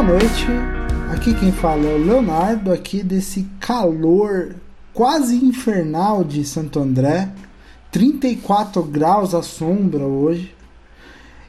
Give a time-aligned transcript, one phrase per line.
[0.00, 0.46] Boa noite.
[1.12, 4.54] Aqui quem fala é o Leonardo, aqui desse calor
[4.94, 7.28] quase infernal de Santo André.
[7.92, 10.54] 34 graus à sombra hoje.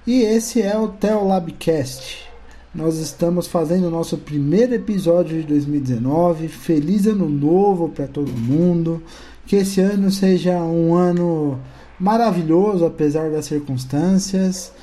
[0.05, 2.29] E esse é o Teolabcast.
[2.75, 6.49] Nós estamos fazendo o nosso primeiro episódio de 2019.
[6.49, 9.01] Feliz ano novo para todo mundo.
[9.45, 11.57] Que esse ano seja um ano
[11.97, 14.73] maravilhoso, apesar das circunstâncias.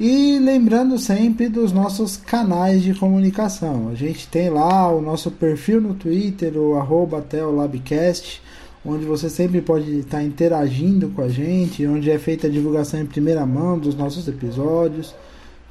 [0.00, 3.90] E lembrando sempre dos nossos canais de comunicação.
[3.90, 8.40] A gente tem lá o nosso perfil no Twitter, o arroba Teolabcast
[8.84, 13.06] onde você sempre pode estar interagindo com a gente, onde é feita a divulgação em
[13.06, 15.14] primeira mão dos nossos episódios.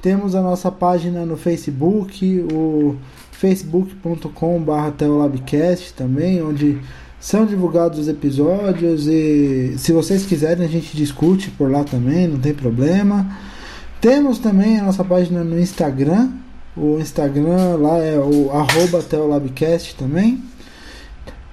[0.00, 2.96] Temos a nossa página no Facebook, o
[3.32, 6.78] facebook.com.br teolabcast também, onde
[7.18, 12.38] são divulgados os episódios e se vocês quiserem a gente discute por lá também, não
[12.38, 13.26] tem problema.
[14.00, 16.30] Temos também a nossa página no Instagram,
[16.74, 20.42] o Instagram lá é o arroba teolabcast também.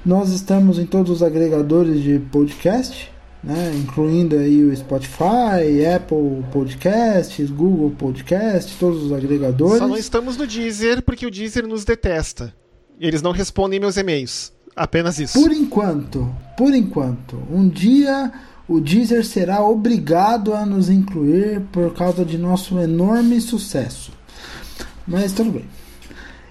[0.06, 3.12] Nós estamos em todos os agregadores de podcast,
[3.44, 9.80] né, incluindo aí o Spotify, Apple Podcasts, Google Podcasts, todos os agregadores.
[9.80, 12.54] Só não estamos no Deezer porque o Deezer nos detesta.
[12.98, 14.54] Eles não respondem meus e-mails.
[14.74, 15.42] Apenas isso.
[15.42, 17.36] Por enquanto, por enquanto.
[17.52, 18.32] Um dia
[18.68, 24.12] o Deezer será obrigado a nos incluir por causa de nosso enorme sucesso.
[25.08, 25.64] Mas tudo bem.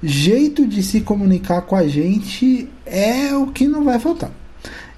[0.03, 4.31] jeito de se comunicar com a gente é o que não vai faltar.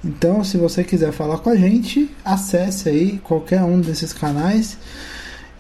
[0.04, 4.78] Então, se você quiser falar com a gente, acesse aí qualquer um desses canais.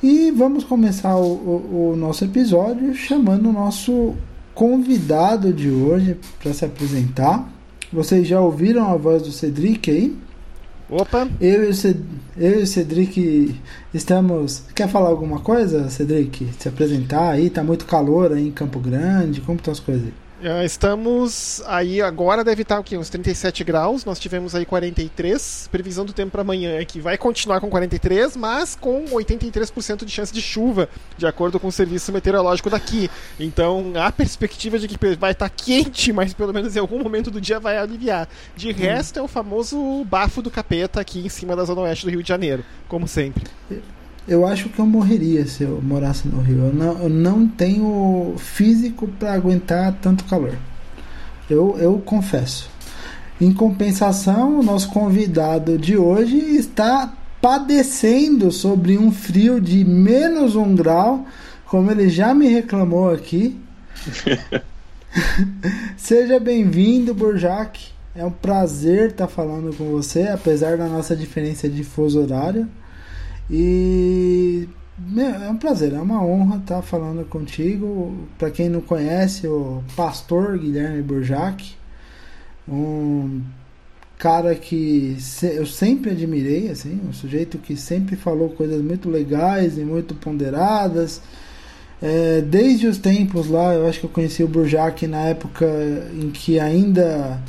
[0.01, 4.15] E vamos começar o, o, o nosso episódio chamando o nosso
[4.55, 7.47] convidado de hoje para se apresentar.
[7.93, 10.17] Vocês já ouviram a voz do Cedric aí?
[10.89, 11.29] Opa!
[11.39, 11.99] Eu e, o Ced...
[12.35, 13.55] eu e o Cedric
[13.93, 14.63] estamos.
[14.75, 16.49] Quer falar alguma coisa, Cedric?
[16.59, 17.49] Se apresentar aí?
[17.49, 19.39] Tá muito calor aí em Campo Grande?
[19.39, 20.13] Como estão as coisas aí?
[20.41, 22.97] Uh, estamos aí agora deve estar o quê?
[22.97, 24.03] Uns 37 graus.
[24.03, 25.69] Nós tivemos aí 43.
[25.71, 30.11] Previsão do tempo para amanhã é que vai continuar com 43, mas com 83% de
[30.11, 33.07] chance de chuva, de acordo com o serviço meteorológico daqui.
[33.39, 37.39] Então há perspectiva de que vai estar quente, mas pelo menos em algum momento do
[37.39, 38.27] dia vai aliviar.
[38.55, 42.09] De resto é o famoso bafo do capeta aqui em cima da zona oeste do
[42.09, 43.43] Rio de Janeiro, como sempre.
[44.27, 46.65] Eu acho que eu morreria se eu morasse no Rio.
[46.65, 50.55] Eu não, eu não tenho físico para aguentar tanto calor.
[51.49, 52.69] Eu, eu confesso.
[53.39, 57.11] Em compensação, o nosso convidado de hoje está
[57.41, 61.25] padecendo sobre um frio de menos um grau,
[61.65, 63.59] como ele já me reclamou aqui.
[65.97, 67.89] Seja bem-vindo, Burjac.
[68.15, 72.67] É um prazer estar falando com você, apesar da nossa diferença de fuso horário.
[73.49, 74.67] E
[75.17, 78.27] é um prazer, é uma honra estar falando contigo.
[78.37, 81.75] Para quem não conhece, o pastor Guilherme Burjac,
[82.67, 83.41] um
[84.17, 89.81] cara que eu sempre admirei, assim, um sujeito que sempre falou coisas muito legais e
[89.81, 91.21] muito ponderadas.
[92.01, 95.67] É, desde os tempos lá, eu acho que eu conheci o Burjac na época
[96.13, 97.39] em que ainda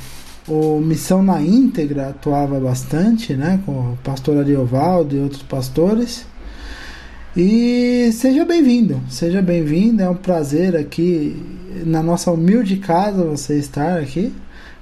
[0.47, 6.25] o Missão na Íntegra atuava bastante, né, com o pastor Ariovaldo e outros pastores.
[7.35, 11.35] E seja bem-vindo, seja bem-vindo, é um prazer aqui
[11.85, 14.31] na nossa humilde casa você estar aqui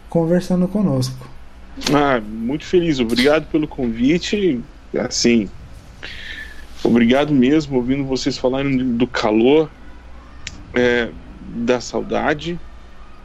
[0.09, 1.29] conversando conosco.
[1.93, 4.59] Ah, muito feliz, obrigado pelo convite.
[4.99, 5.47] Assim,
[6.83, 9.69] obrigado mesmo ouvindo vocês falarem do calor,
[10.73, 11.09] é,
[11.55, 12.59] da saudade.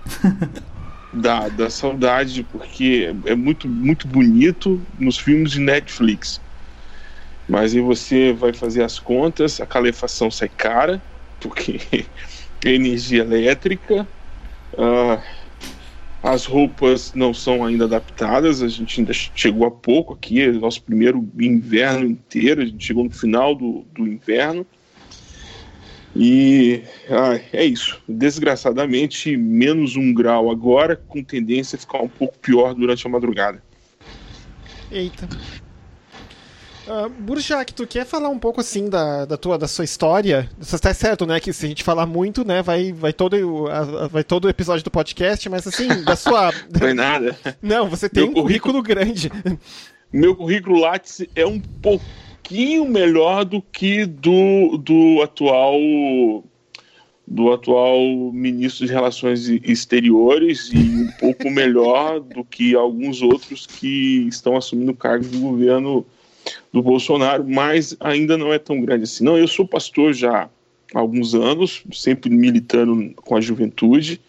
[1.16, 6.40] da, da saudade, porque é muito, muito bonito nos filmes de Netflix.
[7.48, 11.02] Mas aí você vai fazer as contas, a calefação sai cara,
[11.40, 11.80] porque
[12.64, 14.06] é energia elétrica,
[14.74, 15.22] uh,
[16.22, 20.82] as roupas não são ainda adaptadas, a gente ainda chegou há pouco aqui, é nosso
[20.82, 24.66] primeiro inverno inteiro, a gente chegou no final do, do inverno.
[26.18, 28.00] E ah, é isso.
[28.08, 33.62] Desgraçadamente, menos um grau agora, com tendência a ficar um pouco pior durante a madrugada.
[34.90, 35.28] Eita.
[36.86, 40.48] Uh, Burjak, tu quer falar um pouco assim da, da, tua, da sua história?
[40.58, 41.38] Você está certo, né?
[41.38, 44.84] Que se a gente falar muito, né, vai, vai, todo, a, vai todo o episódio
[44.84, 46.50] do podcast, mas assim, da sua.
[46.80, 47.36] Não é nada.
[47.60, 49.30] Não, você tem Meu um currículo, currículo grande.
[50.12, 52.04] Meu currículo Lattes é um pouco
[52.46, 56.44] pouquinho melhor do que do, do atual
[57.28, 64.28] do atual ministro de Relações Exteriores e um pouco melhor do que alguns outros que
[64.28, 66.06] estão assumindo cargos do governo
[66.72, 69.24] do Bolsonaro, mas ainda não é tão grande assim.
[69.24, 70.48] Não, eu sou pastor já
[70.94, 74.20] há alguns anos, sempre militando com a juventude,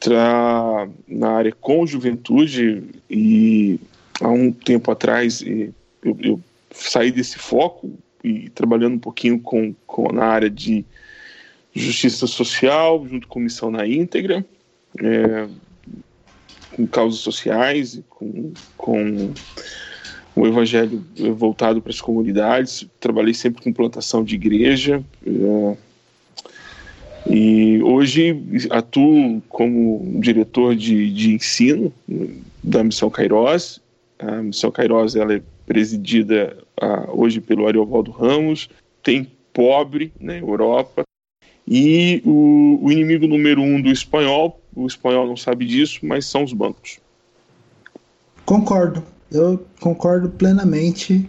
[0.00, 0.88] tra...
[1.06, 3.78] na área com juventude, e
[4.20, 5.72] há um tempo atrás eu,
[6.20, 6.40] eu
[6.78, 10.84] saí desse foco e trabalhando um pouquinho com, com na área de
[11.74, 14.44] justiça social, junto com missão na íntegra,
[15.00, 15.48] é,
[16.74, 19.32] com causas sociais, com, com
[20.34, 21.04] o evangelho
[21.36, 22.86] voltado para as comunidades.
[23.00, 25.02] Trabalhei sempre com plantação de igreja.
[25.26, 25.76] É,
[27.30, 28.40] e hoje
[28.70, 31.92] atuo como diretor de, de ensino
[32.62, 33.80] da Missão Cairós.
[34.18, 38.70] A Missão Cairós ela é presidida uh, hoje pelo Ariovaldo Ramos.
[39.02, 41.02] Tem pobre na né, Europa.
[41.66, 46.42] E o, o inimigo número um do espanhol, o espanhol não sabe disso, mas são
[46.42, 46.98] os bancos.
[48.46, 49.04] Concordo.
[49.30, 51.28] Eu concordo plenamente.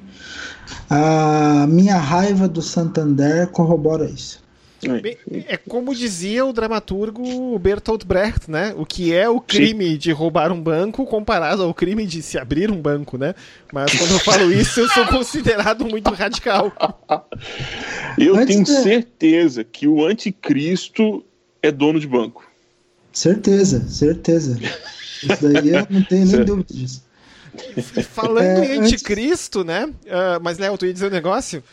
[0.90, 4.42] A minha raiva do Santander corrobora isso.
[4.84, 8.74] É, é como dizia o dramaturgo Bertolt Brecht, né?
[8.78, 9.98] O que é o crime Sim.
[9.98, 13.36] de roubar um banco comparado ao crime de se abrir um banco, né?
[13.74, 16.72] Mas quando eu falo isso, eu sou considerado muito radical.
[18.18, 18.84] Eu Antes tenho de...
[18.84, 21.24] certeza que o anticristo
[21.62, 22.50] é dono de banco.
[23.12, 24.58] Certeza, certeza.
[25.24, 27.04] Isso daí eu não tenho nem dúvida disso.
[28.12, 29.68] Falando é, em anticristo, antes...
[29.68, 29.86] né?
[29.86, 31.64] Uh, mas, Léo, tu ia dizer um negócio?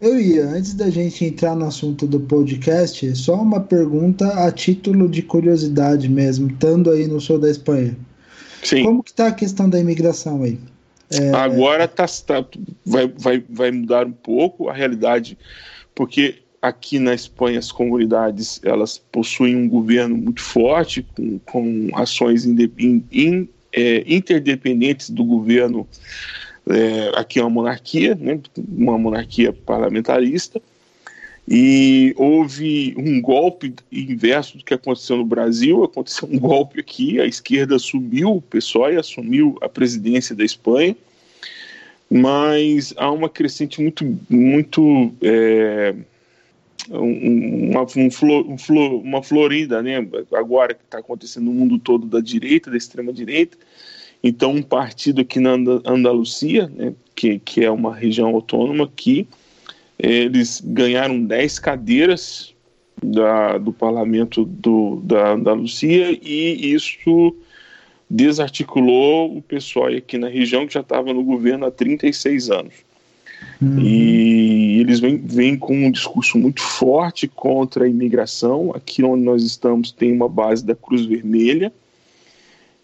[0.00, 5.08] Eu ia, antes da gente entrar no assunto do podcast, só uma pergunta a título
[5.08, 7.96] de curiosidade mesmo, estando aí no sul da Espanha.
[8.62, 8.84] Sim.
[8.84, 10.58] Como que tá a questão da imigração aí?
[11.10, 11.30] É...
[11.30, 12.44] Agora tá, tá,
[12.84, 15.36] vai, vai, vai mudar um pouco a realidade,
[15.94, 22.44] porque aqui na Espanha as comunidades elas possuem um governo muito forte, com, com ações
[22.44, 25.88] in, in, é, interdependentes do governo.
[26.68, 30.60] É, aqui é uma monarquia, né, uma monarquia parlamentarista,
[31.50, 35.82] e houve um golpe inverso do que aconteceu no Brasil.
[35.82, 40.94] Aconteceu um golpe aqui, a esquerda subiu o PSOE assumiu a presidência da Espanha,
[42.10, 45.94] mas há uma crescente muito, muito é,
[46.90, 50.06] uma, um flor, um flor, uma florida, né?
[50.32, 53.56] Agora que está acontecendo no mundo todo da direita, da extrema direita.
[54.22, 55.52] Então, um partido aqui na
[55.84, 59.26] Andalucia, né, que, que é uma região autônoma, que
[59.98, 62.54] eles ganharam 10 cadeiras
[63.02, 67.34] da, do parlamento do, da Andalucia e isso
[68.10, 72.74] desarticulou o pessoal aqui na região que já estava no governo há 36 anos.
[73.60, 73.80] Uhum.
[73.80, 78.72] E eles vêm, vêm com um discurso muito forte contra a imigração.
[78.74, 81.72] Aqui onde nós estamos tem uma base da Cruz Vermelha,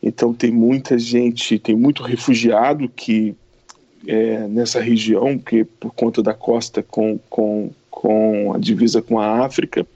[0.04, 3.34] então tem muita gente, tem muito refugiado que
[4.06, 9.46] é, nessa região, que por conta da costa com, com, com a divisa com a
[9.46, 9.86] África.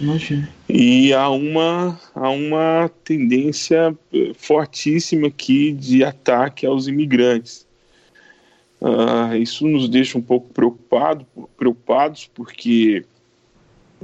[0.00, 0.48] Imagina.
[0.66, 7.66] E há uma, há uma tendência eh, fortíssima aqui de ataque aos imigrantes.
[8.80, 11.24] Uh, isso nos deixa um pouco preocupado,
[11.56, 13.04] preocupados, porque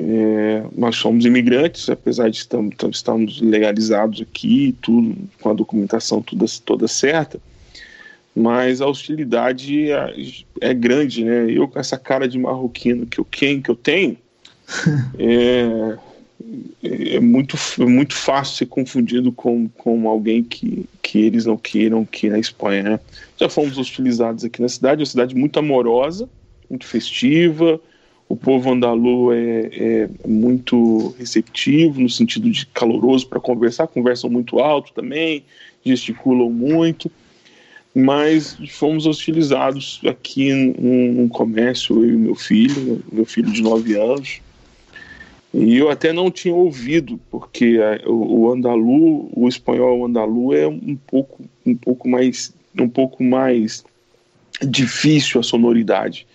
[0.02, 6.46] é, nós somos imigrantes, apesar de estamos, estarmos legalizados aqui, tudo com a documentação toda,
[6.64, 7.38] toda certa,
[8.34, 10.14] mas a hostilidade é,
[10.62, 11.50] é, grande, né?
[11.50, 14.16] Eu com essa cara de marroquino que eu, quem, que eu tenho,
[15.18, 15.98] é,
[16.82, 22.02] é, muito, é muito fácil ser confundido com, com alguém que, que eles não queiram
[22.02, 23.00] aqui na Espanha, né?
[23.36, 26.26] Já fomos hostilizados aqui na cidade, uma cidade muito amorosa,
[26.70, 27.78] muito festiva,
[28.30, 34.60] o povo andalu é, é muito receptivo, no sentido de caloroso para conversar, conversam muito
[34.60, 35.42] alto também,
[35.84, 37.10] gesticulam muito,
[37.92, 43.96] mas fomos hostilizados aqui num, num comércio, eu e meu filho, meu filho de 9
[43.96, 44.40] anos,
[45.52, 50.68] e eu até não tinha ouvido, porque a, o, o andalu, o espanhol andalu é
[50.68, 53.82] um pouco, um pouco mais, um pouco mais
[54.62, 56.26] difícil a sonoridade.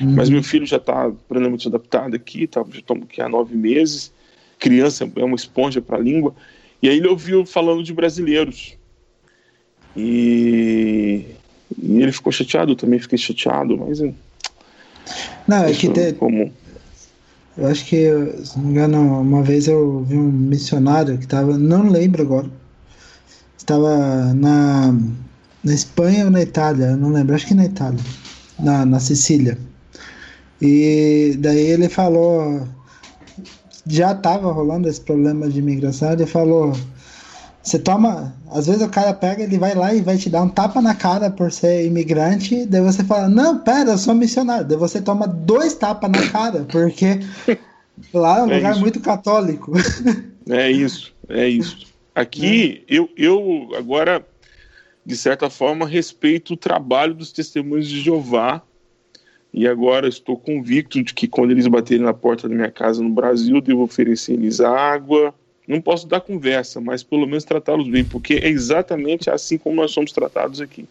[0.00, 0.14] Uhum.
[0.14, 4.12] Mas meu filho já está plenamente adaptado aqui, tá, já estamos aqui há nove meses.
[4.58, 6.34] Criança é uma esponja para a língua.
[6.82, 8.76] E aí ele ouviu falando de brasileiros.
[9.96, 11.24] E,
[11.78, 14.00] e ele ficou chateado, eu também fiquei chateado, mas.
[15.46, 16.12] Não, é que te...
[16.14, 16.50] comum.
[17.56, 18.10] Eu acho que,
[18.44, 22.50] se não me engano, uma vez eu vi um missionário que estava, não lembro agora,
[23.56, 24.92] estava na
[25.64, 28.00] na Espanha ou na Itália, eu não lembro, acho que na Itália,
[28.58, 29.58] na, na Sicília.
[30.60, 32.66] E daí ele falou
[33.86, 36.72] já tava rolando esse problema de imigração, ele falou.
[37.62, 38.34] Você toma.
[38.50, 40.94] Às vezes o cara pega, ele vai lá e vai te dar um tapa na
[40.94, 42.66] cara por ser imigrante.
[42.66, 44.66] Daí você fala, não, pera, eu sou missionário.
[44.66, 47.20] Daí você toma dois tapas na cara, porque
[48.12, 48.80] lá é um é lugar isso.
[48.80, 49.72] muito católico.
[50.46, 51.86] É isso, é isso.
[52.14, 52.98] Aqui, é.
[52.98, 54.22] eu, eu agora,
[55.04, 58.62] de certa forma, respeito o trabalho dos testemunhos de Jeová.
[59.52, 63.10] E agora estou convicto de que quando eles baterem na porta da minha casa no
[63.10, 65.32] Brasil, devo oferecer eles água,
[65.66, 69.92] não posso dar conversa, mas pelo menos tratá-los bem, porque é exatamente assim como nós
[69.92, 70.86] somos tratados aqui.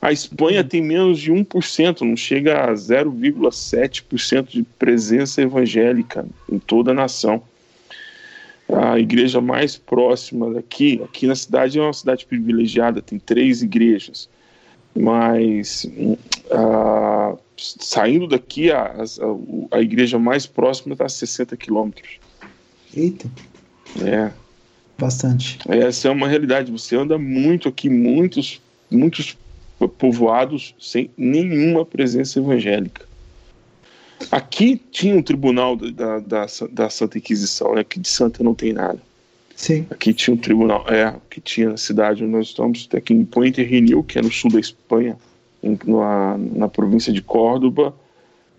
[0.00, 6.90] A Espanha tem menos de 1%, não chega a 0,7% de presença evangélica em toda
[6.90, 7.42] a nação.
[8.72, 14.28] A igreja mais próxima daqui, aqui na cidade é uma cidade privilegiada, tem três igrejas,
[14.94, 15.86] mas
[16.50, 18.94] uh, saindo daqui, a,
[19.72, 22.18] a, a igreja mais próxima está a 60 quilômetros.
[22.96, 23.28] Eita!
[24.02, 24.30] É.
[24.98, 25.58] Bastante.
[25.68, 26.70] Essa é uma realidade.
[26.70, 29.36] Você anda muito aqui, muitos, muitos
[29.98, 33.06] povoados sem nenhuma presença evangélica.
[34.30, 37.84] Aqui tinha um tribunal da, da, da Santa Inquisição, né?
[37.84, 38.98] Que de Santa não tem nada.
[39.56, 39.86] Sim.
[39.90, 43.62] Aqui tinha um tribunal, é, que tinha na cidade onde nós estamos, aqui em Puente
[43.62, 45.16] Renil, que é no sul da Espanha,
[45.62, 47.94] em, na, na província de Córdoba,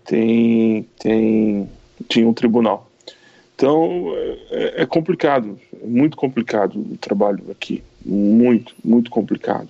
[0.04, 1.68] tem, tem,
[2.08, 2.90] tinha um tribunal.
[3.54, 4.12] Então
[4.50, 9.68] é, é complicado, é muito complicado o trabalho aqui, muito, muito complicado.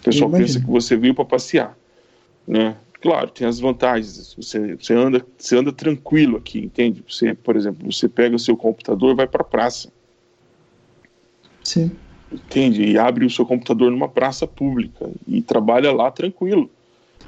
[0.00, 1.76] O pessoal pensa que você veio para passear,
[2.46, 2.76] né?
[3.04, 4.34] Claro, tem as vantagens.
[4.34, 7.04] Você, você anda, você anda tranquilo aqui, entende?
[7.06, 9.92] Você, por exemplo, você pega o seu computador e vai para a praça.
[11.62, 11.90] Sim.
[12.32, 12.82] Entende?
[12.82, 16.70] E abre o seu computador numa praça pública e trabalha lá tranquilo.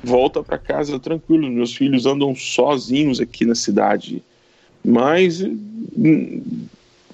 [0.03, 1.47] Volta para casa tranquilo.
[1.51, 4.25] Meus filhos andam sozinhos aqui na cidade
[4.89, 5.45] mas,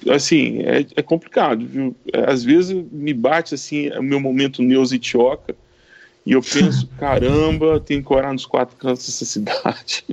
[0.07, 1.95] assim, é, é complicado, viu?
[2.27, 5.55] Às vezes me bate, assim, o meu momento neusitioca
[6.25, 10.05] e eu penso, caramba, tenho que orar nos quatro cantos dessa cidade.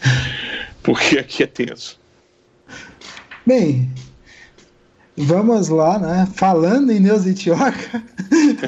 [0.82, 1.98] Porque aqui é tenso.
[3.46, 3.90] Bem,
[5.16, 6.28] Vamos lá, né?
[6.34, 8.02] Falando em Neusitioca.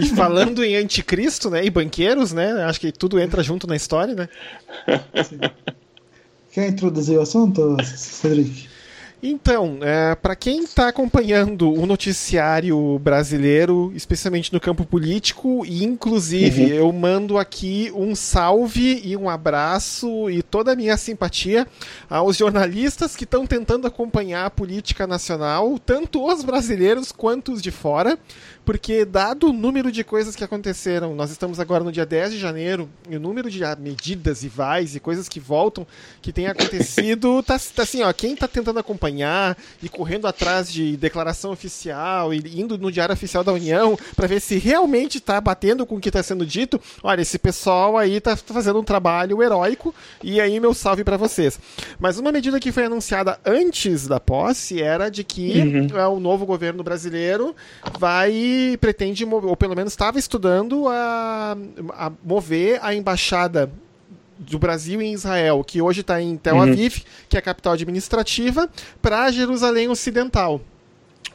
[0.00, 1.64] E falando em anticristo, né?
[1.64, 2.52] E banqueiros, né?
[2.64, 4.28] Acho que tudo entra junto na história, né?
[5.24, 5.40] Sim.
[6.52, 8.68] Quer introduzir o assunto, Cedric?
[9.22, 16.64] Então, é, para quem está acompanhando o noticiário brasileiro, especialmente no campo político, e inclusive
[16.64, 16.68] uhum.
[16.68, 21.66] eu mando aqui um salve e um abraço e toda a minha simpatia
[22.10, 27.70] aos jornalistas que estão tentando acompanhar a política nacional, tanto os brasileiros quanto os de
[27.70, 28.18] fora,
[28.66, 32.38] porque dado o número de coisas que aconteceram, nós estamos agora no dia 10 de
[32.38, 35.86] janeiro, e o número de medidas e vais e coisas que voltam,
[36.20, 39.05] que tem acontecido, tá, tá assim, ó, quem tá tentando acompanhar
[39.82, 44.40] e correndo atrás de declaração oficial e indo no Diário Oficial da União para ver
[44.40, 48.36] se realmente tá batendo com o que tá sendo dito, olha, esse pessoal aí tá
[48.36, 51.58] fazendo um trabalho heróico e aí meu salve para vocês.
[51.98, 55.86] Mas uma medida que foi anunciada antes da posse era de que uhum.
[55.96, 57.54] É, o novo governo brasileiro
[57.98, 61.56] vai pretende, ou pelo menos estava estudando, a,
[61.90, 63.70] a mover a embaixada
[64.38, 66.62] do Brasil em Israel, que hoje está em Tel uhum.
[66.62, 67.04] Aviv, uhum.
[67.28, 68.68] que é a capital administrativa,
[69.00, 70.60] para Jerusalém Ocidental.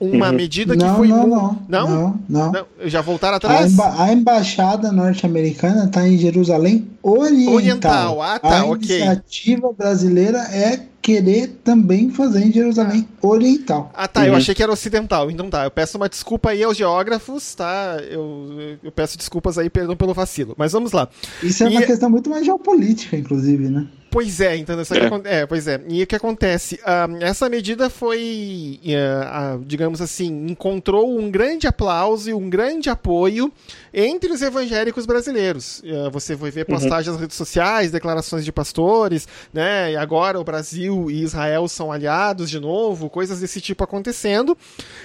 [0.02, 0.34] Uma uhum.
[0.34, 1.08] medida que não, foi.
[1.08, 2.52] Não, não, não, não, não.
[2.52, 2.66] não.
[2.86, 3.66] Já voltaram atrás?
[3.66, 7.54] A, emba a embaixada norte-americana está em Jerusalém Oriental.
[7.54, 8.90] Oriental, ah, tá, a ok.
[8.90, 13.92] A iniciativa brasileira é querer também fazer em Jerusalém Oriental.
[13.94, 14.22] Ah, tá.
[14.22, 14.28] Uhum.
[14.28, 15.30] Eu achei que era ocidental.
[15.30, 15.66] Então tá.
[15.66, 17.98] Eu peço uma desculpa aí aos geógrafos, tá?
[18.10, 20.56] Eu, eu peço desculpas aí, perdão pelo vacilo.
[20.58, 21.08] Mas vamos lá.
[21.44, 21.70] Isso é e...
[21.70, 23.86] uma questão muito mais geopolítica, inclusive, né?
[24.12, 25.40] Pois é, então isso é.
[25.40, 25.46] é.
[25.46, 25.82] pois é.
[25.88, 26.76] E o que acontece?
[26.76, 32.90] Uh, essa medida foi, uh, uh, digamos assim, encontrou um grande aplauso e um grande
[32.90, 33.52] apoio
[33.94, 35.82] entre os evangélicos brasileiros.
[36.12, 36.76] você vai ver uhum.
[36.76, 37.14] postagens uhum.
[37.14, 39.94] nas redes sociais, declarações de pastores, né?
[39.94, 44.58] E agora o Brasil e Israel são aliados de novo, coisas desse tipo acontecendo.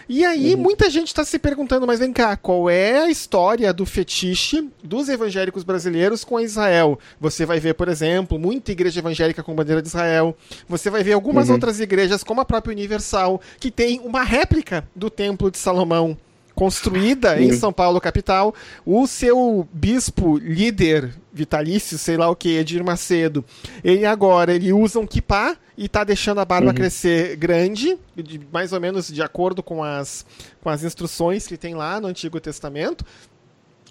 [0.08, 0.60] E aí uhum.
[0.60, 5.08] muita gente está se perguntando, mas vem cá, qual é a história do fetiche dos
[5.08, 6.98] evangélicos brasileiros com Israel?
[7.20, 10.36] Você vai ver, por exemplo, muita igreja evangélica com bandeira de Israel.
[10.68, 11.54] Você vai ver algumas uhum.
[11.54, 16.16] outras igrejas, como a própria Universal, que tem uma réplica do Templo de Salomão
[16.56, 18.54] construída em São Paulo, capital.
[18.84, 23.44] O seu bispo líder vitalício, sei lá o que, Edir Macedo,
[23.84, 26.74] ele agora ele usa um kippah e tá deixando a barba uhum.
[26.74, 27.98] crescer grande,
[28.50, 30.24] mais ou menos de acordo com as,
[30.62, 33.04] com as instruções que tem lá no Antigo Testamento.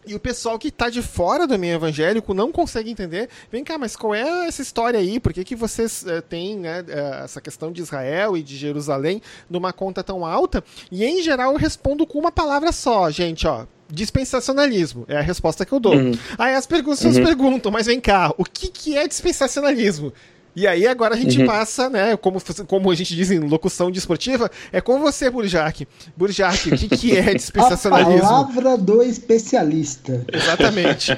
[0.07, 3.29] E o pessoal que está de fora do meio evangélico não consegue entender.
[3.51, 5.19] Vem cá, mas qual é essa história aí?
[5.19, 9.21] Por que, que vocês uh, têm né, uh, essa questão de Israel e de Jerusalém
[9.50, 10.63] numa conta tão alta?
[10.91, 13.65] E em geral eu respondo com uma palavra só, gente, ó.
[13.88, 15.95] Dispensacionalismo é a resposta que eu dou.
[15.95, 16.13] Uhum.
[16.39, 17.24] Aí as pessoas uhum.
[17.24, 20.12] perguntam, mas vem cá, o que, que é dispensacionalismo?
[20.55, 21.45] E aí agora a gente uhum.
[21.45, 25.85] passa, né, como, como a gente diz em locução desportiva, é com você, Burjac.
[26.15, 28.24] Burjac, o que, que é dispensacionalismo?
[28.25, 30.25] A palavra do especialista.
[30.31, 31.12] Exatamente.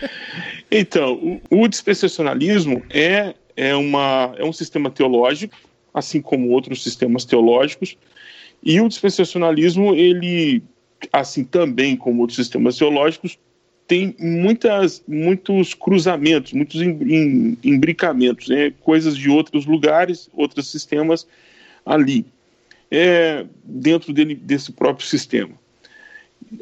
[0.70, 5.54] então, o, o, dispensacionalismo é, é, uma, é um sistema teológico,
[5.92, 7.98] assim como outros sistemas teológicos,
[8.62, 10.62] e o dispensacionalismo, ele,
[11.12, 13.38] assim também como outros sistemas teológicos,
[13.92, 18.72] tem muitas, muitos cruzamentos, muitos imbricamentos, né?
[18.80, 21.26] coisas de outros lugares, outros sistemas
[21.84, 22.24] ali,
[22.90, 25.52] é, dentro dele, desse próprio sistema.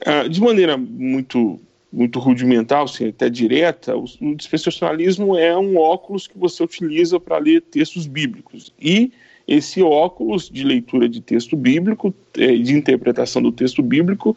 [0.05, 1.61] Ah, de maneira muito,
[1.93, 7.39] muito rudimental, assim, até direta, o, o dispensacionalismo é um óculos que você utiliza para
[7.39, 8.75] ler textos bíblicos.
[8.77, 9.13] E
[9.51, 14.37] esse óculos de leitura de texto bíblico, é, de interpretação do texto bíblico,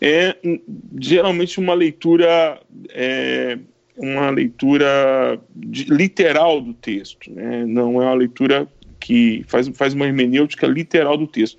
[0.00, 0.36] é
[1.00, 3.58] geralmente uma leitura é,
[3.96, 7.64] uma leitura de, literal do texto, né?
[7.66, 8.68] não é uma leitura
[9.00, 11.58] que faz, faz uma hermenêutica literal do texto.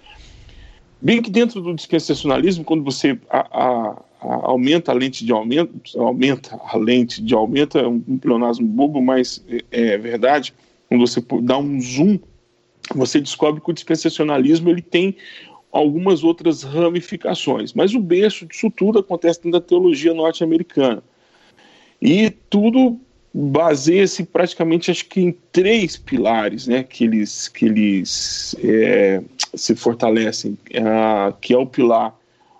[1.01, 5.99] Bem que dentro do dispensacionalismo, quando você a, a, a aumenta a lente de aumento,
[5.99, 10.53] aumenta a lente de aumento, é um, um pleonasmo bobo, mas é, é verdade,
[10.87, 12.17] quando você dá um zoom
[12.93, 15.15] você descobre que o dispensacionalismo ele tem
[15.71, 21.03] algumas outras ramificações, mas o berço disso tudo acontece dentro da teologia norte-americana.
[22.01, 22.99] E tudo
[23.33, 29.21] baseia-se praticamente, acho que em três pilares, né, que eles, que eles é,
[29.53, 32.15] se fortalecem, é, que é o pilar,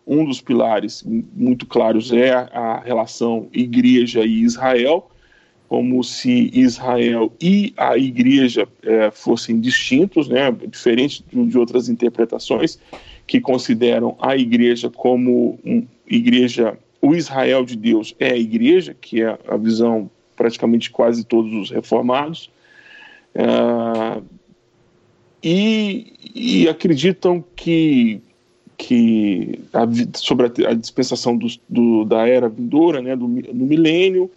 [0.06, 5.10] um dos pilares muito claros é a relação igreja e Israel,
[5.68, 12.80] como se Israel e a igreja é, fossem distintos, né, diferente de outras interpretações
[13.26, 19.22] que consideram a igreja como um, igreja, o Israel de Deus é a igreja, que
[19.22, 22.52] é a visão praticamente quase todos os reformados,
[23.34, 24.22] é,
[25.42, 28.22] e, e, acreditam que
[28.78, 29.86] que a,
[30.18, 34.30] sobre a, a dispensação do, do, da era vindoura, né, do, do milênio,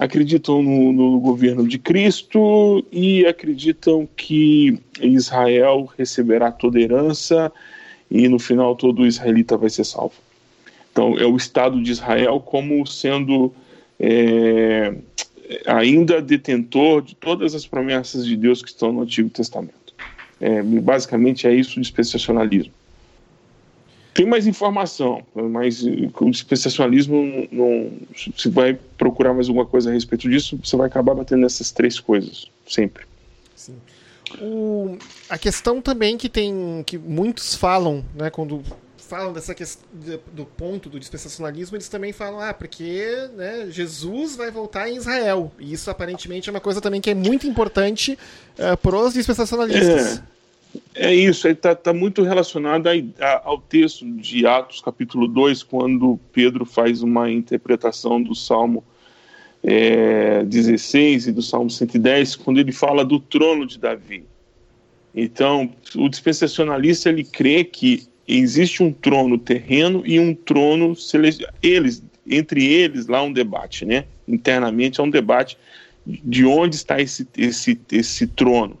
[0.00, 7.52] acreditam no, no, governo de Cristo e acreditam que Israel receberá toda herança
[8.10, 10.14] e no final todo israelita vai ser salvo.
[10.90, 13.52] Então é o Estado de Israel como sendo
[14.00, 14.94] é,
[15.66, 19.74] ainda detentor de todas as promessas de Deus que estão no Antigo Testamento.
[20.40, 22.72] É, basicamente é isso o dispensacionalismo.
[24.12, 30.28] Tem mais informação, mas o dispensacionalismo, não, se vai procurar mais alguma coisa a respeito
[30.28, 33.04] disso, você vai acabar batendo nessas três coisas, sempre.
[33.54, 33.76] Sim.
[34.40, 34.96] O,
[35.28, 38.62] a questão também que tem, que muitos falam, né, quando
[39.10, 39.84] falam dessa questão
[40.32, 45.50] do ponto do dispensacionalismo, eles também falam, ah, porque né, Jesus vai voltar em Israel.
[45.58, 48.16] E isso aparentemente é uma coisa também que é muito importante
[48.56, 50.18] uh, para os dispensacionalistas.
[50.18, 50.39] É.
[50.94, 56.18] É isso, está tá muito relacionado a, a, ao texto de Atos, capítulo 2, quando
[56.32, 58.84] Pedro faz uma interpretação do Salmo
[59.62, 64.24] é, 16 e do Salmo 110, quando ele fala do trono de Davi.
[65.14, 71.52] Então, o dispensacionalista ele crê que existe um trono terreno e um trono celestial.
[71.62, 74.04] Eles, entre eles, lá um debate, né?
[74.26, 75.58] Internamente é um debate
[76.06, 78.78] de onde está esse, esse, esse trono.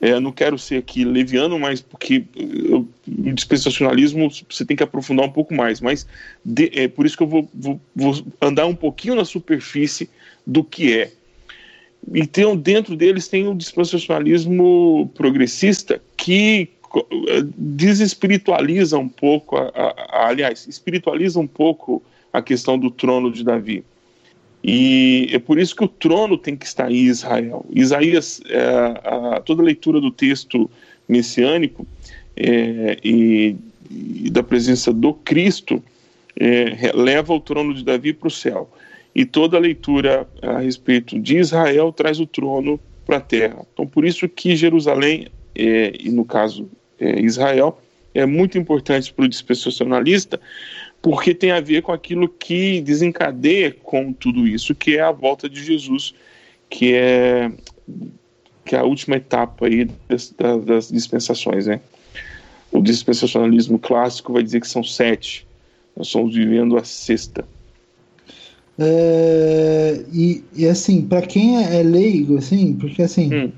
[0.00, 2.24] É, não quero ser aqui leviano, mas porque
[2.70, 5.80] o dispensacionalismo você tem que aprofundar um pouco mais.
[5.80, 6.06] Mas
[6.42, 10.08] de, é por isso que eu vou, vou, vou, andar um pouquinho na superfície
[10.46, 11.12] do que é.
[12.14, 16.70] Então, dentro deles tem o dispensacionalismo progressista que
[17.56, 23.44] desespiritualiza um pouco, a, a, a, aliás, espiritualiza um pouco a questão do trono de
[23.44, 23.84] Davi.
[24.62, 27.64] E é por isso que o trono tem que estar em Israel.
[27.70, 28.60] Isaías, é,
[29.04, 30.70] a, toda a leitura do texto
[31.08, 31.86] messiânico
[32.36, 33.56] é, e,
[33.90, 35.82] e, da presença do Cristo
[36.38, 38.70] é, leva o trono de Davi para o céu.
[39.14, 43.66] E toda a leitura a respeito de Israel traz o trono para a terra.
[43.72, 46.68] Então, por isso que Jerusalém, é, e no caso
[47.00, 47.80] é, Israel,
[48.14, 50.40] é muito importante para o dispensacionalista,
[51.02, 55.48] porque tem a ver com aquilo que desencadeia com tudo isso, que é a volta
[55.48, 56.14] de Jesus,
[56.68, 57.50] que é,
[58.64, 60.34] que é a última etapa aí das,
[60.64, 61.80] das dispensações, né?
[62.70, 65.46] O dispensacionalismo clássico vai dizer que são sete,
[65.96, 67.44] nós estamos vivendo a sexta.
[68.78, 73.52] É, e, e, assim, para quem é, é, leigo, assim, porque assim, hum,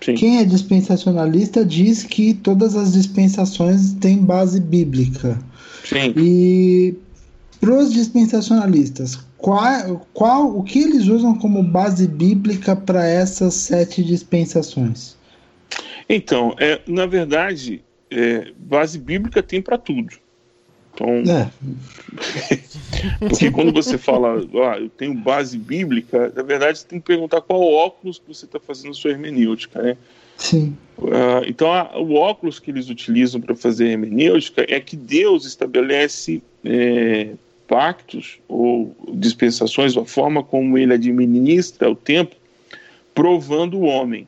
[0.00, 5.38] quem é dispensacionalista diz que todas as dispensações têm base bíblica.
[5.88, 6.12] Sim.
[6.16, 6.94] E
[7.60, 14.04] para os dispensacionalistas, qual, qual, o que eles usam como base bíblica para essas sete
[14.04, 15.16] dispensações?
[16.08, 20.14] Então, é, na verdade, é, base bíblica tem para tudo.
[20.92, 21.50] Então, é.
[23.28, 27.40] porque quando você fala, ah, eu tenho base bíblica, na verdade você tem que perguntar
[27.40, 29.96] qual óculos que você está fazendo sua hermenêutica, né?
[30.38, 30.76] Sim.
[30.96, 36.42] Uh, então, a, o óculos que eles utilizam para fazer hermenêutica é que Deus estabelece
[36.64, 37.30] é,
[37.68, 42.34] pactos ou dispensações, a forma como ele administra o tempo,
[43.14, 44.26] provando o homem.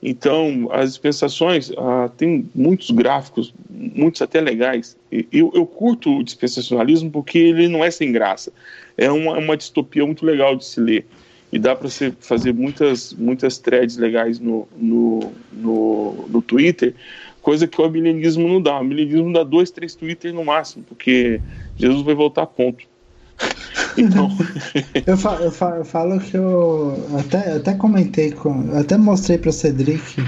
[0.00, 4.96] Então, as dispensações, ah, tem muitos gráficos, muitos até legais.
[5.10, 8.52] Eu, eu curto o dispensacionalismo porque ele não é sem graça.
[8.96, 11.04] É uma, uma distopia muito legal de se ler.
[11.52, 16.94] E dá para você fazer muitas, muitas threads legais no, no, no, no Twitter,
[17.40, 18.74] coisa que o amilenismo não dá.
[18.74, 21.40] O amilenismo dá dois, três Twitter no máximo, porque
[21.76, 22.84] Jesus vai voltar ponto.
[23.96, 24.28] Então.
[25.06, 28.70] eu, falo, eu, falo, eu, falo, que eu até, até comentei com.
[28.76, 30.22] até mostrei para o Cedric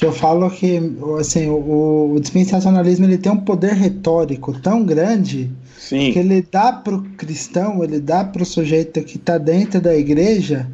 [0.00, 0.80] eu falo que
[1.20, 6.12] assim, o, o, dispensacionalismo ele tem um poder retórico tão grande Sim.
[6.12, 9.94] que ele dá para o cristão, ele dá para o sujeito que está dentro da
[9.94, 10.66] igreja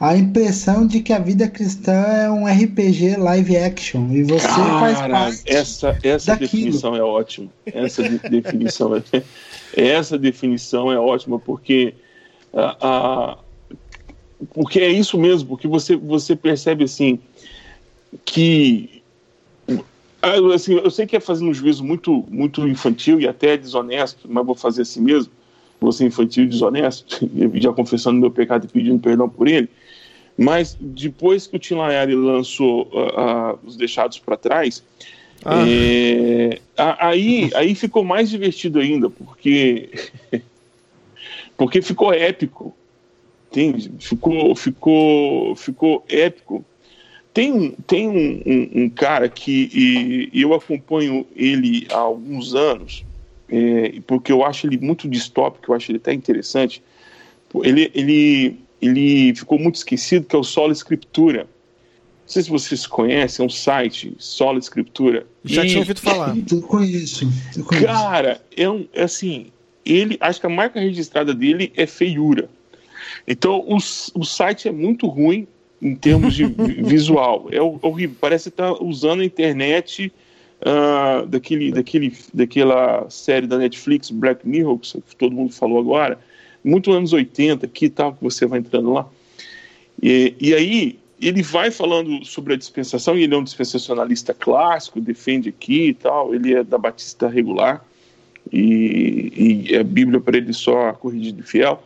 [0.00, 4.08] a impressão de que a vida cristã é um RPG live action.
[4.10, 7.48] E você Cara, faz parte essa essa definição é ótima.
[7.64, 9.02] Essa de, definição é
[9.76, 11.94] essa definição é ótima porque
[12.52, 13.38] a, a,
[14.52, 17.18] porque é isso mesmo, porque você, você percebe assim
[18.24, 19.02] que
[20.54, 24.44] assim, eu sei que é fazendo um juízo muito, muito infantil e até desonesto, mas
[24.44, 25.32] vou fazer assim mesmo,
[25.80, 29.68] vou ser infantil e desonesto, já confessando meu pecado e pedindo perdão por ele,
[30.36, 34.82] mas depois que o Tim Layari lançou uh, uh, Os Deixados para Trás,
[35.44, 35.64] ah.
[35.68, 39.90] É, aí, aí ficou mais divertido ainda, porque
[41.56, 42.74] porque ficou épico,
[43.50, 43.92] entende?
[43.98, 46.64] Ficou, ficou, ficou épico.
[47.34, 49.68] Tem um, tem um, um, um cara que
[50.32, 53.04] e, eu acompanho ele há alguns anos,
[53.48, 56.80] é, porque eu acho ele muito distópico, eu acho ele até interessante.
[57.62, 61.40] Ele, ele, ele ficou muito esquecido, que é o Solo Escritura.
[61.40, 65.26] Não sei se vocês conhecem, é um site, Solo Escritura.
[65.44, 65.68] Já e...
[65.68, 66.36] tinha ouvido falar.
[66.50, 67.86] Eu conheço, eu conheço.
[67.86, 69.48] Cara, é, um, é assim,
[69.84, 72.48] ele, acho que a marca registrada dele é feiura.
[73.26, 75.48] Então, o, o site é muito ruim
[75.84, 77.46] em termos de visual.
[77.52, 78.16] É horrível.
[78.18, 80.10] Parece estar tá usando a internet
[80.62, 86.18] uh, daquele, daquele, daquela série da Netflix, Black Mirror, que todo mundo falou agora.
[86.64, 89.06] Muito anos 80, que tal, que você vai entrando lá.
[90.02, 95.02] E, e aí, ele vai falando sobre a dispensação, e ele é um dispensacionalista clássico,
[95.02, 97.84] defende aqui e tal, ele é da Batista regular,
[98.50, 101.82] e, e a Bíblia para ele só corrigida e fiel.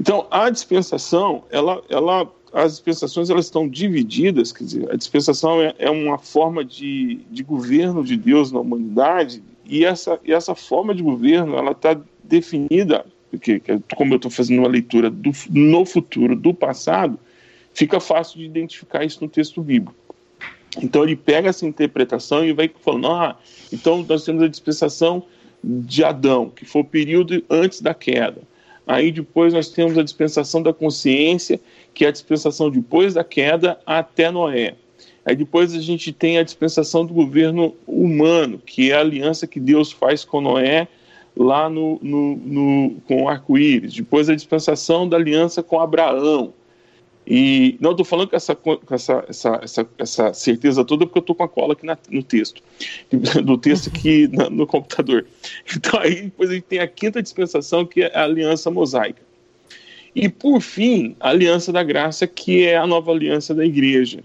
[0.00, 5.74] Então, a dispensação, ela, ela, as dispensações elas estão divididas, quer dizer, a dispensação é,
[5.76, 10.94] é uma forma de, de governo de Deus na humanidade, e essa, e essa forma
[10.94, 13.60] de governo, ela está definida, porque,
[13.96, 17.18] como eu estou fazendo uma leitura do, no futuro, do passado,
[17.72, 19.96] fica fácil de identificar isso no texto bíblico.
[20.80, 23.36] Então ele pega essa interpretação e vai falando, ah,
[23.72, 25.24] então nós temos a dispensação
[25.62, 28.42] de Adão, que foi o período antes da queda.
[28.86, 31.58] Aí depois nós temos a dispensação da consciência,
[31.94, 34.74] que é a dispensação depois da queda até Noé.
[35.24, 39.58] Aí depois a gente tem a dispensação do governo humano, que é a aliança que
[39.58, 40.86] Deus faz com Noé
[41.36, 43.94] lá no, no, no com o arco-íris.
[43.94, 46.52] Depois a dispensação da aliança com Abraão.
[47.26, 51.22] E não estou falando com, essa, com essa, essa, essa, essa, certeza toda porque eu
[51.22, 52.62] estou com a cola aqui na, no texto,
[53.42, 55.24] do texto aqui na, no computador.
[55.74, 59.22] Então aí depois a gente tem a quinta dispensação que é a aliança mosaica.
[60.14, 64.20] E por fim, a aliança da graça, que é a nova aliança da igreja,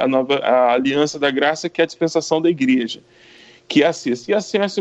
[0.00, 3.00] a, nova, a aliança da graça, que é a dispensação da igreja,
[3.68, 4.30] que é a sexta.
[4.30, 4.38] E a,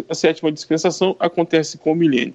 [0.09, 2.33] a sétima dispensação acontece com o milênio.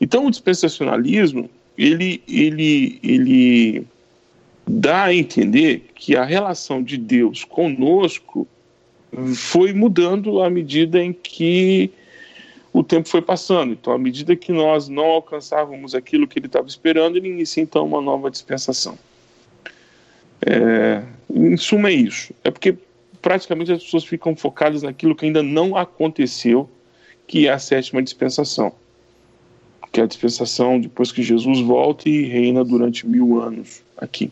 [0.00, 3.86] Então o dispensacionalismo, ele, ele, ele
[4.66, 8.48] dá a entender que a relação de Deus conosco
[9.34, 11.90] foi mudando à medida em que
[12.72, 13.72] o tempo foi passando.
[13.72, 17.84] Então, à medida que nós não alcançávamos aquilo que ele estava esperando, ele inicia então
[17.84, 18.98] uma nova dispensação.
[20.46, 21.02] É,
[21.34, 22.32] em suma, é isso.
[22.44, 22.76] É porque
[23.20, 26.68] praticamente as pessoas ficam focadas naquilo que ainda não aconteceu,
[27.26, 28.72] que é a sétima dispensação.
[29.92, 34.30] que é a dispensação depois que Jesus volta e reina durante mil anos aqui.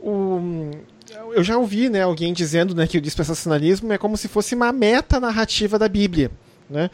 [0.00, 0.70] O,
[1.32, 4.72] eu já ouvi né, alguém dizendo né, que o dispensacionalismo é como se fosse uma
[4.72, 6.30] meta narrativa da Bíblia.
[6.68, 6.90] Né?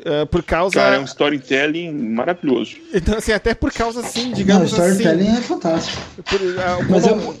[0.00, 0.74] Uh, por causa.
[0.74, 2.76] Cara, é um storytelling maravilhoso.
[2.92, 5.38] Então, assim, até por causa, assim, digamos Não, storytelling assim.
[5.38, 6.02] é fantástico.
[6.24, 7.36] Por, uh, Mas como,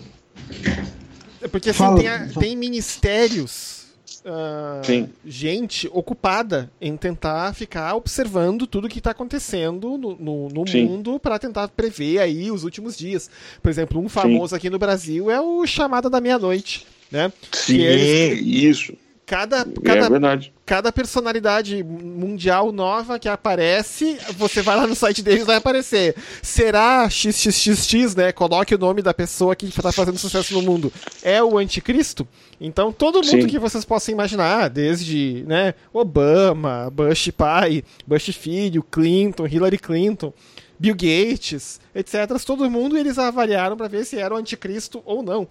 [1.42, 1.48] eu...
[1.48, 3.79] Porque assim, Fala, tem, a, tem ministérios.
[4.24, 10.84] Uh, gente ocupada em tentar ficar observando tudo que está acontecendo no, no, no Sim.
[10.84, 13.30] mundo para tentar prever aí os últimos dias.
[13.62, 16.86] Por exemplo, um famoso aqui no Brasil é o Chamada da Meia-Noite.
[17.10, 17.32] Né?
[17.52, 18.94] Sim, eles- isso.
[19.30, 25.46] Cada, É cada, cada personalidade mundial nova que aparece, você vai lá no site deles
[25.46, 26.16] vai aparecer.
[26.42, 28.32] Será XXXX, né?
[28.32, 30.92] Coloque o nome da pessoa que está fazendo sucesso no mundo.
[31.22, 32.26] É o anticristo?
[32.60, 33.46] Então todo mundo Sim.
[33.46, 40.32] que vocês possam imaginar, desde né, Obama, Bush pai, Bush filho, Clinton, Hillary Clinton,
[40.76, 42.36] Bill Gates, etc.
[42.44, 45.46] Todo mundo eles avaliaram para ver se era o anticristo ou não.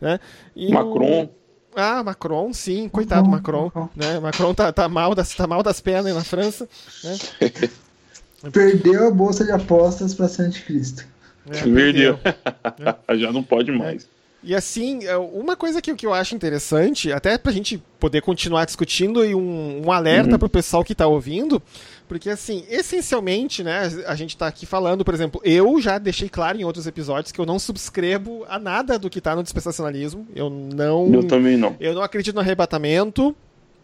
[0.00, 0.20] Né?
[0.54, 1.28] E o- Macron.
[1.76, 3.64] Ah, Macron, sim, coitado Macron.
[3.64, 3.88] Macron.
[3.94, 4.18] Né?
[4.20, 6.68] Macron tá, tá, mal das, tá mal das pernas aí na França.
[7.02, 7.18] Né?
[8.52, 11.04] Perdeu a bolsa de apostas para ser anticristo.
[11.50, 12.18] É, Perdeu.
[12.18, 13.18] perdeu.
[13.18, 14.06] Já não pode mais.
[14.42, 18.66] E assim, é, uma coisa que, que eu acho interessante, até pra gente poder continuar
[18.66, 20.38] discutindo e um, um alerta Uhum.
[20.38, 21.62] pro pessoal que tá ouvindo,
[22.08, 26.58] porque assim, essencialmente, né, a gente tá aqui falando, por exemplo, eu já deixei claro
[26.58, 30.26] em outros episódios que eu não subscrevo a nada do que tá no dispensacionalismo.
[30.34, 31.12] Eu não.
[31.12, 31.76] Eu também não.
[31.80, 33.34] Eu não acredito no arrebatamento.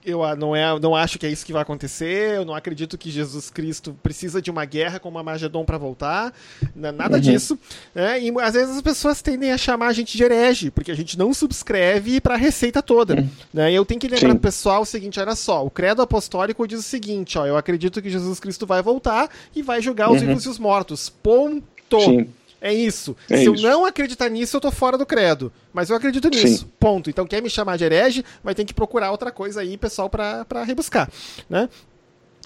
[0.04, 2.36] Eu ah, não, é, não acho que é isso que vai acontecer.
[2.36, 6.32] Eu não acredito que Jesus Cristo precisa de uma guerra como a Magedon para voltar.
[6.74, 7.20] N- Nada Uhum.
[7.20, 7.58] disso.
[7.94, 8.20] né?
[8.22, 11.18] E às vezes as pessoas tendem a chamar a gente de herege, porque a gente
[11.18, 13.28] não subscreve para a receita toda.
[13.52, 13.72] Né?
[13.72, 14.34] E eu tenho que lembrar Sim.
[14.34, 18.00] pro pessoal o seguinte: olha só, o credo apostólico diz o seguinte: ó, eu acredito
[18.00, 20.28] que Jesus Cristo vai voltar e vai julgar os Uhum.
[20.28, 21.08] vivos e os mortos.
[21.08, 22.00] Ponto.
[22.00, 22.28] Sim.
[22.60, 23.16] É isso.
[23.28, 23.62] É Se eu isso.
[23.62, 25.52] não acreditar nisso, eu tô fora do credo.
[25.72, 26.58] Mas eu acredito nisso.
[26.64, 26.70] Sim.
[26.78, 27.08] Ponto.
[27.08, 30.44] Então, quer me chamar de herege, vai ter que procurar outra coisa aí, pessoal, pra
[30.66, 31.08] rebuscar.
[31.48, 31.68] Né?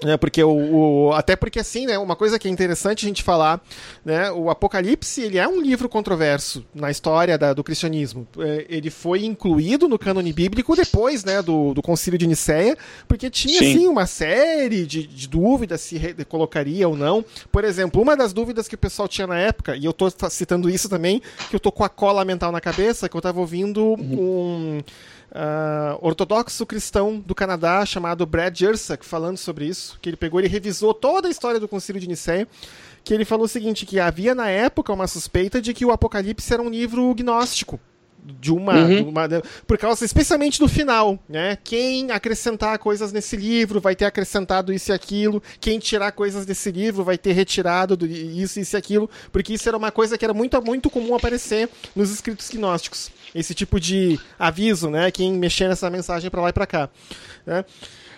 [0.03, 3.23] É, porque o, o- até porque assim, né, uma coisa que é interessante a gente
[3.23, 3.63] falar,
[4.05, 8.27] né, o Apocalipse ele é um livro controverso na história da- do cristianismo.
[8.39, 12.77] É, ele foi incluído no cânone bíblico depois, né, do, do Concílio de Nicéia,
[13.07, 13.71] porque tinha Sim.
[13.71, 17.25] assim uma série de, de dúvidas se re- colocaria ou não.
[17.53, 20.29] Por exemplo, uma das dúvidas que o pessoal tinha na época, e eu tô fa-
[20.29, 23.39] citando isso também, que eu tô com a cola mental na cabeça, que eu tava
[23.41, 24.83] ouvindo um
[25.33, 30.47] ah, ortodoxo cristão do Canadá chamado Brad Jersak falando sobre isso, que ele pegou e
[30.47, 32.49] revisou toda a história do Concílio de Nicéia,
[33.03, 36.53] que ele falou o seguinte, que havia na época uma suspeita de que o Apocalipse
[36.53, 37.79] era um livro gnóstico.
[38.25, 38.97] De uma, Uhum.
[38.97, 39.29] de uma-
[39.67, 41.59] por causa especialmente do final, né?
[41.63, 46.71] Quem acrescentar coisas nesse livro vai ter acrescentado isso e aquilo, quem tirar coisas desse
[46.71, 50.25] livro vai ter retirado do- isso, isso e aquilo, porque isso era uma coisa que
[50.25, 53.11] era muito, muito comum aparecer nos escritos gnósticos.
[53.35, 55.11] Esse tipo de aviso, né?
[55.11, 56.89] Quem mexer nessa mensagem para lá e para cá.
[57.45, 57.63] Né?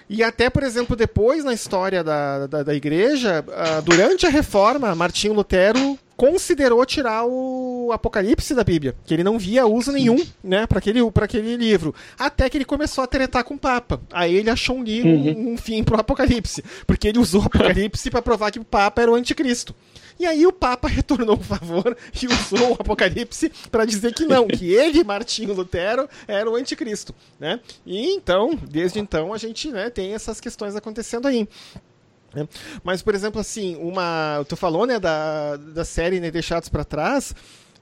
[0.09, 4.95] E até, por exemplo, depois na história da, da, da igreja, ah, durante a reforma,
[4.95, 10.67] Martinho Lutero considerou tirar o Apocalipse da Bíblia, que ele não via uso nenhum, né,
[10.67, 11.95] para aquele, pra aquele livro.
[12.19, 14.01] Até que ele começou a tretar com o Papa.
[14.11, 18.11] Aí ele achou um, livro, um, um fim pro Apocalipse, porque ele usou o Apocalipse
[18.11, 19.75] para provar que o Papa era o anticristo.
[20.19, 24.47] E aí o Papa retornou o favor e usou o Apocalipse para dizer que não,
[24.47, 27.61] que ele, Martinho Lutero, era o anticristo, né?
[27.85, 31.47] E então, desde então, a gente né, tem essas questões acontecendo aí.
[32.37, 32.49] Né?
[32.85, 34.45] Mas, por exemplo, assim, uma.
[34.49, 37.35] Tu falou, né, da, da série né, Deixados para Trás.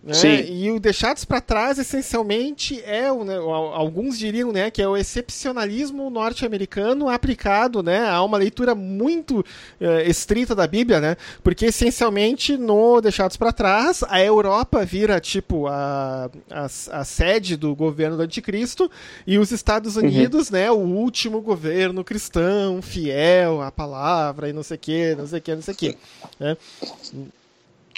[0.06, 0.12] Né?
[0.12, 0.44] Sim.
[0.52, 4.86] E o Deixados para Trás, essencialmente, é, o, né, al- alguns diriam, né, que é
[4.86, 9.42] o excepcionalismo norte-americano aplicado, né, a uma leitura muito
[9.80, 15.68] eh, estrita da Bíblia, né, porque essencialmente no Deixados para Trás, a Europa vira, tipo,
[15.68, 16.64] a, a,
[17.00, 18.90] a sede do governo do anticristo
[19.26, 24.76] e os Estados Unidos, né, o último governo cristão, fiel à palavra e não sei
[24.76, 25.96] o que, não sei o que, não sei o que,
[26.38, 26.56] né.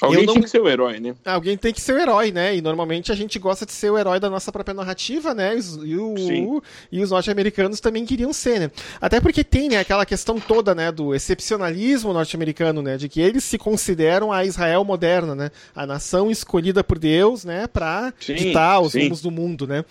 [0.02, 1.14] Alguém não- tinha que ser o herói, né?
[1.24, 2.54] Alguém tem que ser o herói, né?
[2.56, 5.54] E normalmente a gente gosta de ser o herói da nossa própria narrativa, né?
[5.54, 6.60] E os, o- Sim.
[6.92, 8.70] e os norte-americanos também queriam ser, né?
[9.00, 12.96] Até porque tem, né, aquela questão toda, né, do excepcionalismo norte-americano, né?
[12.96, 15.50] De que eles se consideram a Israel moderna, né?
[15.74, 17.66] A nação escolhida por Deus, né?
[17.66, 19.04] Pra Sim, ditar os sim.
[19.04, 19.84] rumos do mundo, né?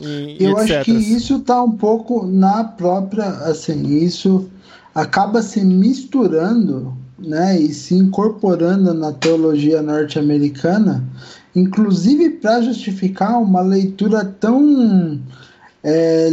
[0.00, 4.48] E, e Eu acho que isso tá um pouco na própria, assim, isso
[4.94, 11.04] acaba se misturando, né, e se incorporando na teologia norte-americana,
[11.54, 15.18] inclusive para justificar uma leitura tão
[15.88, 16.28] é,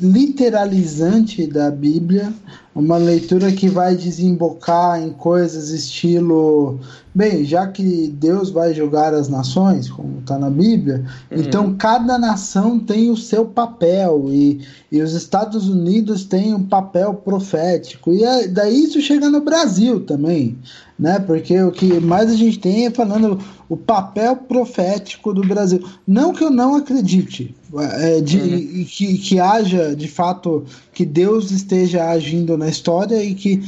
[0.00, 2.32] literalizante da Bíblia,
[2.74, 6.80] uma leitura que vai desembocar em coisas estilo,
[7.14, 11.38] bem, já que Deus vai julgar as nações, como está na Bíblia, uhum.
[11.38, 17.12] então cada nação tem o seu papel e, e os Estados Unidos têm um papel
[17.14, 20.58] profético e é, daí isso chega no Brasil também,
[20.98, 21.18] né?
[21.18, 25.84] Porque o que mais a gente tem é falando o papel profético do Brasil.
[26.06, 27.54] Não que eu não acredite
[28.00, 28.84] é, de, uhum.
[28.88, 33.62] que, que haja de fato que Deus esteja agindo na história e que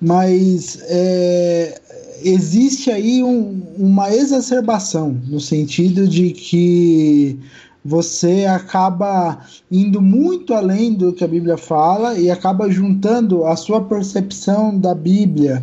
[0.00, 1.78] mas é,
[2.22, 7.38] existe aí um, uma exacerbação no sentido de que
[7.84, 13.82] você acaba indo muito além do que a Bíblia fala e acaba juntando a sua
[13.82, 15.62] percepção da Bíblia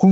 [0.00, 0.08] com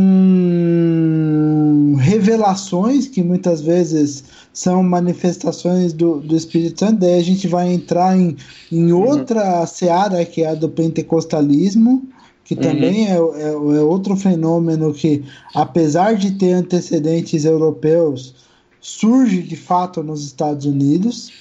[1.98, 4.22] revelações que muitas vezes
[4.52, 8.36] são manifestações do, do Espírito Santo, daí a gente vai entrar em,
[8.70, 9.02] em uhum.
[9.02, 12.06] outra seara que é a do pentecostalismo,
[12.44, 12.60] que uhum.
[12.60, 15.24] também é, é, é, outro fenômeno que,
[15.54, 18.34] apesar de ter antecedentes europeus,
[18.82, 21.32] surge de fato nos Estados Unidos.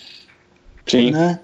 [0.85, 1.11] Sim.
[1.11, 1.41] Né?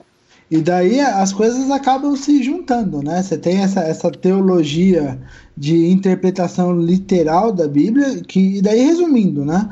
[0.53, 3.23] E daí as coisas acabam se juntando, né?
[3.23, 5.19] Você tem essa, essa teologia
[5.57, 9.67] de interpretação literal da Bíblia, que e daí resumindo, né?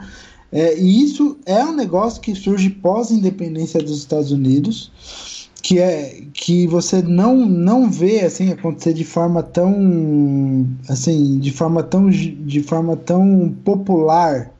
[0.51, 6.65] É, e isso é um negócio que surge pós-independência dos Estados Unidos, que é que
[6.65, 12.97] você não não vê assim acontecer de forma tão assim de forma tão de forma
[12.97, 14.51] tão popular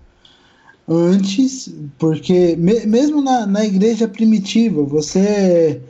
[0.87, 5.81] antes, porque me, mesmo na, na igreja primitiva você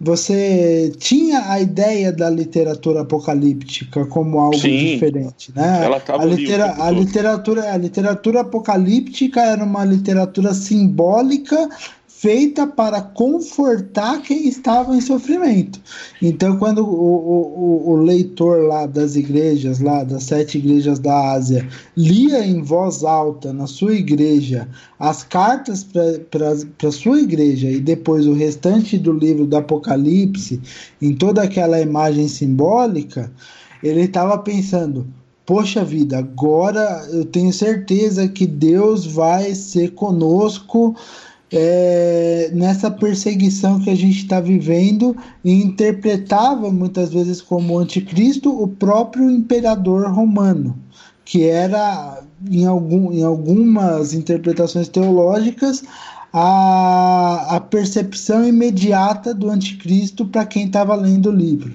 [0.00, 5.84] você tinha a ideia da literatura apocalíptica como algo Sim, diferente, né?
[5.84, 11.68] Ela a, litera a literatura a literatura apocalíptica era uma literatura simbólica
[12.20, 15.80] feita para confortar quem estava em sofrimento.
[16.20, 21.68] Então, quando o, o, o, leitor lá das igrejas, lá das sete igrejas da Ásia,
[21.96, 28.26] lia em voz alta na sua igreja as cartas para a sua igreja e depois
[28.26, 30.60] o restante do livro do Apocalipse,
[31.00, 33.30] em toda aquela imagem simbólica,
[33.80, 35.06] ele estava pensando.
[35.46, 40.94] Poxa vida, agora eu tenho certeza que Deus vai ser conosco
[41.52, 48.68] é, nessa perseguição que a gente está vivendo e interpretava muitas vezes como anticristo o
[48.68, 50.78] próprio imperador romano,
[51.24, 55.82] que era, em, algum, em algumas interpretações teológicas,
[56.32, 61.74] a, a percepção imediata do anticristo para quem estava lendo o livro.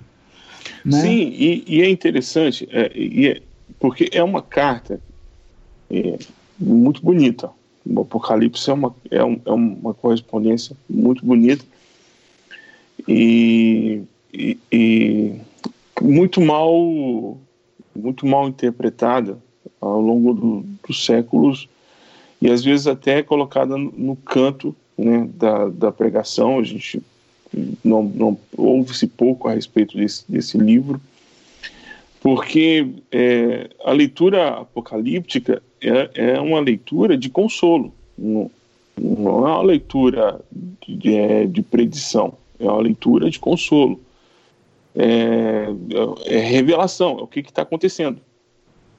[0.85, 1.01] Né?
[1.01, 3.41] Sim, e, e é interessante, é, e é,
[3.79, 4.99] porque é uma carta
[5.89, 6.19] é,
[6.59, 7.49] muito bonita
[7.85, 11.65] o Apocalipse é uma, é, um, é uma correspondência muito bonita
[13.07, 14.01] e,
[14.33, 15.33] e, e,
[16.01, 17.37] muito mal
[17.95, 19.37] muito mal interpretada
[19.79, 21.67] ao longo do, dos séculos
[22.41, 26.59] e às vezes até colocada no, no canto né, da, da pregação.
[26.59, 27.01] A gente
[27.83, 30.99] não, não ouve-se pouco a respeito desse, desse livro,
[32.21, 38.49] porque é, a leitura apocalíptica é, é uma leitura de consolo, não,
[38.97, 40.39] não é uma leitura
[40.87, 43.99] de, é, de predição, é uma leitura de consolo.
[44.95, 45.69] É,
[46.25, 48.21] é revelação, é o que está acontecendo.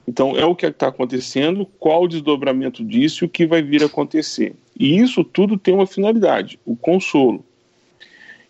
[0.07, 3.81] Então, é o que está acontecendo, qual o desdobramento disso e o que vai vir
[3.81, 4.53] a acontecer.
[4.77, 7.43] E isso tudo tem uma finalidade, o consolo.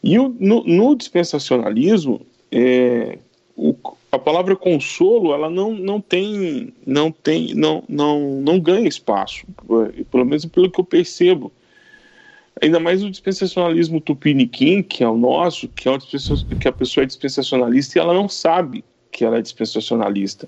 [0.03, 2.21] E o, no, no dispensacionalismo,
[2.51, 3.17] é,
[3.55, 3.73] o,
[4.15, 9.45] a palavra consolo ela não, não tem não tem não, não não ganha espaço
[10.11, 11.51] pelo menos pelo que eu percebo.
[12.61, 15.99] Ainda mais o dispensacionalismo tupiniquim que é o nosso que é uma
[16.59, 20.47] que a pessoa é dispensacionalista e ela não sabe que ela é dispensacionalista.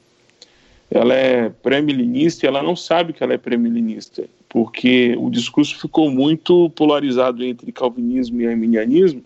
[0.89, 6.09] Ela é pré-milenista e ela não sabe que ela é pré-milenista porque o discurso ficou
[6.09, 9.21] muito polarizado entre calvinismo e arminianismo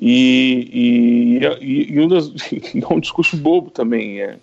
[0.00, 4.20] e, e, e, um das, é um discurso bobo também.
[4.20, 4.38] É,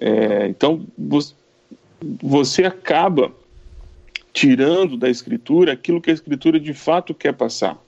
[0.00, 0.84] é, então,
[2.20, 3.32] você, acaba
[4.32, 7.78] tirando da escritura aquilo que a escritura de fato quer passar.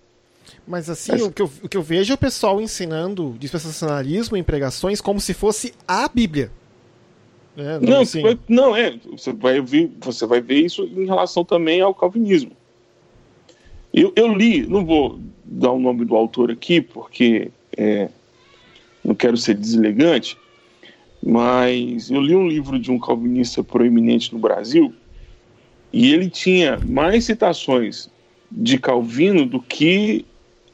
[0.66, 1.22] Mas assim, Mas...
[1.22, 5.20] O, que eu, o que eu vejo é o pessoal ensinando dispensacionalismo em pregações como
[5.20, 6.50] se fosse a Bíblia.
[7.56, 8.22] É, não, não, assim.
[8.48, 8.96] não, é.
[9.10, 12.52] Você vai, ver, você vai ver isso em relação também ao calvinismo.
[13.92, 18.08] Eu, eu li, não vou dar o nome do autor aqui, porque é,
[19.04, 20.36] não quero ser deselegante,
[21.22, 24.92] mas eu li um livro de um calvinista proeminente no Brasil
[25.92, 28.10] e ele tinha mais citações
[28.50, 30.24] de Calvino do que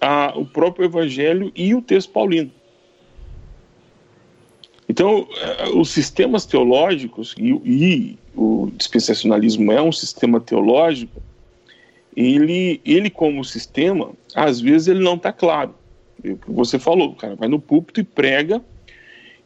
[0.00, 2.50] a, o próprio Evangelho e o texto paulino.
[4.88, 11.22] Então, eh, os sistemas teológicos, e, e, o dispensacionalismo é um sistema teológico,
[12.18, 15.72] ele, ele como sistema, às vezes ele não está claro.
[16.48, 18.60] Você falou, o cara vai no púlpito e prega,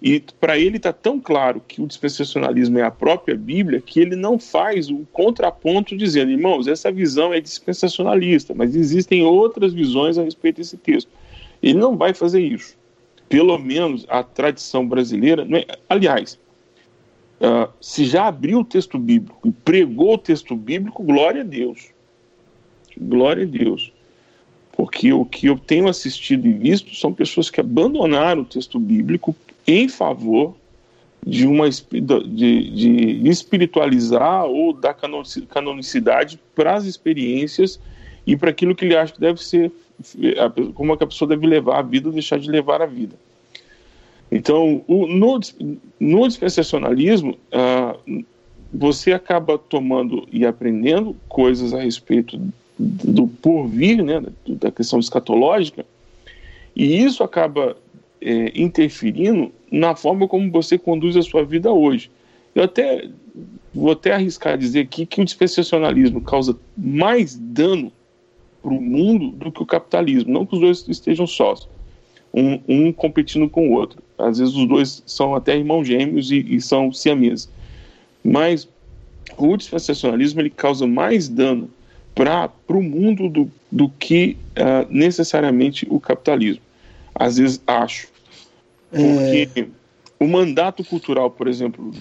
[0.00, 4.16] e para ele está tão claro que o dispensacionalismo é a própria Bíblia que ele
[4.16, 10.22] não faz o contraponto dizendo, irmãos, essa visão é dispensacionalista, mas existem outras visões a
[10.22, 11.10] respeito desse texto.
[11.62, 12.74] Ele não vai fazer isso.
[13.28, 16.38] Pelo menos a tradição brasileira, é, aliás,
[17.38, 21.91] uh, se já abriu o texto bíblico e pregou o texto bíblico, glória a Deus.
[23.01, 23.93] Glória a Deus.
[24.72, 29.34] Porque o que eu tenho assistido e visto são pessoas que abandonaram o texto bíblico
[29.66, 30.55] em favor
[31.24, 34.97] de uma de, de espiritualizar ou dar
[35.49, 37.78] canonicidade para as experiências
[38.26, 39.70] e para aquilo que ele acha que deve ser
[40.74, 43.14] como é que a pessoa deve levar a vida ou deixar de levar a vida.
[44.30, 45.38] Então, o, no,
[46.01, 48.24] no dispensacionalismo, uh,
[48.72, 52.40] você acaba tomando e aprendendo coisas a respeito
[52.83, 55.87] do porvir, né, da questão escatológica,
[56.74, 57.76] e isso acaba
[58.20, 62.11] é, interferindo na forma como você conduz a sua vida hoje.
[62.55, 63.09] Eu até
[63.74, 67.93] vou até arriscar dizer aqui que o dispensacionalismo causa mais dano
[68.62, 70.33] para o mundo do que o capitalismo.
[70.33, 71.68] Não que os dois estejam sós,
[72.33, 74.03] um, um, competindo com o outro.
[74.18, 77.49] Às vezes os dois são até irmãos gêmeos e, e são siameses.
[78.22, 78.68] Mas
[79.37, 81.70] o dispensacionalismo ele causa mais dano
[82.14, 86.62] para o mundo do, do que uh, necessariamente o capitalismo.
[87.14, 88.08] Às vezes acho.
[88.90, 89.66] Porque é...
[90.18, 91.92] o mandato cultural, por exemplo,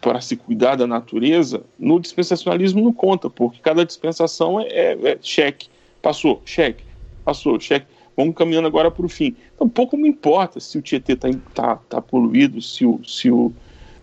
[0.00, 5.18] para se cuidar da natureza, no dispensacionalismo não conta, porque cada dispensação é, é, é
[5.22, 5.68] cheque.
[6.02, 6.82] Passou, cheque.
[7.24, 7.86] Passou, cheque.
[8.16, 9.36] Vamos caminhando agora para o fim.
[9.54, 13.52] Então, pouco me importa se o Tietê está tá, tá poluído, se o, se o,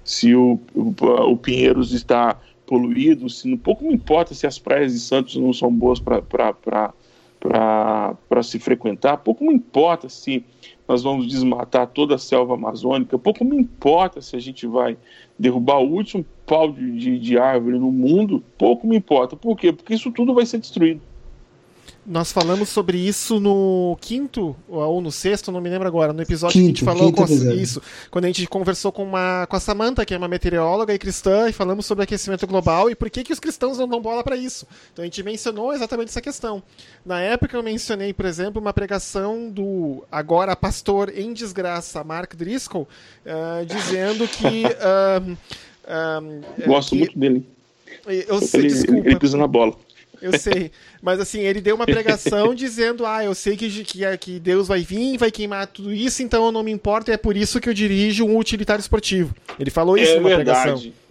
[0.03, 0.93] se o, o,
[1.32, 5.53] o Pinheiros está poluído, se, um pouco me importa se as praias de Santos não
[5.53, 6.24] são boas para
[8.43, 10.43] se frequentar, pouco me importa se
[10.88, 14.97] nós vamos desmatar toda a selva amazônica, pouco me importa se a gente vai
[15.39, 19.36] derrubar o último pau de, de, de árvore no mundo, pouco me importa.
[19.36, 19.72] Por quê?
[19.72, 21.01] Porque isso tudo vai ser destruído.
[22.08, 26.53] Nós falamos sobre isso no quinto ou no sexto, não me lembro agora, no episódio
[26.53, 29.58] quinto, que a gente falou com a, isso, quando a gente conversou com, uma, com
[29.58, 33.10] a Samantha, que é uma meteoróloga e cristã, e falamos sobre aquecimento global e por
[33.10, 34.66] que, que os cristãos não dão bola para isso.
[34.93, 36.64] Então a gente mencionou exatamente essa questão.
[37.05, 42.88] Na época eu mencionei, por exemplo, uma pregação do agora pastor em desgraça, Mark Driscoll,
[43.26, 44.64] uh, dizendo que.
[44.88, 47.45] Uh, uh, Gosto que, muito dele.
[48.05, 49.10] Eu sei, ele, desculpa.
[49.10, 49.76] Ele pisa na bola.
[50.22, 50.72] Eu sei.
[51.01, 54.82] Mas assim, ele deu uma pregação dizendo: Ah, eu sei que, que, que Deus vai
[54.82, 57.70] vir, vai queimar tudo isso, então eu não me importo, e é por isso que
[57.70, 59.36] eu dirijo um utilitário esportivo.
[59.59, 60.61] Ele falou isso é numa verdade.
[60.61, 61.07] pregação.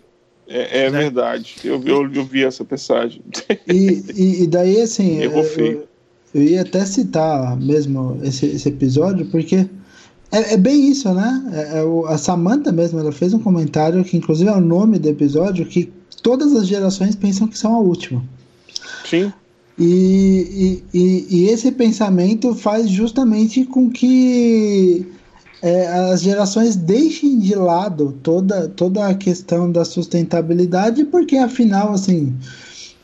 [0.48, 0.98] É, é né?
[0.98, 1.56] verdade.
[1.64, 3.20] Eu, eu, eu, vi essa passagem.
[3.66, 5.88] E, e, e daí, assim, eu, eu,
[6.34, 9.66] eu, ia até citar mesmo esse, esse episódio, porque
[10.30, 11.50] é, é bem isso, né?
[11.52, 15.08] É, é a Samantha mesmo, ela fez um comentário que, inclusive, é o nome do
[15.08, 15.92] episódio, que
[16.22, 18.22] todas as gerações pensam que são a última.
[19.08, 19.32] Sim.
[19.78, 25.06] E, e, e, esse pensamento faz justamente com que
[25.60, 32.34] é, as gerações deixem de lado toda, toda a questão da sustentabilidade, porque afinal, assim,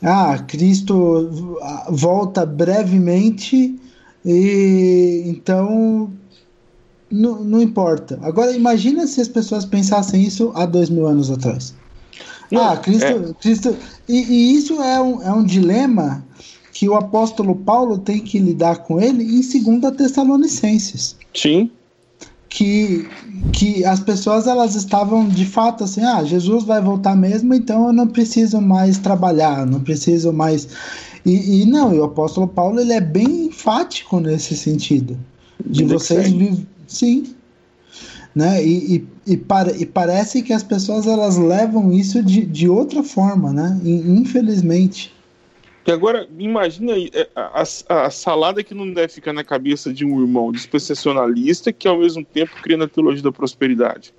[0.01, 1.55] ah, Cristo
[1.89, 3.79] volta brevemente
[4.25, 6.11] e então
[7.09, 8.19] não, não importa.
[8.23, 11.75] Agora imagina se as pessoas pensassem isso há dois mil anos atrás.
[12.59, 13.05] Ah, Cristo.
[13.05, 13.33] É.
[13.41, 13.75] Cristo
[14.07, 16.23] e, e, isso é um, é um dilema
[16.71, 19.41] que o apóstolo Paulo tem que lidar com ele em
[19.79, 21.15] 2 Tessalonicenses.
[21.33, 21.71] Sim.
[22.49, 23.07] Que,
[23.51, 27.93] que as pessoas elas estavam de fato assim: ah, Jesus vai voltar mesmo, então eu
[27.93, 30.67] não preciso mais trabalhar, não preciso mais.
[31.25, 35.17] E, e não, e o apóstolo Paulo ele é bem enfático nesse sentido.
[35.65, 36.67] De vocês viverem.
[36.85, 37.32] Sim,
[38.35, 38.63] né?
[38.65, 43.03] E, e, e, para, e, parece que as pessoas elas levam isso de, de outra
[43.03, 43.79] forma, né?
[43.83, 45.13] Infelizmente.
[45.85, 50.05] E agora, imagina é, a, a, a, salada que não deve ficar na cabeça de
[50.05, 54.13] um irmão dispensacionalista que ao mesmo tempo cria na teologia da prosperidade.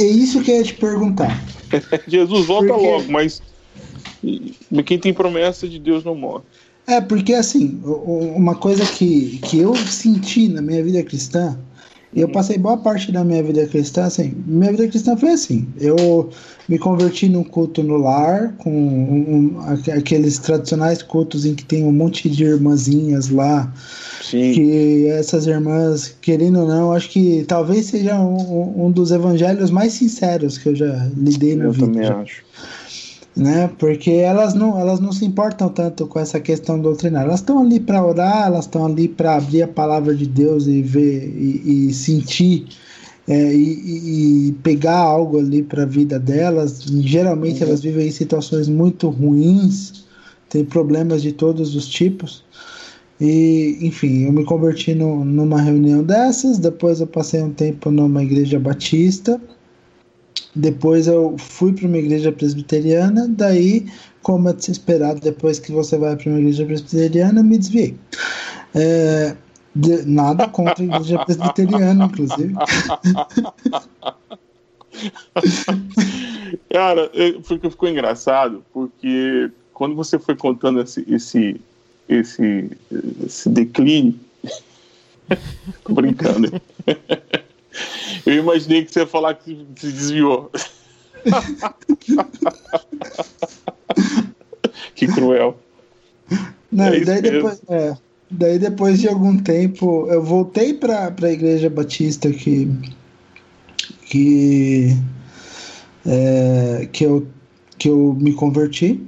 [0.00, 1.38] É isso que eu ia te perguntar.
[2.08, 2.86] Jesus volta porque...
[2.86, 3.42] logo, mas
[4.86, 6.44] quem tem promessa de Deus não morre.
[6.86, 11.58] É, porque assim, uma coisa que, que eu senti na minha vida cristã
[12.12, 15.68] E eu passei boa parte da minha vida cristã, assim, minha vida cristã foi assim.
[15.78, 16.30] Eu
[16.66, 19.60] me converti num culto no lar, com um, um,
[19.92, 23.70] aqueles tradicionais cultos em que tem um monte de irmãzinhas lá.
[24.22, 24.52] Sim.
[24.52, 29.92] Que essas irmãs, querendo ou não, acho que talvez seja um, um dos evangelhos mais
[29.92, 31.86] sinceros que eu já lidei na Eu vida.
[31.86, 32.42] também acho.
[33.38, 33.68] Né?
[33.78, 37.28] Porque elas não, elas não se importam tanto com essa questão doutrinária.
[37.28, 40.82] Elas estão ali para orar, elas estão ali para abrir a palavra de Deus e
[40.82, 42.66] ver e, e sentir
[43.28, 46.82] é, e, e- pegar algo ali para a vida delas.
[46.82, 50.04] Geralmente elas vivem em situações muito ruins,
[50.48, 52.44] tem problemas de todos os tipos.
[53.20, 56.58] E, enfim, eu me converti no- numa reunião dessas.
[56.58, 59.40] Depois eu passei um tempo numa igreja batista.
[60.58, 63.26] Depois eu fui para uma igreja presbiteriana.
[63.28, 63.86] Daí,
[64.22, 67.56] como é de se esperar, depois que você vai para uma igreja presbiteriana, eu me
[67.58, 67.94] desviei.
[68.74, 69.36] É,
[69.74, 72.54] de- nada contra a igreja presbiteriana, inclusive.
[76.70, 77.10] Cara,
[77.44, 81.60] ficou, ficou engraçado porque quando você foi contando esse, esse,
[82.08, 82.70] esse,
[83.24, 84.18] esse declínio.
[85.84, 86.60] Tô brincando.
[88.24, 90.50] Eu imaginei que você ia falar que se desviou.
[94.94, 95.58] que cruel.
[96.70, 97.96] Não, É e daí, depois, é,
[98.30, 102.70] daí depois de algum tempo eu voltei para a igreja batista que
[104.06, 104.96] que
[106.06, 107.26] é, que eu
[107.78, 109.00] que eu me converti.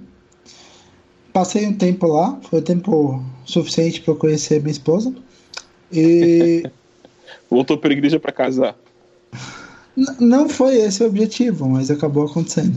[1.33, 5.15] Passei um tempo lá, foi tempo suficiente para eu conhecer minha esposa.
[5.93, 6.65] E
[7.51, 8.77] Voltou pra igreja pra casar.
[9.97, 12.77] n- não foi esse o objetivo, mas acabou acontecendo.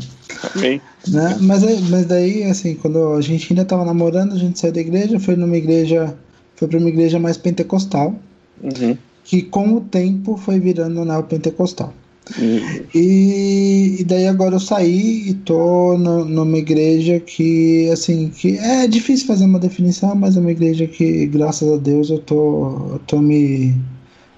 [0.56, 0.82] Amém.
[1.08, 1.38] né?
[1.42, 5.20] Mas, mas daí, assim, quando a gente ainda estava namorando, a gente saiu da igreja,
[5.20, 6.16] foi numa igreja,
[6.56, 8.16] foi para uma igreja mais pentecostal,
[8.62, 8.98] Uhum.
[9.24, 11.94] que com o tempo foi virando neopentecostal.
[12.40, 12.80] Uhum.
[12.96, 18.88] E, e daí agora eu saí e tô no- numa igreja que, assim, que é
[18.88, 23.02] difícil fazer uma definição, mas é uma igreja que, graças a Deus, eu tô, eu
[23.06, 23.76] tô me...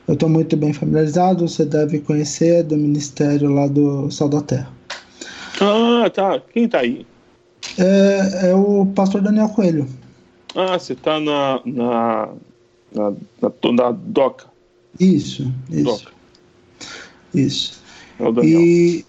[0.07, 4.71] Eu tô muito bem familiarizado, você deve conhecer, do ministério lá do Sal da Terra.
[5.59, 6.39] Ah, tá.
[6.53, 7.07] Quem tá aí?
[7.77, 9.87] É, é o pastor Daniel Coelho.
[10.55, 11.59] Ah, você tá na.
[11.65, 12.29] na.
[12.93, 14.45] na, na, na DOCA.
[14.99, 16.11] Isso, isso, DOCA.
[17.33, 17.81] isso.
[18.19, 18.61] É o Daniel.
[18.61, 19.05] E,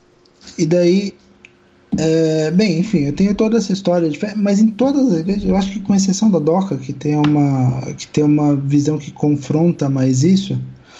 [0.58, 1.14] e daí,
[1.98, 5.44] é, bem, enfim, eu tenho toda essa história de fé, mas em todas as igrejas,
[5.44, 9.10] eu acho que com exceção da DOCA, que tem uma, que tem uma visão que
[9.12, 10.58] confronta mais isso,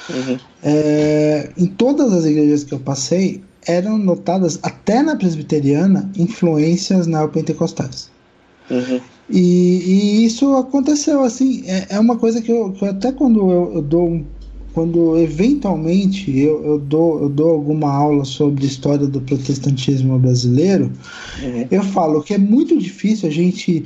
[0.09, 0.39] Uhum.
[0.63, 8.09] é, em todas as igrejas que eu passei, eram notadas, até na presbiteriana, influências neopentecostais.
[8.71, 9.01] Uhum.
[9.29, 13.51] E, e isso aconteceu assim, é, é uma coisa que eu, que eu até quando
[13.51, 14.25] eu, eu dou
[14.73, 20.93] quando eventualmente eu, eu, dou, eu dou alguma aula sobre história do protestantismo brasileiro,
[21.43, 21.67] Uhum.
[21.71, 23.85] eu falo que é muito difícil a gente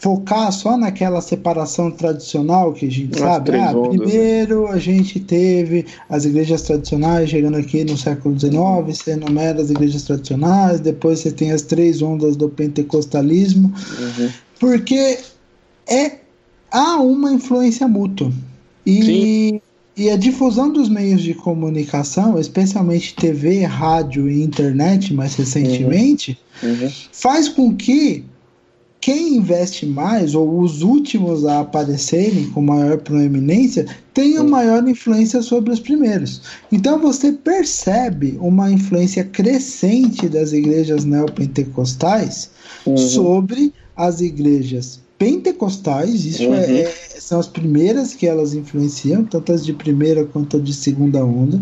[0.00, 3.50] focar só naquela separação tradicional que a gente As sabe.
[3.54, 4.06] Ah, ondas, né?
[4.06, 8.54] primeiro a gente teve as igrejas tradicionais chegando aqui no século XIX,
[8.86, 14.30] você enumera as igrejas tradicionais, depois você tem as três ondas do pentecostalismo, Uhum.
[14.58, 15.18] porque
[15.86, 16.12] é
[16.70, 18.32] há uma influência mútua.
[18.86, 19.60] E,
[19.96, 26.90] e a difusão dos meios de comunicação, especialmente TV, rádio e internet, mais recentemente, Uhum.
[27.12, 28.24] faz com que
[29.00, 34.50] quem investe mais, ou os últimos a aparecerem com maior proeminência, tenham Sim.
[34.50, 36.42] maior influência sobre os primeiros.
[36.70, 42.50] Então você percebe uma influência crescente das igrejas neopentecostais
[42.86, 42.96] Uhum.
[42.96, 46.54] sobre as igrejas pentecostais, isso Uhum.
[46.54, 50.72] é, é- são as primeiras que elas influenciam, tanto as de primeira quanto as de
[50.74, 51.60] segunda onda.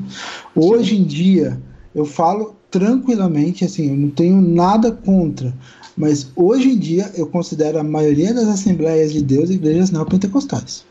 [0.55, 1.59] Hoje em dia,
[1.95, 5.53] eu falo tranquilamente, assim, eu não tenho nada contra,
[5.99, 10.86] mas hoje em dia eu considero a maioria das Assembleias de Deus igrejas neopentecostais.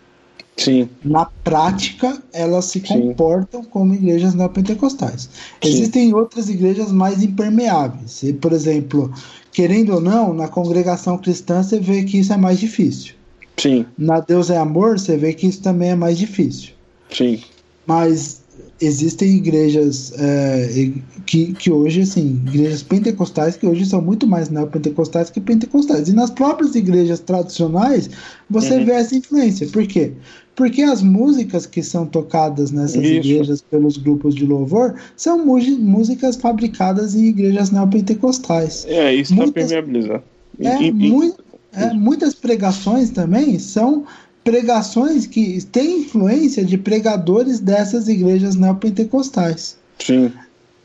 [0.57, 0.89] Sim.
[1.05, 2.87] Na prática, elas se Sim.
[2.87, 5.29] comportam como igrejas neopentecostais.
[5.61, 5.69] Sim.
[5.69, 8.23] Existem outras igrejas mais impermeáveis.
[8.23, 9.13] E, por exemplo,
[9.51, 13.13] querendo ou não, na congregação cristã você vê que isso é mais difícil.
[13.55, 13.85] Sim.
[13.97, 16.71] Na Deus é Amor, você vê que isso também é mais difícil.
[17.11, 17.41] Sim.
[17.85, 18.41] Mas
[18.79, 20.91] existem igrejas é,
[21.25, 26.07] que, que hoje, assim, igrejas pentecostais que hoje são muito mais neopentecostais que pentecostais.
[26.09, 28.09] E nas próprias igrejas tradicionais,
[28.49, 28.85] você Uhum.
[28.85, 29.67] vê essa influência.
[29.67, 30.11] Por quê?
[30.55, 33.13] Porque as músicas que são tocadas nessas Isso.
[33.29, 38.85] igrejas pelos grupos de louvor são músicas fabricadas em igrejas neopentecostais.
[38.87, 40.23] É, isso tá Muitas- permeabilizar.
[40.59, 41.33] É, E- e-
[41.73, 44.05] é, muitas pregações também são
[44.47, 49.77] pregações que têm influência de pregadores dessas igrejas neopentecostais.
[49.99, 50.31] Sim.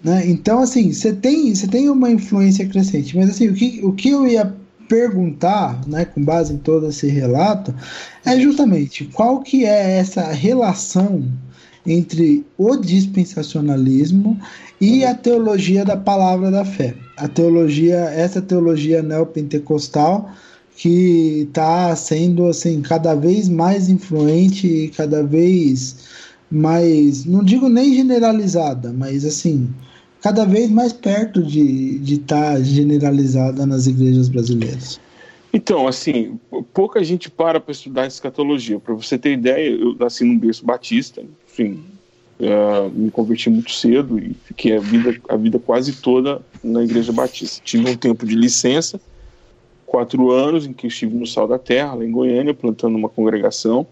[0.03, 0.25] Né?
[0.27, 3.17] Então, assim, você tem, tem uma influência crescente.
[3.17, 4.53] Mas, assim, o que, o que eu ia
[4.89, 7.73] perguntar, né, com base em todo esse relato,
[8.25, 11.25] é justamente qual que é essa relação
[11.87, 14.41] entre o dispensacionalismo
[14.81, 16.97] e a teologia da palavra da fé.
[17.17, 20.33] A teologia, essa teologia neopentecostal
[20.83, 26.09] que está sendo assim cada vez mais influente e cada vez
[26.51, 29.71] mais, não digo nem generalizada, mas assim,
[30.21, 35.01] cada vez mais perto de estar tá generalizada nas igrejas brasileiras.
[35.53, 36.41] Então, assim,
[36.75, 38.81] pouca gente para para estudar escatologia.
[38.81, 41.79] Para você ter ideia, eu nasci num berço batista, enfim,
[42.41, 47.13] uh, me converti muito cedo e fiquei a vida, a vida quase toda na igreja
[47.13, 47.63] batista.
[47.65, 49.01] Tive um tempo de licença,
[49.93, 53.87] quatro anos, em que estive no Sal da Terra, lá em Goiânia, plantando uma congregação.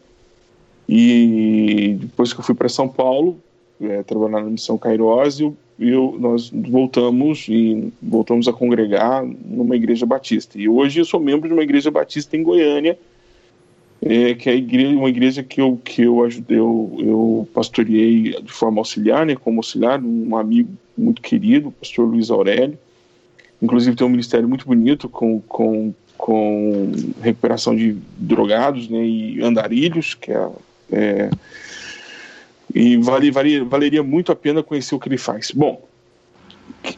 [0.88, 3.38] E depois que eu fui para São Paulo,
[3.78, 10.04] é, trabalhar na missão Kairos, eu eu, nós voltamos e voltamos a congregar numa igreja
[10.04, 10.58] batista.
[10.58, 12.98] E hoje eu sou membro de uma igreja batista em Goiânia,
[14.02, 18.52] é, que é igreja, uma igreja que eu que eu ajudei, eu, eu pastoreei de
[18.52, 22.78] forma auxiliar, né, como auxiliar, um amigo muito querido, o pastor Luiz Aurélio.
[23.62, 30.14] Inclusive tem um ministério muito bonito com, com, com recuperação de drogados né, e andarilhos,
[30.14, 30.48] que é,
[30.92, 31.30] é
[32.74, 35.50] e vale, vale, valeria muito a pena conhecer o que ele faz.
[35.50, 35.82] Bom,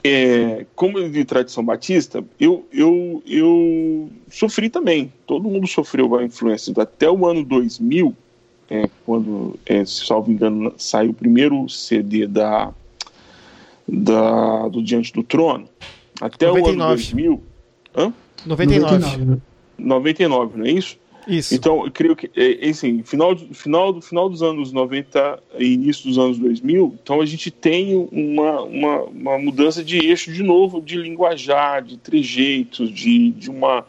[0.04, 5.12] é, como de tradição batista, eu, eu, eu sofri também.
[5.26, 6.72] Todo mundo sofreu a influência.
[6.76, 8.14] Até o ano 2000,
[8.70, 12.72] é, quando, é, se salvo engano, saiu o primeiro CD da,
[13.88, 15.68] da, do Diante do Trono.
[16.22, 16.78] Até 99.
[16.78, 17.42] o ano 2000.
[17.96, 18.14] Hã?
[18.46, 18.98] 99.
[18.98, 19.42] 99.
[19.76, 20.96] 99, não é isso?
[21.26, 21.54] Isso.
[21.54, 26.08] Então, eu creio que, é, é, assim, final, final, final dos anos 90 e início
[26.08, 30.80] dos anos 2000, então a gente tem uma, uma, uma mudança de eixo de novo,
[30.80, 33.84] de linguajar, de trejeitos, de, de, uma,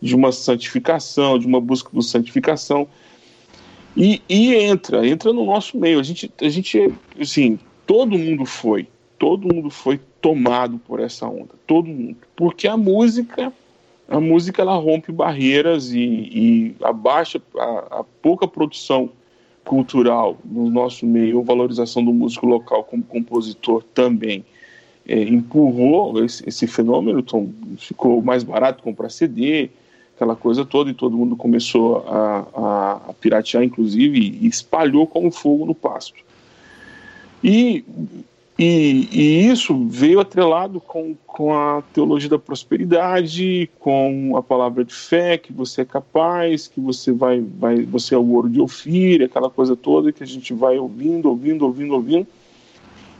[0.00, 2.88] de uma santificação, de uma busca por santificação.
[3.96, 6.00] E, e entra, entra no nosso meio.
[6.00, 11.50] A gente, a gente, assim, todo mundo foi, todo mundo foi tomado por essa onda,
[11.66, 12.16] todo mundo.
[12.34, 13.52] Porque a música
[14.08, 19.10] a música ela rompe barreiras e, e abaixa a, a, pouca produção
[19.66, 24.44] cultural no nosso meio, a valorização do músico local como compositor também
[25.06, 29.68] é, empurrou esse, esse, fenômeno, então ficou mais barato comprar CD,
[30.14, 35.30] aquela coisa toda, e todo mundo começou a, a, a piratear, inclusive, e espalhou como
[35.30, 36.22] fogo no pasto.
[37.42, 37.84] E
[38.56, 44.94] e, e, isso veio atrelado com, com a teologia da prosperidade, com a palavra de
[44.94, 49.22] fé, que você é capaz, que você vai, vai você é o ouro de Ofir,
[49.22, 52.28] aquela coisa toda que a gente vai ouvindo, ouvindo, ouvindo, ouvindo,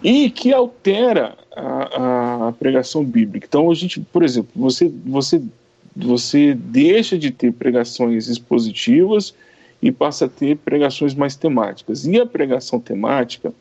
[0.05, 3.47] e que altera a, a pregação bíblica.
[3.49, 5.43] Então, a gente, por exemplo, você, você,
[5.97, 9.35] você deixa de ter pregações expositivas
[9.83, 12.07] e passa a ter pregações mais temáticas.
[12.07, 13.53] E a pregação temática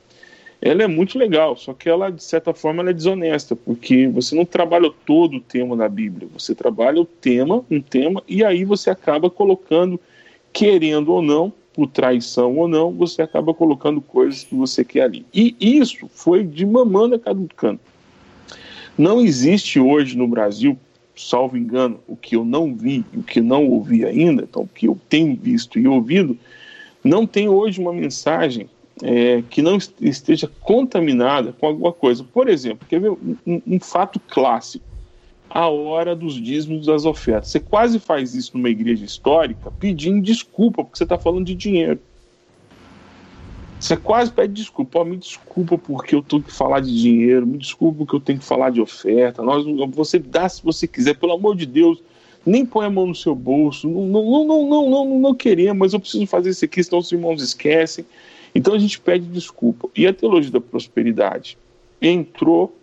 [0.65, 4.33] ela é muito legal, só que ela, de certa forma, ela é desonesta, porque você
[4.33, 8.63] não trabalha todo o tema da Bíblia, você trabalha o tema, um tema, e aí
[8.63, 9.99] você acaba colocando,
[10.53, 15.25] querendo ou não, por traição ou não, você acaba colocando coisas que você quer ali.
[15.33, 17.81] E isso foi de mamando a cada canto.
[18.97, 20.77] Não existe hoje no Brasil,
[21.13, 24.87] salvo engano, o que eu não vi, o que não ouvi ainda, então o que
[24.87, 26.37] eu tenho visto e ouvido,
[27.03, 28.69] não tem hoje uma mensagem
[29.01, 32.23] é, que não esteja contaminada com alguma coisa.
[32.23, 34.85] Por exemplo, quer ver um, um, fato clássico?
[35.49, 37.49] A hora dos dízimos das ofertas.
[37.49, 41.99] Você quase faz isso numa igreja histórica pedindo desculpa, porque você está falando de dinheiro.
[43.79, 44.99] Você quase pede desculpa.
[44.99, 48.39] Oh, me desculpa porque eu tenho que falar de dinheiro, me desculpa porque eu tenho
[48.39, 49.43] que falar de oferta.
[49.43, 52.01] Nós, você dá se você quiser, pelo amor de Deus,
[52.45, 53.87] nem põe a mão no seu bolso.
[53.89, 56.99] Não, não, não, não, não, não, não queremos, mas eu preciso fazer isso aqui, senão
[56.99, 58.05] os irmãos esquecem.
[58.55, 59.89] Então a gente pede desculpa.
[59.95, 61.57] E a teologia da prosperidade
[62.01, 62.75] entrou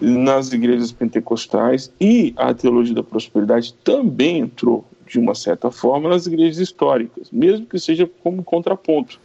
[0.00, 6.26] nas igrejas pentecostais e a teologia da prosperidade também entrou, de uma certa forma, nas
[6.26, 9.20] igrejas históricas, mesmo que seja como contraponto.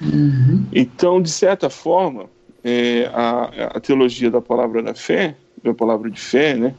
[0.00, 0.64] Uhum.
[0.72, 2.26] Então, de certa forma,
[2.62, 6.74] é, a, a, teologia da palavra da fé, da palavra de fé, né,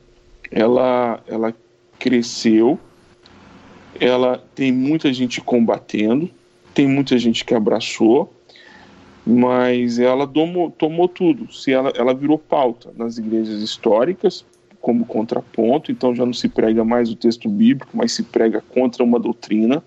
[0.49, 1.53] ela, ela
[1.99, 2.79] cresceu,
[3.99, 6.29] ela tem muita gente combatendo,
[6.73, 8.33] tem muita gente que abraçou,
[9.25, 11.51] mas ela tomou, tomou tudo.
[11.53, 14.45] Se ela, ela virou pauta nas igrejas históricas
[14.81, 19.01] como contraponto, então já não se prega mais o texto bíblico, mas se prega contra
[19.01, 19.81] uma doutrina.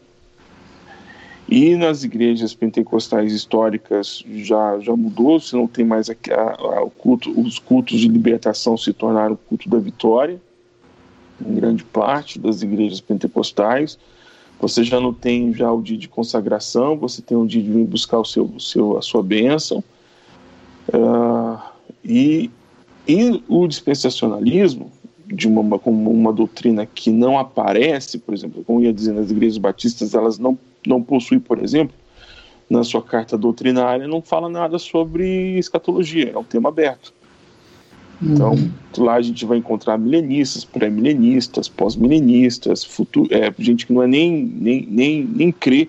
[1.47, 7.31] E nas igrejas pentecostais históricas já, já mudou, se não tem mais a, a, culto,
[7.39, 10.41] os cultos de libertação se tornaram o culto da vitória,
[11.47, 13.99] em grande parte das igrejas pentecostais.
[14.61, 17.85] Você já não tem já o dia de consagração, você tem o dia de vir
[17.85, 19.85] buscar o seu, o seu, a sua bênção.
[20.89, 21.59] Uh,
[22.05, 22.51] e,
[23.07, 24.91] e o dispensacionalismo,
[25.27, 29.59] de uma, como uma doutrina que não aparece, por exemplo, como ia dizer nas igrejas
[29.59, 31.95] batistas, elas não, não possuem, por exemplo,
[32.71, 37.13] na sua carta doutrinária, não fala nada sobre escatologia, é um tema aberto.
[38.23, 38.71] Então, uhum.
[38.99, 42.89] lá a gente vai encontrar milenistas, pré-milenistas, pós-milenistas,
[43.31, 45.89] é, gente que não é nem, nem, nem, nem crê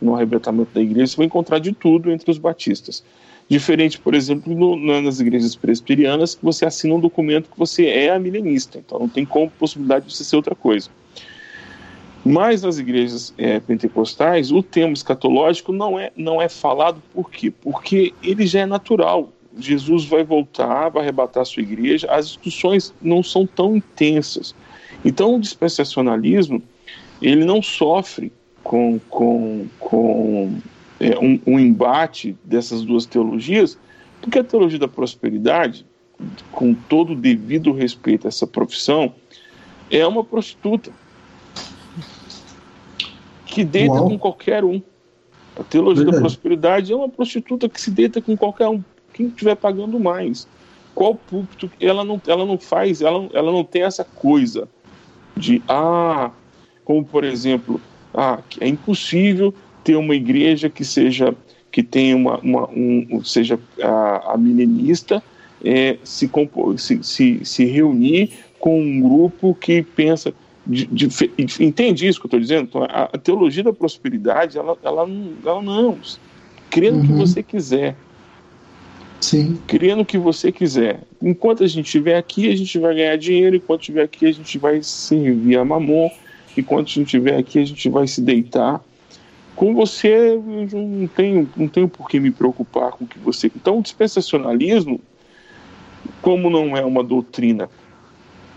[0.00, 3.04] no arrebatamento da igreja, você vai encontrar de tudo entre os batistas.
[3.48, 8.18] Diferente, por exemplo, no, nas igrejas presbiterianas, que você assina um documento que você é
[8.18, 10.88] milenista, então não tem como possibilidade de você ser outra coisa.
[12.24, 17.50] Mas nas igrejas é, pentecostais, o termo escatológico não é, não é falado por quê?
[17.50, 19.32] Porque ele já é natural.
[19.58, 24.54] Jesus vai voltar, vai arrebatar a sua igreja, as discussões não são tão intensas.
[25.04, 26.62] Então, o dispensacionalismo,
[27.20, 28.32] ele não sofre
[28.62, 30.58] com, com, com
[31.00, 33.78] é, um, um embate dessas duas teologias,
[34.20, 35.86] porque a teologia da prosperidade,
[36.50, 39.14] com todo o devido respeito a essa profissão,
[39.90, 40.90] é uma prostituta
[43.46, 44.10] que deita Uau.
[44.10, 44.82] com qualquer um.
[45.56, 46.16] A teologia Verdade.
[46.16, 48.82] da prosperidade é uma prostituta que se deita com qualquer um
[49.18, 50.46] quem estiver pagando mais.
[50.94, 51.68] Qual púlpito?
[51.80, 54.68] Ela não, ela não faz, ela, ela não tem essa coisa
[55.36, 56.30] de, ah,
[56.84, 57.80] como por exemplo,
[58.14, 59.52] ah, é impossível
[59.82, 61.34] ter uma igreja que seja
[61.70, 65.22] que tenha uma, uma um, seja a, a milenista
[65.62, 66.30] é, se,
[66.76, 70.32] se, se, se reunir com um grupo que pensa
[70.66, 71.08] de, de,
[71.60, 72.64] entende isso que eu estou dizendo?
[72.64, 75.08] Então, a, a, teologia da prosperidade, ela, ela,
[75.44, 75.98] ela não,
[76.70, 77.06] crê no uhum.
[77.06, 77.96] que você quiser,
[79.20, 79.58] Sim.
[79.66, 81.00] Criando o que você quiser.
[81.20, 83.56] Enquanto a gente estiver aqui, a gente vai ganhar dinheiro.
[83.56, 86.08] Enquanto estiver aqui, a gente vai servir a mamon.
[86.56, 88.82] Enquanto a gente estiver aqui, a gente vai se deitar.
[89.56, 90.42] Com você, eu
[90.72, 93.50] não tenho, não tenho por que me preocupar com o que você.
[93.54, 95.00] Então, o dispensacionalismo,
[96.22, 97.68] como não é uma doutrina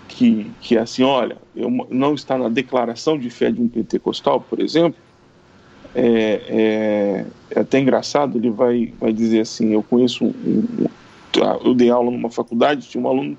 [0.07, 4.41] que, que é assim, olha, eu, não está na declaração de fé de um pentecostal,
[4.41, 4.99] por exemplo,
[5.93, 7.25] é, é,
[7.55, 10.87] é, até engraçado, ele vai, vai dizer assim, eu conheço um, um,
[11.31, 13.37] tá, eu dei aula numa faculdade, tinha um aluno,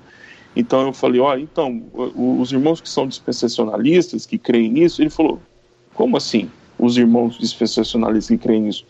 [0.55, 5.41] então eu falei, olha, então, os irmãos que são dispensacionalistas, que creem nisso, ele falou,
[5.95, 8.85] como assim, os irmãos dispensacionalistas que creem nisso?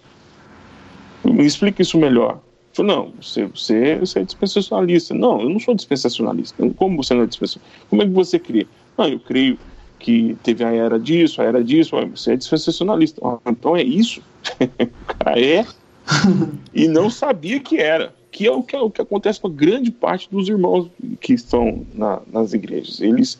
[1.23, 2.33] Me explica isso melhor.
[2.33, 5.13] Eu falei, não, você, você, você é dispensacionalista.
[5.13, 6.69] Não, eu não sou dispensacionalista.
[6.75, 7.87] Como você não é dispensacionalista?
[7.89, 8.67] Como é que você crê?
[8.97, 9.57] Não, eu creio
[10.03, 13.21] que teve a era disso, a era disso, você é dispensacionalista.
[13.23, 14.21] Ah, então é isso?
[14.59, 15.65] o cara é
[16.75, 18.13] e não sabia que era.
[18.29, 20.89] Que é o que, é o que acontece com a grande parte dos irmãos
[21.21, 22.99] que estão na, nas igrejas.
[22.99, 23.39] Eles,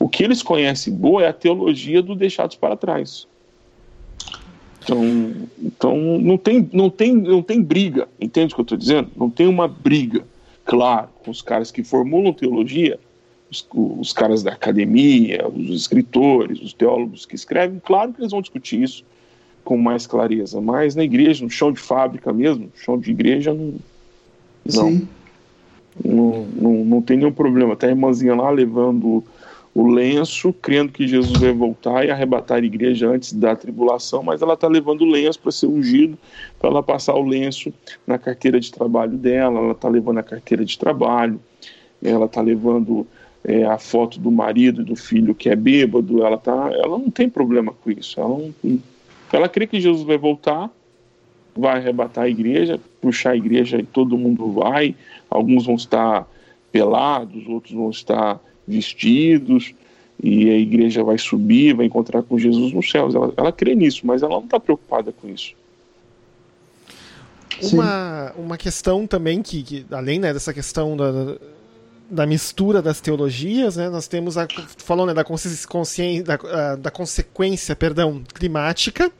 [0.00, 3.28] o que eles conhecem boa é a teologia do deixados para trás.
[4.82, 5.32] Então,
[5.62, 9.10] então não, tem, não, tem, não tem briga, entende o que eu estou dizendo?
[9.14, 10.24] Não tem uma briga,
[10.64, 12.98] claro, com os caras que formulam teologia,
[13.50, 18.40] os, os, caras da academia, os escritores, os teólogos que escrevem, claro que eles vão
[18.40, 19.04] discutir isso
[19.64, 23.74] com mais clareza, mas na igreja, no chão de fábrica mesmo, chão de igreja, não.
[24.64, 25.08] Não,
[26.04, 27.74] não, não, não tem nenhum problema.
[27.74, 29.24] Tem a irmãzinha lá levando
[29.74, 34.42] o lenço, crendo que Jesus vai voltar e arrebatar a igreja antes da tribulação, mas
[34.42, 36.18] ela está levando o lenço para ser ungido,
[36.58, 37.72] para ela passar o lenço
[38.06, 41.40] na carteira de trabalho dela, ela está levando a carteira de trabalho,
[42.02, 43.06] ela está levando
[43.44, 47.10] é, a foto do marido e do filho que é bêbado, ela, tá, ela não
[47.10, 48.20] tem problema com isso.
[48.20, 48.80] Ela, não,
[49.32, 50.70] ela crê que Jesus vai voltar,
[51.56, 54.94] vai arrebatar a igreja, puxar a igreja e todo mundo vai.
[55.28, 56.28] Alguns vão estar
[56.70, 59.74] pelados, outros vão estar vestidos,
[60.22, 63.14] e a igreja vai subir, vai encontrar com Jesus nos céus.
[63.14, 65.54] Ela, ela crê nisso, mas ela não está preocupada com isso.
[67.72, 71.36] Uma, uma questão também que, que além né, dessa questão da,
[72.10, 73.88] da mistura das teologias, né?
[73.88, 74.46] Nós temos a
[74.78, 79.10] falou né, da consciência da, da consequência, perdão, climática.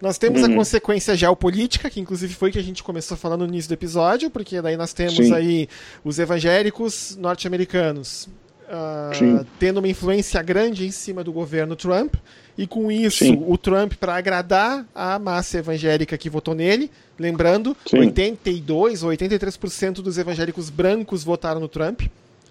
[0.00, 0.52] Nós temos uhum.
[0.52, 4.28] a consequência geopolítica, que inclusive foi que a gente começou falando no início do episódio,
[4.28, 5.32] porque daí nós temos Sim.
[5.32, 5.68] aí
[6.04, 8.28] os evangélicos norte-americanos
[8.66, 12.14] uh, tendo uma influência grande em cima do governo Trump,
[12.58, 13.42] e com isso Sim.
[13.46, 18.00] o Trump, para agradar a massa evangélica que votou nele, lembrando, Sim.
[18.00, 22.02] 82 ou 83% dos evangélicos brancos votaram no Trump.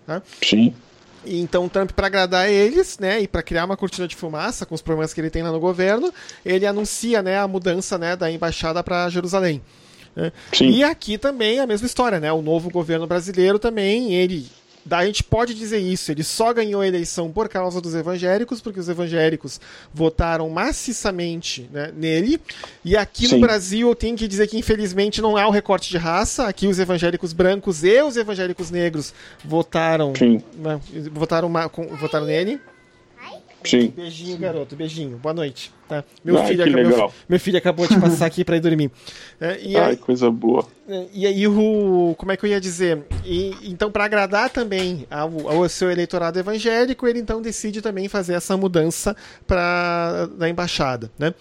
[0.05, 0.21] Tá?
[0.41, 0.73] Sim.
[1.25, 4.75] E então Trump, para agradar eles, né, e para criar uma cortina de fumaça com
[4.75, 6.13] os problemas que ele tem lá no governo,
[6.45, 9.61] ele anuncia, né, a mudança, né, da embaixada para Jerusalém.
[10.15, 10.31] Né?
[10.61, 12.31] E aqui também a mesma história, né?
[12.31, 14.47] O novo governo brasileiro também, ele
[14.89, 18.79] a gente pode dizer isso, ele só ganhou a eleição por causa dos evangélicos, porque
[18.79, 19.59] os evangélicos
[19.93, 22.39] votaram maciçamente né, nele.
[22.83, 23.35] E aqui Sim.
[23.35, 26.47] no Brasil eu tenho que dizer que infelizmente não há o recorte de raça.
[26.47, 29.13] Aqui os evangélicos brancos e os evangélicos negros
[29.43, 30.13] votaram,
[30.53, 30.79] né,
[31.11, 31.51] votaram,
[31.99, 32.59] votaram nele.
[33.63, 33.91] Sim.
[33.95, 35.17] Beijinho, garoto, beijinho.
[35.17, 35.71] Boa noite.
[35.87, 36.03] Tá?
[36.23, 38.91] Meu, Ai, filho acabou, meu, meu, filho acabou de passar aqui para ir dormir.
[39.39, 40.67] É, e Ai, aí, coisa boa.
[40.87, 43.03] É, e aí, o, como é que eu ia dizer?
[43.23, 48.33] E, então, para agradar também ao, ao, seu eleitorado evangélico, ele então decide também fazer
[48.33, 51.33] essa mudança para da embaixada, né?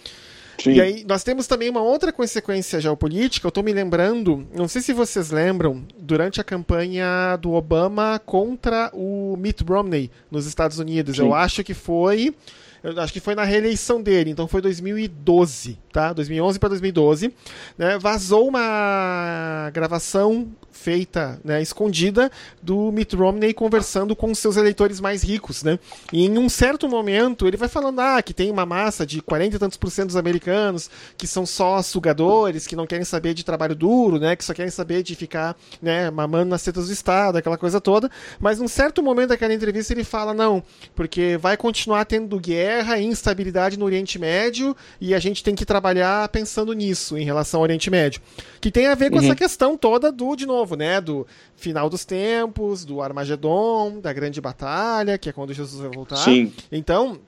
[0.59, 0.73] Sim.
[0.73, 3.47] E aí, nós temos também uma outra consequência geopolítica.
[3.47, 8.91] Eu estou me lembrando, não sei se vocês lembram, durante a campanha do Obama contra
[8.93, 11.17] o Mitt Romney nos Estados Unidos.
[11.17, 11.23] Sim.
[11.23, 12.35] Eu acho que foi.
[12.83, 16.13] Eu acho que foi na reeleição dele, então foi 2012, tá?
[16.13, 17.35] 2011 para 2012,
[17.79, 17.97] né?
[17.99, 25.63] Vazou uma gravação feita, né, escondida, do Mitt Romney conversando com seus eleitores mais ricos,
[25.63, 25.79] né?
[26.13, 29.57] E em um certo momento ele vai falando ah, que tem uma massa de 40
[29.57, 33.45] e tantos por cento dos americanos que são só sugadores, que não querem saber de
[33.45, 34.35] trabalho duro, né?
[34.35, 38.11] Que só querem saber de ficar, né, mamando nas tetas do Estado, aquela coisa toda.
[38.41, 40.63] Mas num certo momento daquela entrevista ele fala não,
[40.95, 45.65] porque vai continuar tendo guerra e instabilidade no Oriente Médio e a gente tem que
[45.65, 48.21] trabalhar pensando nisso em relação ao Oriente Médio,
[48.61, 49.25] que tem a ver com uhum.
[49.25, 51.01] essa questão toda do de novo novo, né?
[51.01, 56.17] Do final dos tempos, do Armagedon, da grande batalha, que é quando Jesus vai voltar.
[56.17, 56.53] Sim.
[56.73, 57.21] Então,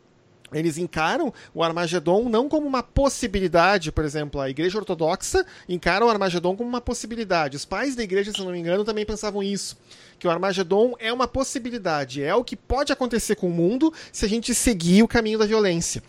[0.52, 6.08] eles encaram o Armagedon não como uma possibilidade, por exemplo, a Igreja Ortodoxa encara o
[6.08, 7.56] Armagedon como uma possibilidade.
[7.56, 9.76] Os pais da igreja, se não me engano, também pensavam isso.
[10.18, 14.24] Que o Armagedon é uma possibilidade, é o que pode acontecer com o mundo se
[14.24, 16.02] a gente seguir o caminho da violência.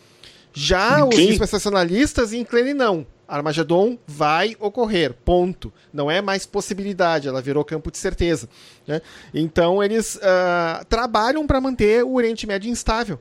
[0.54, 3.17] Já os dispensacionalistas inclinam não.
[3.28, 5.74] Armagedon vai ocorrer, ponto.
[5.92, 8.48] Não é mais possibilidade, ela virou campo de certeza.
[8.86, 9.02] Né?
[9.34, 13.20] Então eles uh, trabalham para manter o Oriente Médio instável.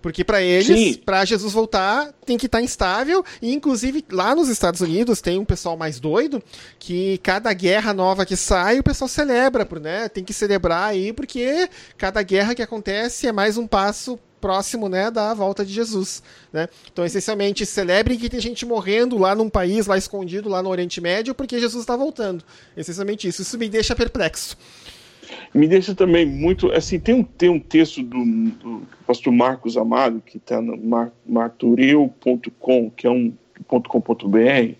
[0.00, 3.24] Porque para eles, para Jesus voltar, tem que estar tá instável.
[3.42, 6.42] E inclusive lá nos Estados Unidos tem um pessoal mais doido
[6.78, 10.08] que cada guerra nova que sai, o pessoal celebra, né?
[10.08, 15.10] Tem que celebrar aí, porque cada guerra que acontece é mais um passo próximo né,
[15.10, 16.22] da volta de Jesus.
[16.52, 16.68] Né?
[16.90, 21.00] Então, essencialmente, celebrem que tem gente morrendo lá num país, lá escondido, lá no Oriente
[21.00, 22.44] Médio, porque Jesus está voltando.
[22.76, 23.42] Essencialmente isso.
[23.42, 24.56] Isso me deixa perplexo.
[25.54, 26.70] Me deixa também muito.
[26.72, 31.12] Assim, tem um, tem um texto do, do pastor Marcos Amado, que está no mar,
[31.26, 33.32] martureu.com, que é um
[33.66, 34.74] .com.br.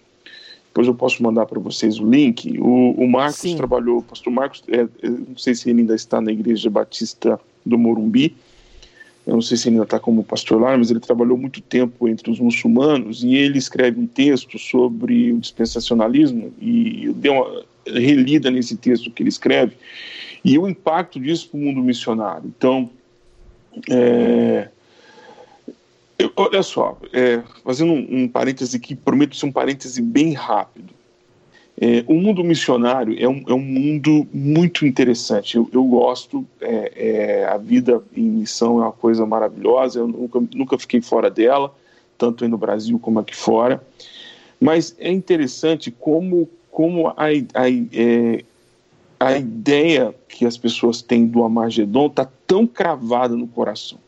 [0.66, 2.58] Depois eu posso mandar para vocês o link.
[2.60, 3.56] O, o Marcos Sim.
[3.56, 7.76] trabalhou, o pastor Marcos, é, não sei se ele ainda está na Igreja Batista do
[7.76, 8.36] Morumbi,
[9.28, 12.08] eu não sei se ele ainda está como pastor lá, mas ele trabalhou muito tempo
[12.08, 17.62] entre os muçulmanos e ele escreve um texto sobre o dispensacionalismo e eu dei uma
[17.86, 19.76] relida nesse texto que ele escreve
[20.42, 22.50] e o impacto disso para o mundo missionário.
[22.56, 22.88] Então,
[23.90, 24.68] é,
[26.18, 30.94] eu, olha só, é, fazendo um, um parêntese aqui, prometo ser um parêntese bem rápido.
[31.80, 35.56] É, o mundo missionário é um, é um mundo muito interessante.
[35.56, 40.00] Eu, eu gosto, é, é, a vida em missão é uma coisa maravilhosa.
[40.00, 41.72] Eu nunca, nunca fiquei fora dela,
[42.16, 43.80] tanto aí no Brasil como aqui fora.
[44.60, 48.44] Mas é interessante como, como a, a, é,
[49.20, 53.98] a ideia que as pessoas têm do Armagedon está tão cravada no coração.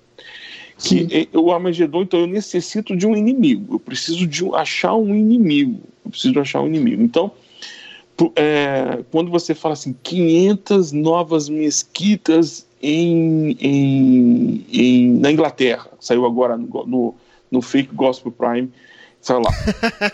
[0.77, 3.77] Que é, o Armagedon, então, eu necessito de um inimigo.
[3.77, 5.79] Eu preciso de achar um inimigo.
[6.05, 7.01] Eu preciso achar um inimigo.
[7.01, 7.31] Então,
[8.37, 16.57] é, quando você fala assim, 500 novas mesquitas em, em, em, na Inglaterra, saiu agora
[16.57, 17.15] no, no,
[17.51, 18.71] no Fake Gospel Prime,
[19.21, 19.51] sei lá,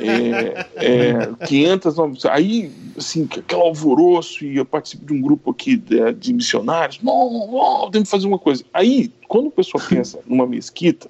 [0.00, 5.76] é, é, 500 novas, aí, assim, aquele alvoroço, e eu participo de um grupo aqui
[5.76, 8.64] de, de missionários, não, não, temos que fazer uma coisa.
[8.74, 11.08] Aí, quando o pessoal pensa numa mesquita,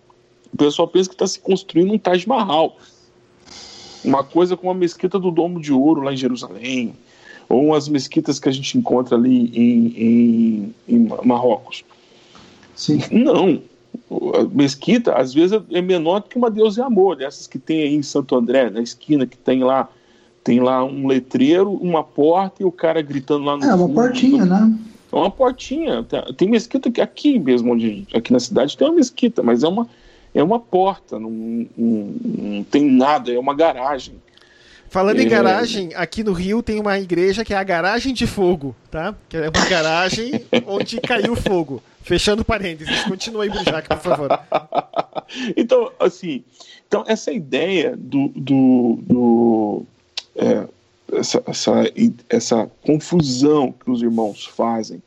[0.52, 2.76] o pessoal pensa que está se construindo um Taj Mahal,
[4.06, 6.94] uma coisa como a mesquita do Domo de Ouro lá em Jerusalém,
[7.48, 11.84] ou as mesquitas que a gente encontra ali em, em, em Marrocos.
[12.74, 13.00] Sim.
[13.10, 13.60] Não.
[14.34, 17.82] A mesquita, às vezes, é menor do que uma Deus e Amor, dessas que tem
[17.82, 19.88] aí em Santo André, na esquina, que tem lá
[20.44, 24.44] tem lá um letreiro, uma porta e o cara gritando lá no É, uma portinha,
[24.44, 24.78] né?
[25.12, 26.06] É uma portinha.
[26.36, 29.88] Tem mesquita aqui mesmo, onde, aqui na cidade tem uma mesquita, mas é uma,
[30.36, 34.14] é uma porta, não, não, não tem nada, é uma garagem.
[34.90, 35.22] Falando é.
[35.22, 39.14] em garagem, aqui no Rio tem uma igreja que é a Garagem de Fogo, tá?
[39.30, 41.82] Que é uma garagem onde caiu fogo.
[42.02, 44.28] Fechando parênteses, continue aí, Brujac, por favor.
[45.56, 46.44] então, assim,
[46.86, 49.82] então essa ideia do, do, do
[50.36, 50.68] é,
[51.14, 51.72] essa, essa,
[52.28, 55.02] essa confusão que os irmãos fazem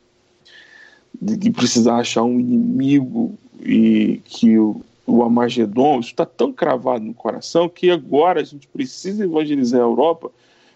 [1.22, 7.04] de, de precisar achar um inimigo e que o, o Amagedon, isso está tão cravado
[7.04, 10.30] no coração que agora a gente precisa evangelizar a Europa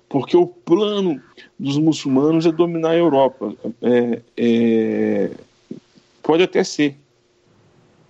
[0.08, 1.20] porque o plano
[1.58, 3.54] dos muçulmanos é dominar a Europa.
[3.82, 5.30] É, é,
[6.22, 6.96] pode até ser,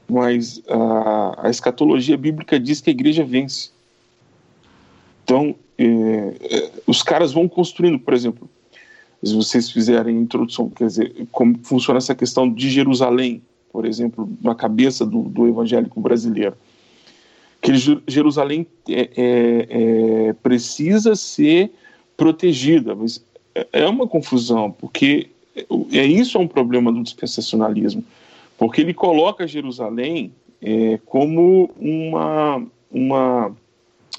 [0.09, 3.71] mas a, a, escatologia bíblica diz que a igreja vence.
[5.23, 8.49] Então, é, é os caras vão construindo, por exemplo,
[9.23, 13.43] se vocês fizerem introdução, quer dizer, como funciona essa questão de Jerusalém,
[13.75, 16.55] por exemplo, na cabeça do, do evangélico brasileiro.
[17.61, 17.73] Que
[18.07, 21.73] Jerusalém é, é, é, precisa ser
[22.17, 25.29] protegida, mas é, é uma confusão, porque
[25.93, 28.05] é isso é um problema do dispensacionalismo,
[28.57, 33.57] porque ele coloca Jerusalém é, como uma, uma,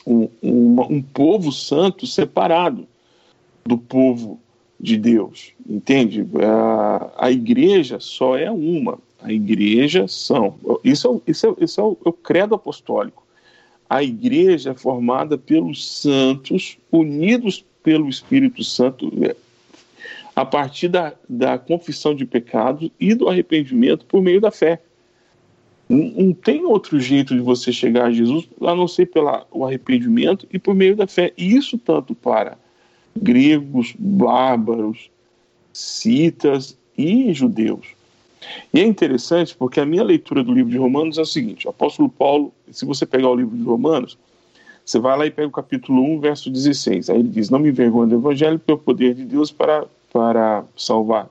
[0.06, 2.86] um, um povo santo separado
[3.66, 4.38] do povo
[4.78, 6.28] de Deus, entende?
[6.44, 11.84] A, a igreja só é uma, a igreja são, isso é, isso é, isso é
[11.84, 13.26] o, é o credo apostólico,
[13.90, 19.36] a igreja é formada pelos santos, unidos pelo Espírito Santo, é,
[20.36, 24.82] a partir da, da confissão de pecados e do arrependimento por meio da fé.
[25.88, 29.30] Não, não, tem outro jeito de você chegar a Jesus a não ser pelo
[29.64, 31.32] arrependimento e por meio da fé.
[31.38, 32.58] E isso tanto para
[33.16, 35.10] gregos, bárbaros,
[35.72, 37.95] citas e judeus.
[38.74, 41.70] E é interessante porque a minha leitura do livro de Romanos é o seguinte: o
[41.70, 44.18] apóstolo Paulo, se você pegar o livro de Romanos,
[44.86, 47.10] você vai lá e pega o capítulo 1, verso 16.
[47.10, 50.64] Aí ele diz: Não me envergonhe do evangelho, porque é poder de Deus para, para
[50.78, 51.30] salvar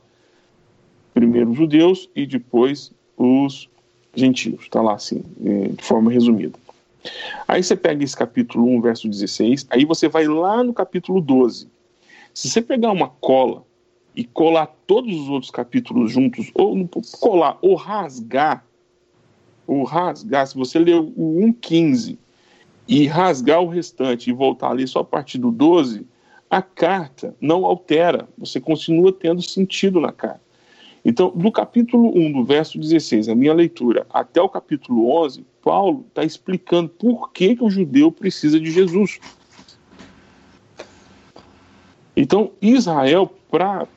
[1.12, 3.68] primeiro os judeus e depois os
[4.14, 4.62] gentios.
[4.62, 6.58] Está lá assim, é, de forma resumida.
[7.46, 11.68] Aí você pega esse capítulo 1, verso 16, aí você vai lá no capítulo 12.
[12.32, 13.62] Se você pegar uma cola
[14.14, 16.88] e colar todos os outros capítulos juntos, ou
[17.20, 18.64] colar, ou rasgar,
[19.66, 22.16] ou rasgar, se você ler o 1,15
[22.86, 26.06] e rasgar o restante e voltar ali só a partir do 12,
[26.48, 30.44] a carta não altera, você continua tendo sentido na carta.
[31.04, 36.04] Então, do capítulo 1, do verso 16, a minha leitura, até o capítulo 11, Paulo
[36.08, 39.18] está explicando por que, que o judeu precisa de Jesus.
[42.16, 43.88] Então, Israel, para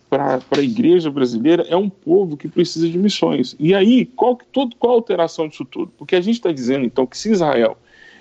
[0.52, 3.56] a igreja brasileira, é um povo que precisa de missões.
[3.60, 5.92] E aí, qual, todo, qual a alteração disso tudo?
[5.98, 7.78] Porque a gente está dizendo, então, que se Israel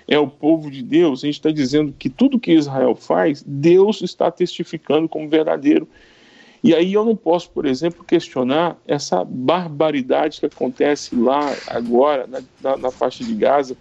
[0.07, 4.01] é o povo de Deus, a gente está dizendo que tudo que Israel faz, Deus
[4.01, 5.87] está testificando como verdadeiro.
[6.63, 12.41] E aí eu não posso, por exemplo, questionar essa barbaridade que acontece lá agora, na,
[12.61, 13.75] na, na faixa de Gaza,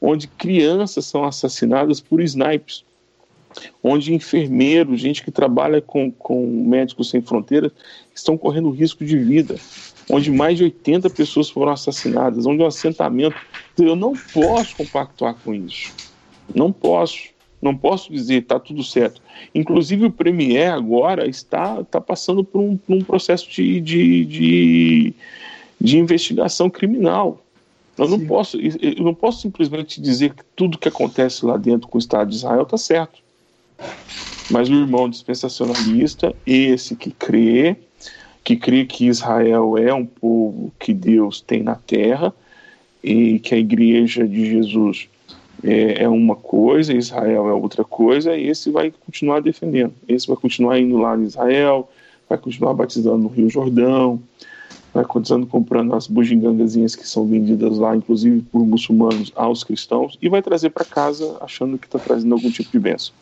[0.00, 2.84] onde crianças são assassinadas por snipes
[3.82, 7.72] onde enfermeiros, gente que trabalha com, com Médicos Sem Fronteiras,
[8.14, 9.56] estão correndo risco de vida,
[10.10, 13.36] onde mais de 80 pessoas foram assassinadas, onde um assentamento.
[13.78, 15.92] Eu não posso compactuar com isso.
[16.54, 17.34] Não posso.
[17.60, 19.20] Não posso dizer está tudo certo.
[19.54, 25.14] Inclusive o Premier agora está, está passando por um, por um processo de, de, de,
[25.80, 27.42] de investigação criminal.
[27.98, 31.96] Eu não, posso, eu não posso simplesmente dizer que tudo que acontece lá dentro com
[31.96, 33.20] o Estado de Israel está certo.
[34.50, 37.76] Mas o irmão dispensacionalista, esse que crê,
[38.44, 42.32] que crê que Israel é um povo que Deus tem na terra
[43.02, 45.08] e que a igreja de Jesus
[45.64, 49.92] é, é uma coisa, Israel é outra coisa, esse vai continuar defendendo.
[50.06, 51.90] Esse vai continuar indo lá em Israel,
[52.28, 54.22] vai continuar batizando no Rio Jordão,
[54.94, 60.28] vai continuando comprando as bugigangazinhas que são vendidas lá, inclusive por muçulmanos aos cristãos, e
[60.28, 63.12] vai trazer para casa achando que está trazendo algum tipo de bênção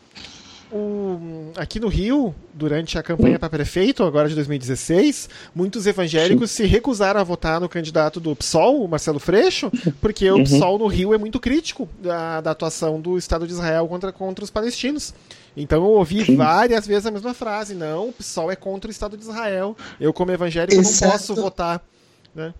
[0.75, 6.63] o, aqui no Rio, durante a campanha para prefeito, agora de 2016, muitos evangélicos Sim.
[6.63, 9.71] se recusaram a votar no candidato do PSOL, o Marcelo Freixo,
[10.01, 10.43] porque o uhum.
[10.43, 14.43] PSOL no Rio é muito crítico da, da, atuação do Estado de Israel contra, contra
[14.43, 15.13] os palestinos.
[15.55, 16.35] Então eu ouvi Sim.
[16.35, 19.77] várias vezes a mesma frase: não, o PSOL é contra o Estado de Israel.
[19.97, 21.81] Eu, como evangélico, exceto, não posso votar.
[22.35, 22.53] Né?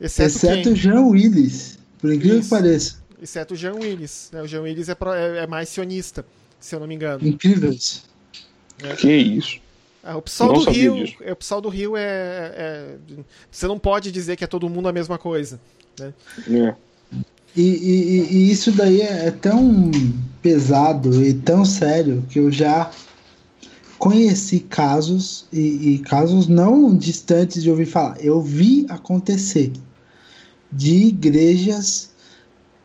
[0.00, 2.48] Exceto, exceto Jean Willis, por incrível Isso.
[2.48, 2.96] que pareça.
[3.22, 4.30] Exceto o Jean Willis.
[4.32, 4.42] Né?
[4.42, 6.24] O Jean Willis é, pro, é, é mais sionista
[6.58, 7.26] se eu não me engano.
[7.26, 8.04] Incrível isso.
[8.82, 8.94] É.
[8.94, 9.60] Que isso.
[10.02, 12.96] Ah, o pessoal do Rio, o pessoal do Rio é, é,
[13.50, 15.60] você não pode dizer que é todo mundo a mesma coisa,
[15.98, 16.14] né?
[16.50, 16.74] É.
[17.56, 19.90] E, e, e, isso daí é, é tão
[20.40, 22.90] pesado e tão sério que eu já
[23.98, 28.16] conheci casos e, e, casos não distantes de ouvir falar.
[28.20, 29.72] Eu vi acontecer
[30.70, 32.10] de igrejas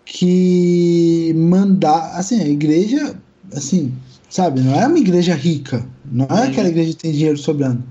[0.06, 3.16] que mandar, assim, a igreja,
[3.56, 3.94] assim,
[4.30, 7.84] sabe, não é uma igreja rica, não é aquela igreja que tem dinheiro sobrando,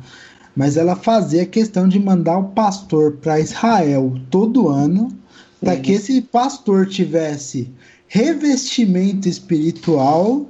[0.54, 5.08] mas ela fazia questão de mandar o pastor para Israel todo ano,
[5.60, 7.70] para que esse pastor tivesse
[8.08, 10.46] revestimento espiritual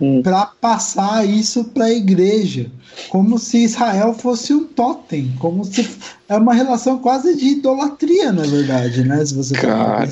[0.00, 0.20] hum.
[0.22, 2.70] para passar isso para a igreja,
[3.08, 5.88] como se Israel fosse um totem, como se
[6.28, 9.24] é uma relação quase de idolatria, na verdade, né?
[9.24, 10.08] Se você Cara,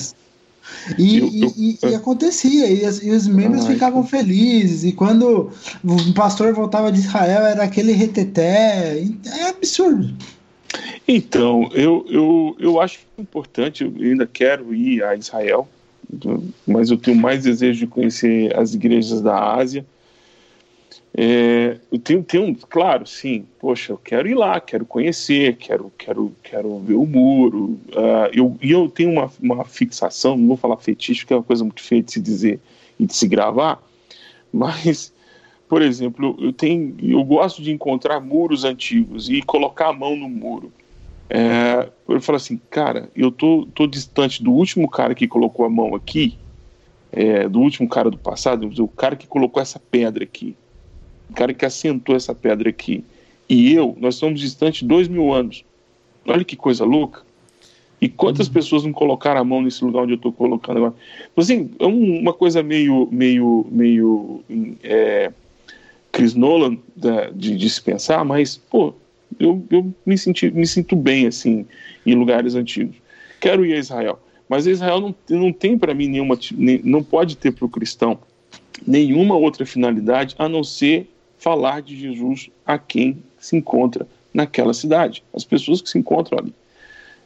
[0.99, 4.93] e, eu, eu, e, e, acontecia, e, as, e os membros ai, ficavam felizes, e
[4.93, 5.51] quando
[5.83, 10.15] o pastor voltava de Israel era aquele reteté, é absurdo.
[11.07, 15.69] Então, eu, eu, eu acho importante, eu ainda quero ir a Israel,
[16.67, 19.85] mas eu tenho mais desejo de conhecer as igrejas da Ásia.
[21.17, 26.81] É, tenho, tenho, claro, sim, poxa, eu quero ir lá, quero conhecer, quero, quero, quero
[26.81, 27.79] ver o muro.
[27.91, 31.45] Uh, eu, e eu tenho uma, uma fixação, não vou falar fetiche, porque é uma
[31.45, 32.61] coisa muito feia de se dizer
[32.99, 33.81] e de se gravar,
[34.53, 35.12] mas,
[35.69, 40.29] por exemplo, eu, tenho, eu gosto de encontrar muros antigos e colocar a mão no
[40.29, 40.73] muro.
[41.31, 45.71] É, eu falo assim, cara, eu tô, tô distante do último cara que colocou a
[45.71, 46.37] mão aqui,
[47.12, 50.57] é, do último cara do passado, o cara que colocou essa pedra aqui,
[51.31, 53.05] o cara que assentou essa pedra aqui,
[53.49, 55.64] e eu, nós somos distantes dois mil anos.
[56.27, 57.22] Olha que coisa louca.
[58.01, 58.53] E quantas uhum.
[58.53, 60.95] pessoas não colocaram a mão nesse lugar onde eu estou colocando agora?
[61.33, 64.43] Então, assim, é uma coisa meio, meio, meio
[64.83, 65.33] é,
[66.12, 68.95] Chris Nolan da, de, de se pensar, mas, pô,
[69.39, 71.66] eu, eu me, senti, me sinto bem assim
[72.05, 72.97] em lugares antigos.
[73.41, 76.39] Quero ir a Israel, mas Israel não, não tem para mim nenhuma,
[76.83, 78.18] não pode ter para o cristão
[78.87, 81.09] nenhuma outra finalidade a não ser
[81.45, 86.55] falar de Jesus a quem se encontra naquela cidade, as pessoas que se encontram ali.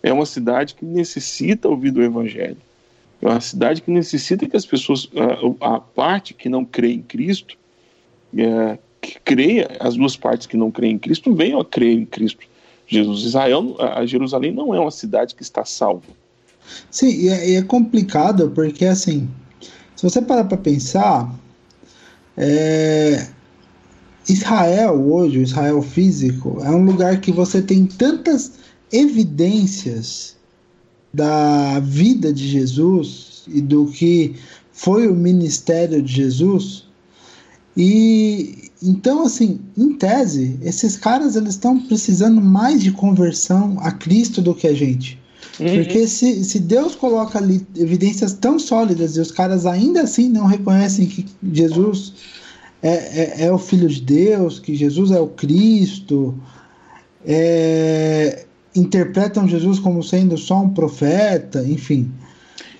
[0.03, 2.57] É uma cidade que necessita ouvir do Evangelho.
[3.23, 5.09] É uma cidade que necessita que as pessoas,
[5.61, 7.57] a, a parte que não crê em Cristo,
[8.37, 12.05] é, que creia, as duas partes que não creem em Cristo, venham a crer em
[12.05, 12.45] Cristo.
[12.89, 16.03] Jesus, Israel, a Jerusalém não é uma cidade que está salva.
[16.91, 19.29] Sim, e é, é complicado porque, assim,
[19.95, 21.33] se você parar para pensar,
[22.37, 23.29] é,
[24.29, 28.53] Israel hoje, o Israel físico, é um lugar que você tem tantas
[28.93, 30.37] evidências
[31.13, 34.35] da vida de Jesus e do que
[34.73, 36.85] foi o ministério de Jesus.
[37.77, 44.41] E então, assim, em tese, esses caras eles estão precisando mais de conversão a Cristo
[44.41, 45.19] do que a gente.
[45.59, 45.83] Uhum.
[45.83, 50.47] Porque se, se Deus coloca ali evidências tão sólidas e os caras ainda assim não
[50.47, 52.13] reconhecem que Jesus
[52.83, 56.39] é, é, é o Filho de Deus, que Jesus é o Cristo,
[57.25, 62.11] é, interpretam Jesus como sendo só um profeta, enfim.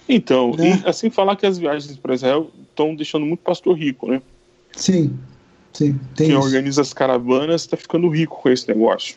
[0.09, 0.83] Então, né?
[0.87, 4.23] assim falar que as viagens para Israel estão deixando muito pastor rico, né?
[4.73, 5.19] Sim.
[5.73, 6.39] Sim, Quem isso.
[6.39, 9.17] organiza as caravanas está ficando rico com esse negócio.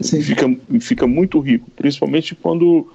[0.00, 0.22] Sim.
[0.22, 2.92] Fica, fica muito rico, principalmente quando,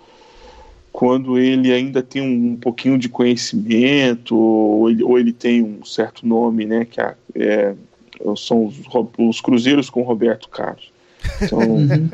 [0.93, 6.25] quando ele ainda tem um, pouquinho de conhecimento, ou ele, ou ele tem um certo
[6.25, 6.85] nome, né?
[6.85, 7.75] Que é, é
[8.37, 8.75] são os,
[9.17, 10.93] os cruzeiros com Roberto Carlos.
[11.41, 12.09] Então, uhum.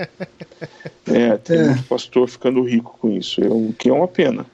[1.07, 1.65] é, tem é.
[1.65, 4.45] muito pastor ficando rico com isso, o que é uma pena.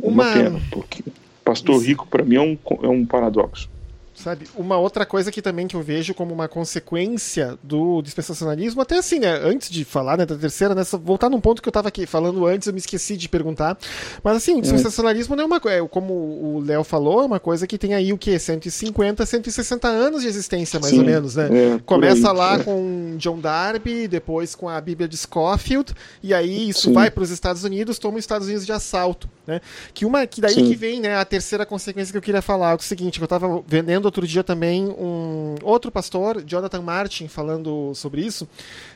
[0.00, 1.04] Uma, uma pena, porque
[1.44, 3.68] pastor rico para mim é um, é um paradoxo.
[4.14, 4.46] Sabe?
[4.54, 9.18] Uma outra coisa que também que eu vejo como uma consequência do dispensacionalismo, até assim,
[9.18, 9.40] né?
[9.42, 12.46] Antes de falar né, da terceira, nessa, voltar num ponto que eu estava aqui falando
[12.46, 13.76] antes, eu me esqueci de perguntar.
[14.22, 17.66] Mas assim, o dispensacionalismo não é uma coisa, como o Léo falou, é uma coisa
[17.66, 18.38] que tem aí o quê?
[18.38, 21.48] 150, 160 anos de existência, mais Sim, ou menos, né?
[21.52, 22.62] É, Começa aí, lá é.
[22.62, 25.92] com John Darby, depois com a Bíblia de Scofield,
[26.22, 26.92] e aí isso Sim.
[26.92, 29.60] vai para os Estados Unidos, toma os Estados Unidos de assalto, né?
[29.92, 30.66] Que uma que daí Sim.
[30.66, 33.26] que vem, né, a terceira consequência que eu queria falar, é o seguinte, que eu
[33.26, 38.48] estava vendendo outro dia também um outro pastor, Jonathan Martin, falando sobre isso,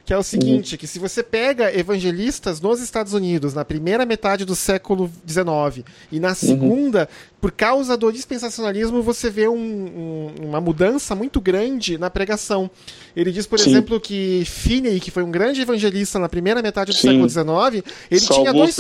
[0.05, 0.79] que é o seguinte, uhum.
[0.79, 6.19] que se você pega evangelistas nos Estados Unidos na primeira metade do século XIX e
[6.19, 6.35] na uhum.
[6.35, 7.35] segunda, uhum.
[7.41, 12.71] por causa do dispensacionalismo, você vê um, um, uma mudança muito grande na pregação.
[13.15, 13.71] Ele diz, por Sim.
[13.71, 17.09] exemplo, que Finney, que foi um grande evangelista na primeira metade do Sim.
[17.09, 18.79] século XIX, ele Salvou tinha dois.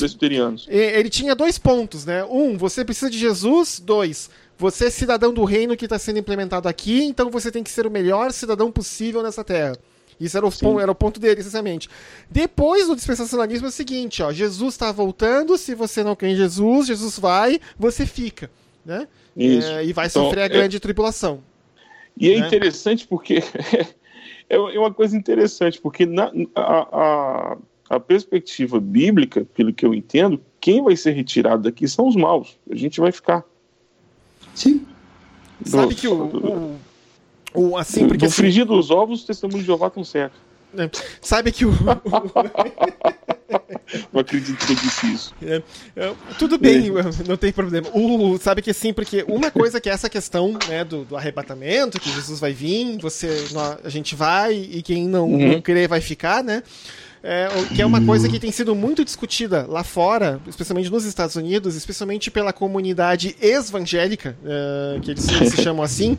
[0.68, 2.24] Ele tinha dois pontos, né?
[2.24, 3.82] Um, você precisa de Jesus.
[3.84, 7.70] Dois, você é cidadão do reino que está sendo implementado aqui, então você tem que
[7.70, 9.76] ser o melhor cidadão possível nessa terra.
[10.20, 11.89] Isso era o, ponto, era o ponto dele, essencialmente.
[12.28, 16.36] Depois do dispensacionalismo é o seguinte, ó, Jesus está voltando, se você não quer em
[16.36, 18.51] Jesus, Jesus vai, você fica,
[18.85, 19.06] né?
[19.36, 20.80] É, e vai então, sofrer a é grande é...
[20.80, 21.40] tribulação.
[22.16, 22.47] E é né?
[22.47, 23.36] interessante porque
[24.51, 27.56] é, é uma coisa interessante, porque na, a, a,
[27.90, 32.59] a, perspectiva bíblica, pelo que eu entendo, quem vai ser retirado daqui são os maus.
[32.68, 33.44] A gente vai ficar.
[34.59, 34.85] Sim.
[35.64, 36.78] Sabe que o, o,
[37.55, 40.35] o assim, porque, do assim, frigir dos ovos, o testemunho de Jeová estão certo.
[40.76, 40.90] É,
[41.20, 41.70] sabe que o.
[44.12, 45.32] não acredito que eu disse isso.
[45.40, 45.62] É,
[45.97, 46.93] é, tudo bem, é.
[47.26, 47.89] não tem problema.
[47.94, 52.01] O, sabe que sim, porque uma coisa que é essa questão né, do, do arrebatamento,
[52.01, 53.47] que Jesus vai vir, você,
[53.82, 55.52] a gente vai, e quem não, uhum.
[55.52, 56.64] não querer vai ficar, né?
[57.23, 61.36] É, que é uma coisa que tem sido muito discutida lá fora, especialmente nos Estados
[61.36, 66.19] Unidos, especialmente pela comunidade evangélica, é, que eles se chamam assim,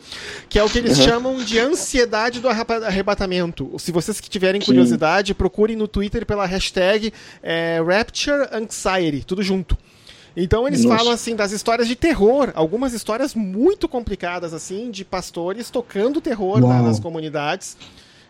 [0.49, 1.05] que é o que eles uhum.
[1.05, 3.71] chamam de ansiedade do arrebatamento.
[3.77, 9.77] Se vocês que tiverem curiosidade, procurem no Twitter pela hashtag é, Rapture Anxiety, tudo junto.
[10.35, 10.97] Então eles Nossa.
[10.97, 16.61] falam assim das histórias de terror, algumas histórias muito complicadas assim de pastores tocando terror
[16.61, 17.75] na, nas comunidades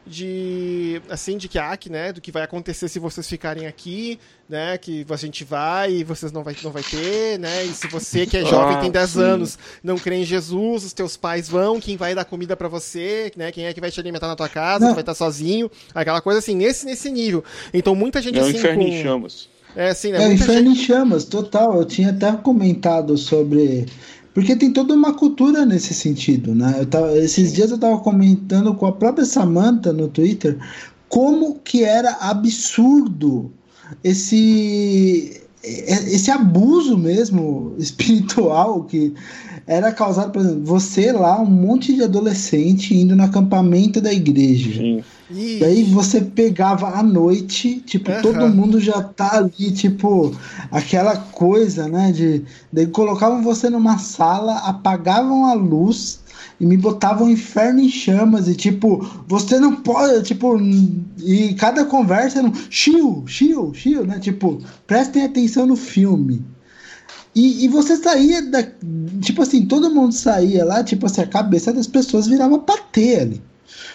[0.09, 4.19] de assim de que ah, que, né, do que vai acontecer se vocês ficarem aqui,
[4.49, 7.63] né, que a gente vai e vocês não vai não vai ter, né?
[7.63, 9.21] E se você que é jovem ah, tem 10 sim.
[9.21, 13.31] anos, não crê em Jesus, os teus pais vão, quem vai dar comida para você,
[13.37, 13.51] né?
[13.51, 14.93] Quem é que vai te alimentar na tua casa, não.
[14.93, 17.43] vai estar sozinho, aquela coisa assim, nesse nesse nível.
[17.73, 18.89] Então muita gente é assim inferno com...
[18.89, 19.49] em chamas.
[19.75, 20.23] É, assim, né?
[20.23, 20.81] É, inferno gente...
[20.81, 21.77] em chamas, total.
[21.77, 23.85] Eu tinha até comentado sobre
[24.39, 26.85] porque tem toda uma cultura nesse sentido, né?
[26.85, 30.57] Tava, esses dias eu estava comentando com a própria Samantha no Twitter
[31.09, 33.51] como que era absurdo
[34.01, 39.13] esse esse abuso mesmo espiritual que
[39.67, 44.73] era causado, por exemplo, você lá, um monte de adolescente indo no acampamento da igreja.
[44.73, 45.03] Sim.
[45.31, 48.21] E aí você pegava à noite, tipo, uhum.
[48.21, 50.35] todo mundo já tá ali, tipo,
[50.71, 52.11] aquela coisa, né?
[52.11, 52.43] De.
[52.73, 56.19] Daí colocavam você numa sala, apagavam a luz
[56.59, 58.47] e me botavam o inferno em chamas.
[58.47, 60.57] E tipo, você não pode, tipo,
[61.17, 64.19] e cada conversa era um chiu, chiu, chiu, né?
[64.19, 66.43] Tipo, prestem atenção no filme.
[67.35, 68.63] E, e você saía da.
[69.21, 73.41] Tipo assim, todo mundo saía lá, tipo assim, a cabeça das pessoas virava patê ali.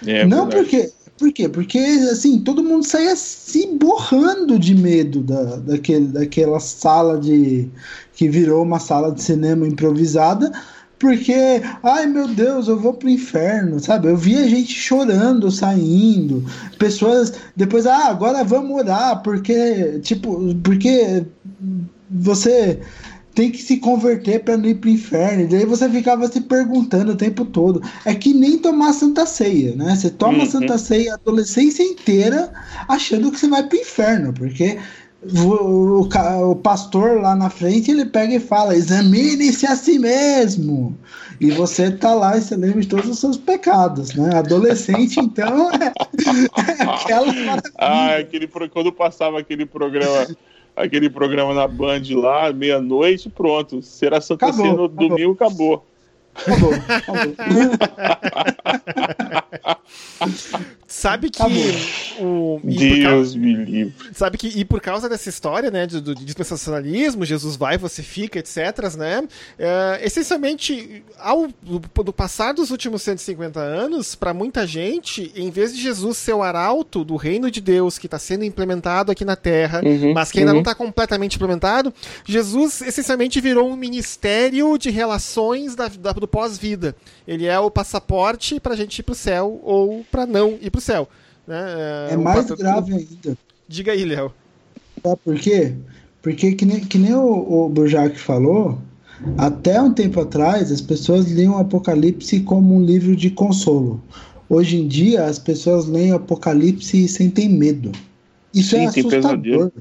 [0.06, 0.56] É, não verdade.
[0.56, 1.48] porque por quê?
[1.48, 1.78] Porque,
[2.10, 7.68] assim, todo mundo saía se borrando de medo da, daquele, daquela sala de.
[8.14, 10.52] que virou uma sala de cinema improvisada,
[11.04, 14.08] porque, ai meu Deus, eu vou pro inferno, sabe?
[14.08, 16.42] Eu via gente chorando, saindo,
[16.78, 21.26] pessoas depois, ah, agora vamos orar, porque, tipo, porque
[22.10, 22.80] você
[23.34, 25.42] tem que se converter para não ir pro inferno.
[25.42, 27.82] E daí você ficava se perguntando o tempo todo.
[28.06, 29.94] É que nem tomar Santa Ceia, né?
[29.94, 30.46] Você toma uhum.
[30.46, 32.50] Santa Ceia a adolescência inteira
[32.88, 34.78] achando que você vai pro inferno, porque
[35.32, 40.96] o, o, o, pastor lá na frente ele pega e fala: examine-se a si mesmo.
[41.40, 44.36] E você tá lá e você lembra de todos os seus pecados, né?
[44.36, 47.72] Adolescente, então, é, é aquela maravilha.
[47.76, 50.26] Ah, aquele, quando passava aquele programa
[50.76, 53.82] aquele programa na Band lá, meia-noite, pronto.
[53.82, 55.08] Será Santa acabou, Ceia no acabou.
[55.08, 55.86] domingo, acabou.
[56.34, 57.34] Acabou, acabou.
[60.86, 61.42] Sabe que
[62.20, 62.60] o.
[62.62, 63.94] Deus causa, me livre.
[64.12, 68.38] Sabe que, e por causa dessa história, né, do, do dispensacionalismo, Jesus vai, você fica,
[68.38, 69.26] etc., né?
[69.58, 75.74] É, essencialmente, ao do, do, passar dos últimos 150 anos, para muita gente, em vez
[75.74, 79.36] de Jesus ser o arauto do reino de Deus que está sendo implementado aqui na
[79.36, 80.56] Terra, uhum, mas que ainda uhum.
[80.56, 81.92] não está completamente implementado,
[82.24, 86.94] Jesus essencialmente virou um ministério de relações da, da, do pós-vida.
[87.26, 90.70] Ele é o passaporte para a gente ir para o céu ou para não ir
[90.70, 91.08] para o céu.
[91.46, 91.58] Né?
[92.10, 93.38] É, é mais grave ainda.
[93.66, 94.32] Diga aí, Léo.
[95.02, 95.74] Sabe por quê?
[96.22, 98.78] Porque, que nem, que nem o, o Burjac falou,
[99.36, 104.02] até um tempo atrás as pessoas liam o Apocalipse como um livro de consolo.
[104.48, 107.92] Hoje em dia as pessoas leem o Apocalipse e sentem medo.
[108.52, 109.72] Isso é Sim, é assustador.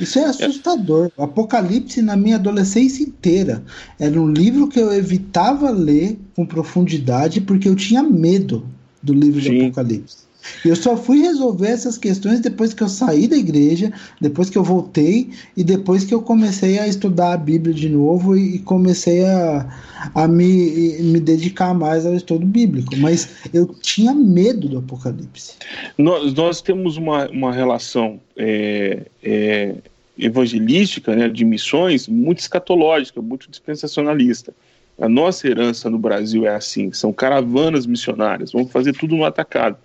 [0.00, 1.10] Isso é assustador.
[1.16, 3.64] O Apocalipse, na minha adolescência inteira,
[3.98, 8.66] era um livro que eu evitava ler com profundidade porque eu tinha medo
[9.02, 9.58] do livro Sim.
[9.58, 10.24] do Apocalipse.
[10.64, 14.64] Eu só fui resolver essas questões depois que eu saí da igreja, depois que eu
[14.64, 19.66] voltei e depois que eu comecei a estudar a Bíblia de novo e, comecei a,
[20.14, 22.96] a me, me dedicar mais ao estudo bíblico.
[22.96, 25.54] Mas eu tinha medo do Apocalipse.
[25.98, 29.74] Nós, nós temos uma, uma relação é, é,
[30.18, 34.54] evangelística, né, de missões, muito escatológica, muito dispensacionalista.
[35.00, 39.76] A nossa herança no Brasil é assim: são caravanas missionárias, vamos fazer tudo no atacado.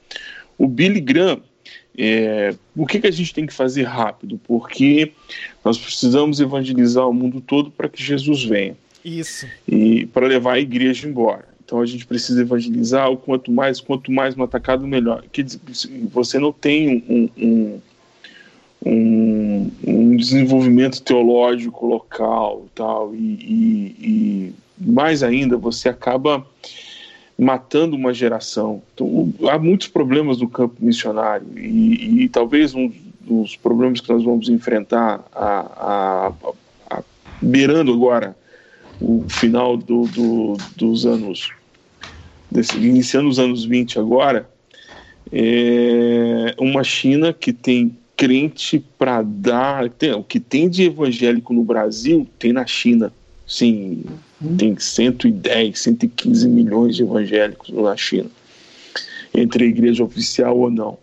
[0.59, 1.41] O Billy Graham,
[1.97, 4.39] é, o que, que a gente tem que fazer rápido?
[4.43, 5.13] Porque
[5.63, 8.75] nós precisamos evangelizar o mundo todo para que Jesus venha.
[9.03, 9.47] Isso.
[9.65, 11.47] E para levar a igreja embora.
[11.63, 13.09] então a gente precisa evangelizar.
[13.17, 15.23] Quanto mais, quanto mais no atacado, melhor.
[15.31, 15.45] Que
[16.11, 17.79] você não tem um, um,
[18.85, 26.45] um, um desenvolvimento teológico local, tal, e, e, e mais ainda você acaba
[27.39, 28.81] matando uma geração.
[28.93, 32.91] Então, há muitos problemas no campo missionário e, e talvez um
[33.21, 36.31] dos problemas que nós vamos enfrentar a,
[36.89, 37.03] a, a,
[37.41, 38.35] beirando agora
[38.99, 41.49] o final do, do, dos anos,
[42.51, 44.49] desse, iniciando os anos 20 agora,
[45.31, 51.63] é uma China que tem crente para dar, tem, o que tem de evangélico no
[51.63, 53.13] Brasil tem na China,
[53.47, 54.03] sim,
[54.57, 58.29] tem 110, 115 milhões de evangélicos na China,
[59.33, 60.97] entre a igreja oficial ou não.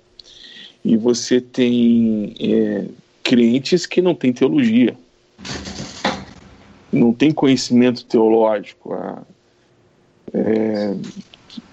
[0.84, 2.84] E você tem é,
[3.22, 4.96] crentes que não têm teologia,
[6.92, 8.94] não tem conhecimento teológico.
[8.94, 9.22] A,
[10.32, 10.96] é,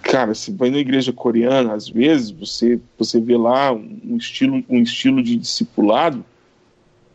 [0.02, 4.82] cara, você vai na igreja coreana, às vezes você, você vê lá um estilo, um
[4.82, 6.26] estilo de discipulado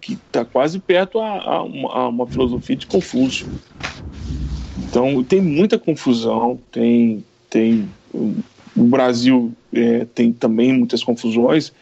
[0.00, 3.46] que está quase perto a, a, uma, a, uma, filosofia de Confúcio.
[4.88, 11.72] Então tem muita confusão, tem, tem o Brasil é, tem também muitas confusões,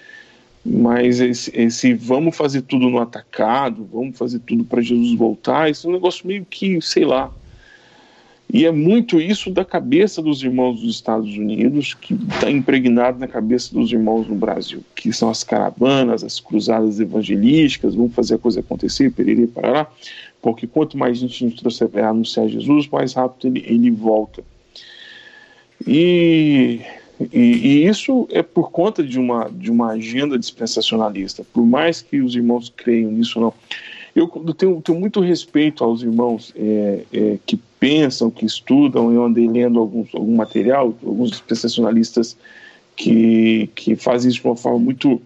[0.65, 5.87] mas esse, esse, vamos fazer tudo no atacado, vamos fazer tudo para Jesus voltar, esse
[5.87, 7.31] é um negócio meio que, sei lá.
[8.53, 13.27] E é muito isso da cabeça dos irmãos dos Estados Unidos que está impregnado na
[13.27, 18.39] cabeça dos irmãos no Brasil, que são as caravanas, as cruzadas evangelísticas, vamos fazer a
[18.39, 19.89] coisa acontecer, perere, parará,
[20.47, 24.45] porque quanto mais gente a gente trouxer a anunciar Jesus, mais rápido ele, ele volta.
[25.85, 26.83] E
[27.33, 31.45] e, e, isso é por conta de uma, de uma agenda dispensacionalista.
[31.53, 33.55] Por mais que os irmãos creiam nisso ou não.
[34.15, 39.13] Eu tenho, tenho muito respeito aos irmãos é, é, que pensam, que estudam.
[39.13, 42.37] Eu andei lendo alguns, algum material, alguns dispensacionalistas
[42.95, 45.21] que, que fazem isso de uma forma muito,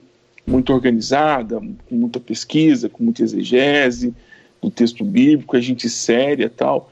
[0.46, 4.14] muito organizada, com muita pesquisa, com muita exegese
[4.60, 6.90] do texto bíblico, a gente séria tal.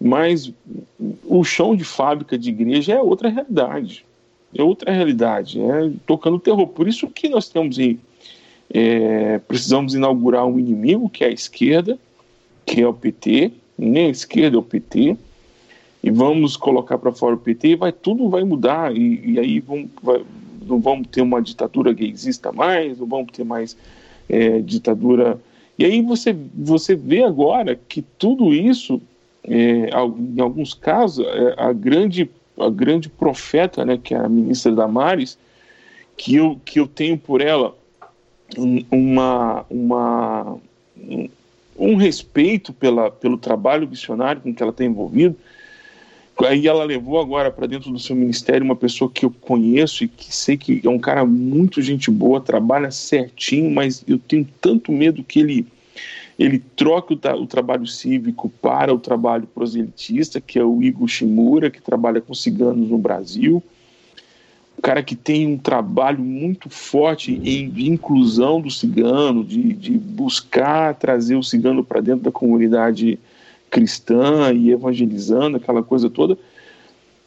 [0.00, 0.52] Mas
[1.24, 4.04] o chão de fábrica de igreja é outra realidade
[4.54, 6.66] é outra realidade, é tocando terror.
[6.66, 7.98] Por isso que nós temos em,
[8.72, 11.98] é, precisamos inaugurar um inimigo que é a esquerda,
[12.66, 15.16] que é o PT, nem a esquerda é o PT,
[16.02, 19.60] e vamos colocar para fora o PT e vai tudo vai mudar e, e aí
[19.60, 20.24] vamos, vai,
[20.66, 23.76] não vamos ter uma ditadura gaysista mais, não vamos ter mais
[24.28, 25.38] é, ditadura.
[25.80, 29.00] E aí você você vê agora que tudo isso,
[29.42, 32.28] é, em alguns casos, é, a grande
[32.58, 35.38] a grande profeta, né, que é a ministra Damares,
[36.18, 37.74] que eu, que eu tenho por ela
[38.90, 40.58] uma, uma,
[41.78, 45.34] um, respeito pela, pelo trabalho missionário com que ela tem envolvido.
[46.46, 50.08] Aí ela levou agora para dentro do seu ministério uma pessoa que eu conheço e
[50.08, 54.90] que sei que é um cara muito gente boa, trabalha certinho, mas eu tenho tanto
[54.92, 55.66] medo que ele
[56.38, 61.70] ele troca o, o, trabalho cívico para o trabalho proselitista, que é o Igor Shimura,
[61.70, 63.62] que trabalha com ciganos no Brasil.
[64.78, 70.94] Um cara que tem um trabalho muito forte em inclusão do cigano, de, de buscar
[70.94, 73.18] trazer o cigano para dentro da comunidade
[73.70, 76.36] cristã e evangelizando, aquela coisa toda.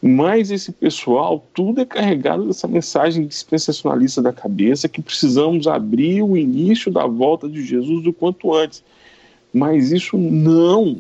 [0.06, 6.36] Mas esse pessoal, tudo é carregado dessa mensagem dispensacionalista da cabeça que precisamos abrir o
[6.36, 8.84] início da volta de Jesus o quanto antes.
[9.54, 10.98] Mas isso não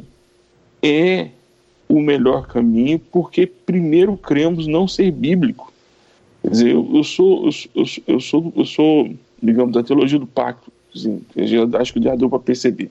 [0.81, 1.27] é
[1.89, 5.73] o melhor caminho, porque primeiro cremos não ser bíblico.
[6.41, 10.71] Quer dizer, eu, eu sou, eu, eu, sou, eu sou, digamos, da teologia do pacto.
[10.95, 12.89] Assim, eu acho que já deu para perceber.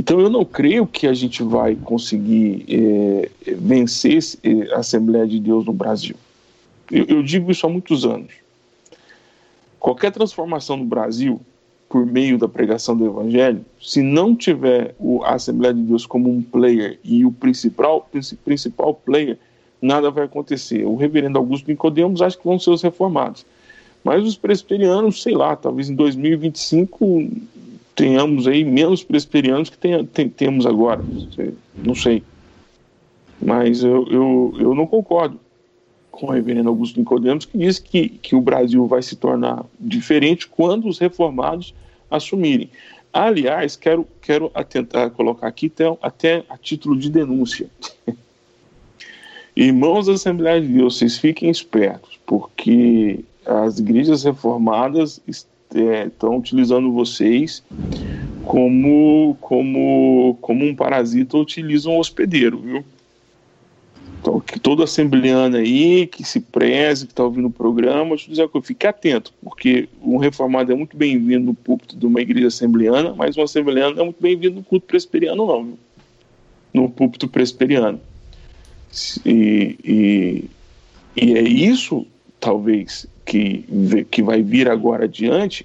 [0.00, 4.18] Então eu não creio que a gente vai conseguir é, vencer
[4.72, 6.16] a Assembleia de Deus no Brasil.
[6.90, 8.32] Eu, eu digo isso há muitos anos.
[9.78, 11.38] Qualquer transformação no Brasil
[11.86, 16.30] por meio da pregação do Evangelho, se não tiver o, a Assembleia de Deus como
[16.30, 18.08] um player e o principal,
[18.42, 19.36] principal player,
[19.82, 20.82] nada vai acontecer.
[20.86, 23.44] O reverendo Augusto Nicodemos acha que vão ser os reformados.
[24.02, 27.28] Mas os presbiterianos, sei lá, talvez em 2025
[28.00, 31.04] tenhamos aí menos presbiterianos que tem, tem, temos agora.
[31.76, 32.22] Não sei.
[33.38, 35.38] Mas eu, eu, eu não concordo
[36.10, 40.48] com o reverendo Augusto Nicodemos, que diz que, que o Brasil vai se tornar diferente
[40.48, 41.74] quando os reformados
[42.10, 42.70] assumirem.
[43.12, 47.68] Aliás, quero, quero tentar colocar aqui até, até a título de denúncia.
[49.54, 55.20] Irmãos da Assembleia de Deus, vocês fiquem espertos, porque as igrejas reformadas
[55.74, 57.62] é, estão utilizando vocês
[58.44, 62.84] como, como, como um parasita utilizam um hospedeiro, viu?
[64.20, 68.30] Então, que todo assembleano aí, que se preze, que está ouvindo o programa, deixa eu
[68.30, 72.48] dizer que fique atento, porque um reformado é muito bem-vindo no púlpito de uma igreja
[72.48, 75.78] assembleana, mas um assembleano é muito bem-vindo no culto presbiteriano, não, viu?
[76.72, 78.00] no púlpito presbiteriano.
[79.24, 80.50] E, e,
[81.16, 82.06] e é isso,
[82.38, 83.64] talvez, que,
[84.10, 85.64] que vai vir agora adiante,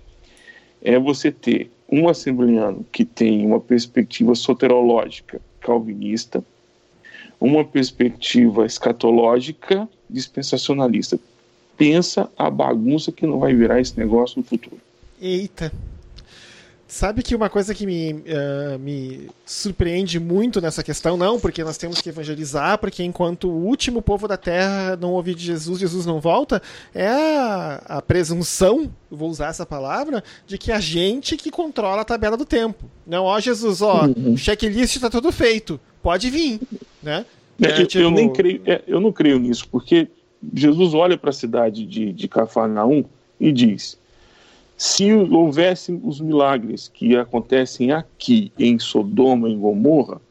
[0.83, 6.45] é você ter um assembleano que tem uma perspectiva soterológica calvinista,
[7.41, 11.19] uma perspectiva escatológica dispensacionalista.
[11.75, 14.77] Pensa a bagunça que não vai virar esse negócio no futuro.
[15.19, 15.71] Eita.
[16.87, 21.77] Sabe que uma coisa que me, uh, me surpreende muito nessa questão, não, porque nós
[21.77, 26.05] temos que evangelizar, porque enquanto o último povo da terra não ouvir de Jesus, Jesus
[26.05, 26.61] não volta,
[26.93, 32.05] é a, a presunção, vou usar essa palavra, de que a gente que controla a
[32.05, 32.85] tabela do tempo.
[33.05, 34.37] Não, ó Jesus, ó, uhum.
[34.37, 36.59] checklist está tudo feito, pode vir,
[37.01, 37.25] né?
[37.59, 38.03] É, tipo...
[38.03, 40.07] Eu nem creio, é, eu não creio nisso, porque
[40.53, 43.05] Jesus olha para a cidade de, de Cafarnaum
[43.39, 43.97] e diz:
[44.77, 50.21] se houvesse os milagres que acontecem aqui em Sodoma e Gomorra,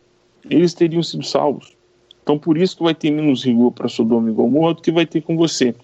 [0.49, 1.75] eles teriam sido salvos.
[2.23, 5.05] Então, por isso que vai ter menos rigor para Sodoma e Gomorra do que vai
[5.05, 5.75] ter com você.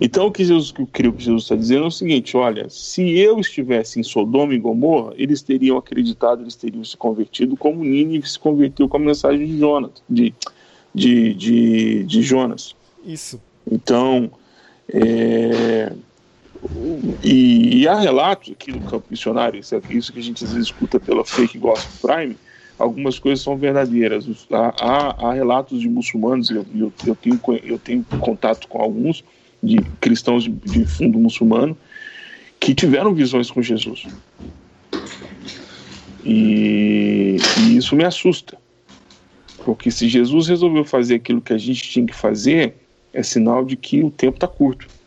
[0.00, 3.18] Então, o que, Jesus, eu creio que Jesus está dizendo é o seguinte: olha, se
[3.18, 8.28] eu estivesse em Sodoma e Gomorra, eles teriam acreditado, eles teriam se convertido, como Nínive
[8.28, 9.90] se converteu com a mensagem de Jonas.
[10.08, 10.32] De,
[10.94, 12.76] de, de, de Jonas.
[13.04, 13.40] Isso.
[13.70, 14.30] Então,
[14.92, 15.92] é,
[17.22, 20.52] e, e, há relatos aqui no campo missionário, isso, é isso que a gente às
[20.52, 22.36] vezes escuta pela Fake Gospel Prime,
[22.78, 24.26] algumas coisas são verdadeiras.
[24.50, 29.24] Há, há, há relatos de muçulmanos, eu, eu, eu, tenho, eu tenho contato com alguns
[29.62, 31.76] de cristãos de, de fundo muçulmano
[32.60, 34.06] que tiveram visões com Jesus.
[36.24, 38.58] E, e, isso me assusta.
[39.64, 42.74] Porque se Jesus resolveu fazer aquilo que a gente tinha que fazer,
[43.12, 44.97] é sinal de que o tempo está curto.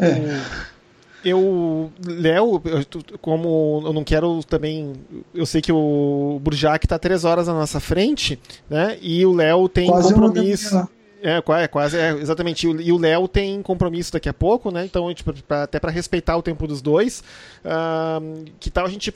[0.00, 0.40] É.
[1.24, 2.62] Eu, Léo,
[3.20, 4.92] como eu não quero também.
[5.34, 8.38] Eu sei que o Burjac está três horas na nossa frente,
[8.68, 8.98] né?
[9.00, 10.86] E o Léo tem Quase compromisso.
[11.24, 12.66] É, é, quase, é, exatamente.
[12.66, 14.84] E o Léo tem compromisso daqui a pouco, né?
[14.84, 17.24] Então, tipo, pra, até para respeitar o tempo dos dois,
[17.64, 19.10] uh, que tal a gente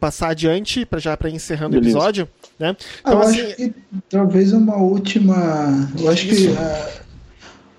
[0.00, 1.90] passar adiante para já para encerrando Beleza.
[1.90, 2.28] o episódio,
[2.58, 2.74] né?
[3.00, 3.74] Então, ah, eu assim, acho que
[4.08, 6.48] talvez uma última, eu acho isso.
[6.48, 7.09] que uh,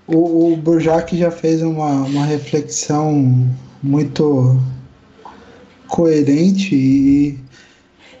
[0.06, 3.48] o, o Burjac já fez uma, uma reflexão
[3.82, 4.60] muito
[5.88, 7.38] coerente e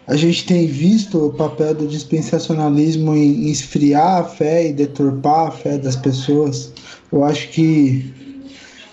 [0.06, 5.50] a gente tem visto o papel do dispensacionalismo em esfriar a fé e deturpar a
[5.50, 6.72] fé das pessoas.
[7.10, 8.12] Eu acho que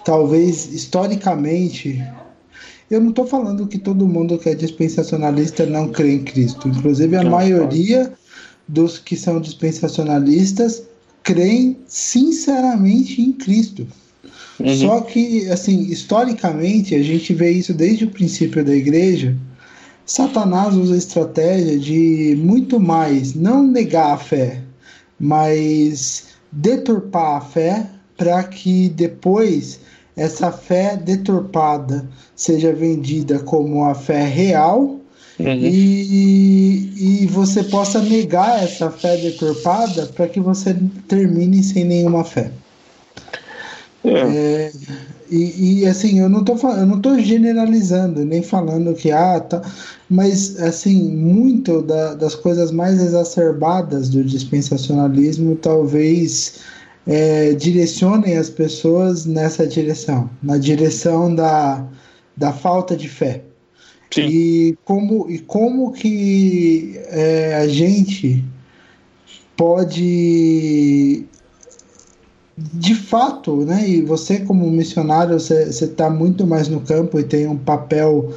[0.06, 2.02] talvez historicamente
[2.90, 6.68] eu não estou falando que todo mundo que é dispensacionalista não crê em Cristo.
[6.68, 8.12] Inclusive a maioria
[8.68, 10.84] dos que são dispensacionalistas
[11.34, 13.88] creem sinceramente em Cristo.
[14.60, 14.78] Uhum.
[14.78, 19.36] Só que, assim, historicamente, a gente vê isso desde o princípio da igreja
[20.10, 24.60] Satanás usa a estratégia de muito mais não negar a fé,
[25.20, 27.86] mas deturpar a fé
[28.18, 29.80] para que depois
[30.18, 34.99] essa fé deturpada seja vendida como a fé real
[35.40, 35.48] uhum.
[35.48, 40.76] e, e você possa negar essa fé deturpada para que você
[41.08, 42.52] termine sem nenhuma fé.
[44.04, 44.12] É.
[44.12, 44.72] É,
[45.30, 49.62] e, e, assim, eu não tô eu não tô generalizando, nem falando que ah, tá,
[50.10, 56.62] mas assim, muito da, das coisas mais exacerbadas do dispensacionalismo talvez
[57.06, 61.86] é, direcionem as pessoas nessa direção, na direção da,
[62.38, 63.44] da falta de fé.
[64.12, 64.22] Sim.
[64.28, 68.44] E como, e como que é, a gente
[69.56, 71.26] pode
[72.58, 73.88] de fato, né?
[73.88, 78.34] E você como missionário, você está muito mais no campo e tem um papel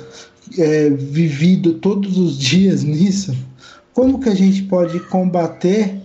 [0.59, 3.35] é, vivido todos os dias nisso.
[3.95, 6.01] Como que a gente pode combater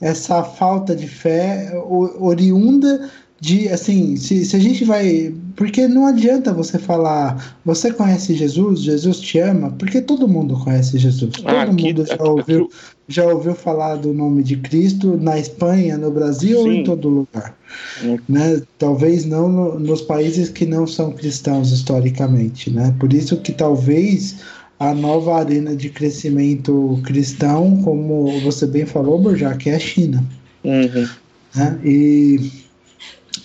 [0.00, 1.72] essa falta de fé
[2.20, 5.32] oriunda de assim, se, se a gente vai.
[5.54, 10.98] Porque não adianta você falar, você conhece Jesus, Jesus te ama, porque todo mundo conhece
[10.98, 11.32] Jesus.
[11.44, 12.74] Ah, todo aqui, mundo já, aqui, ouviu, aqui.
[13.08, 16.64] já ouviu falar do nome de Cristo na Espanha, no Brasil Sim.
[16.64, 17.56] ou em todo lugar.
[18.04, 18.18] É.
[18.28, 18.62] Né?
[18.78, 22.70] Talvez não no, nos países que não são cristãos historicamente.
[22.70, 22.94] Né?
[22.98, 24.36] Por isso que talvez
[24.78, 30.24] a nova arena de crescimento cristão, como você bem falou, Borja, que é a China.
[30.64, 31.08] Uhum.
[31.54, 31.80] Né?
[31.84, 32.67] E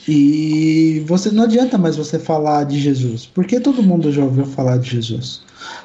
[0.08, 4.78] e você não adianta mais você falar de Jesus, porque todo mundo já ouviu falar
[4.78, 5.42] de Jesus.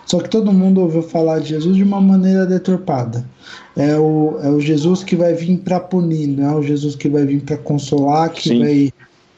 [0.07, 3.25] Só que todo mundo ouviu falar de Jesus de uma maneira deturpada.
[3.77, 7.09] É o, é o Jesus que vai vir para punir, não é o Jesus que
[7.09, 8.59] vai vir para consolar, que Sim.
[8.59, 8.93] vai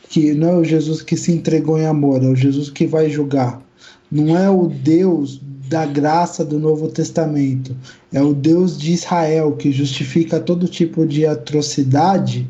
[0.09, 3.09] que não é o Jesus que se entregou em amor, é o Jesus que vai
[3.09, 3.63] julgar.
[4.11, 7.77] Não é o Deus da graça do Novo Testamento,
[8.13, 12.49] é o Deus de Israel que justifica todo tipo de atrocidade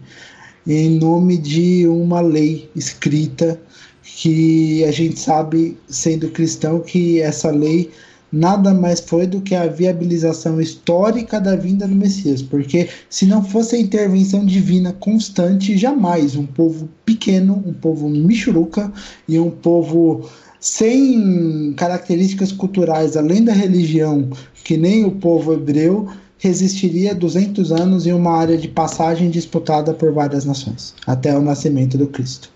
[0.66, 3.60] em nome de uma lei escrita
[4.02, 7.90] que a gente sabe, sendo cristão, que essa lei
[8.32, 13.42] nada mais foi do que a viabilização histórica da vinda do Messias, porque se não
[13.42, 18.92] fosse a intervenção divina constante, jamais um povo pequeno, um povo michuruca
[19.26, 20.28] e um povo
[20.60, 24.28] sem características culturais além da religião,
[24.62, 26.08] que nem o povo hebreu,
[26.40, 31.96] resistiria 200 anos em uma área de passagem disputada por várias nações, até o nascimento
[31.96, 32.50] do Cristo.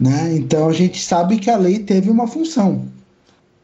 [0.00, 0.34] Né?
[0.36, 2.86] Então a gente sabe que a lei teve uma função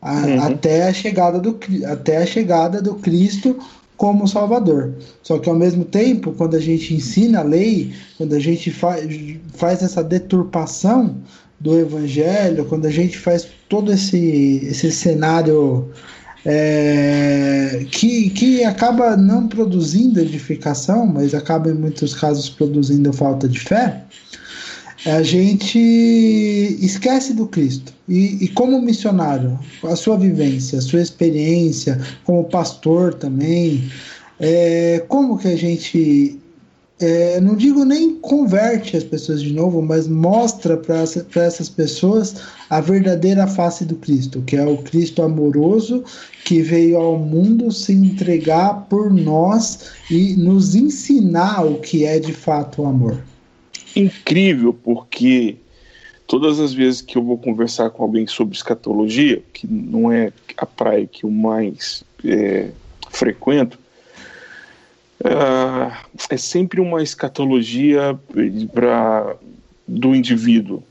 [0.03, 0.43] a, uhum.
[0.43, 3.57] até, a chegada do, até a chegada do Cristo
[3.97, 4.95] como Salvador.
[5.23, 8.97] Só que ao mesmo tempo, quando a gente ensina a lei, quando a gente fa
[9.55, 11.17] faz essa deturpação
[11.61, 15.91] do Evangelho, quando a gente faz todo esse, esse cenário
[16.45, 23.61] é, que, que acaba não produzindo edificação, mas acaba em muitos casos produzindo falta de
[23.61, 24.05] fé,
[25.07, 25.79] a gente
[26.81, 27.93] esquece do Cristo.
[28.09, 33.91] E, e, como missionário, a sua vivência, a sua experiência, como pastor também,
[34.39, 36.39] é, como que a gente,
[37.01, 41.01] é, não digo nem converte as pessoas de novo, mas mostra para
[41.43, 42.37] essas pessoas
[42.69, 46.05] a verdadeira face do Cristo, que é o Cristo amoroso
[46.45, 52.33] que veio ao mundo se entregar por nós e nos ensinar o que é de
[52.33, 53.23] fato o amor.
[53.97, 55.57] Incrível, porque
[56.27, 60.67] todas as vezes que eu vou conversar com alguém sobre escatologia, que não é a
[60.67, 62.69] praia que eu mais é,
[63.11, 63.79] frequento,
[65.25, 65.93] uh,
[66.31, 68.19] é sempre uma escatologia
[69.87, 70.83] do indivíduo,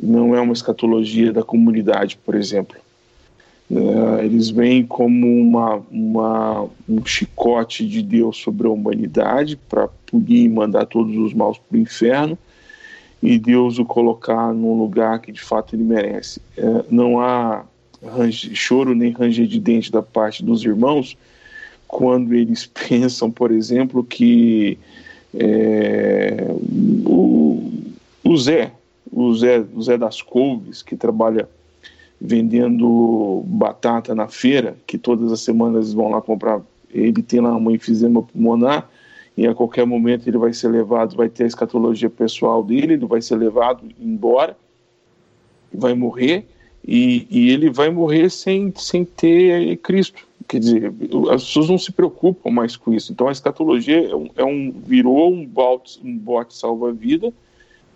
[0.00, 2.76] não é uma escatologia da comunidade, por exemplo.
[3.70, 10.44] Uh, eles vêm como uma, uma, um chicote de Deus sobre a humanidade para punir
[10.44, 12.36] e mandar todos os maus para o inferno
[13.22, 16.40] e Deus o colocar num lugar que de fato ele merece.
[16.58, 17.64] Uh, não há
[18.04, 21.16] range, choro nem ranger de dente da parte dos irmãos
[21.92, 24.78] quando eles pensam, por exemplo, que
[25.34, 26.46] é,
[27.06, 27.70] o,
[28.24, 28.72] o Zé,
[29.12, 31.46] o Zé, o Zé das Couves, que trabalha
[32.18, 36.62] vendendo batata na feira, que todas as semanas vão lá comprar.
[36.90, 38.88] Ele tem lá uma enfisema pulmonar
[39.36, 43.06] e a qualquer momento ele vai ser levado, vai ter a escatologia pessoal dele, ele
[43.06, 44.56] vai ser levado embora,
[45.72, 46.46] vai morrer
[46.86, 50.26] e, e ele vai morrer sem, sem ter Cristo.
[50.48, 50.92] Quer dizer,
[51.30, 53.12] as pessoas não se preocupam mais com isso.
[53.12, 57.32] Então a escatologia é um, é um virou um bote, um bote salva-vida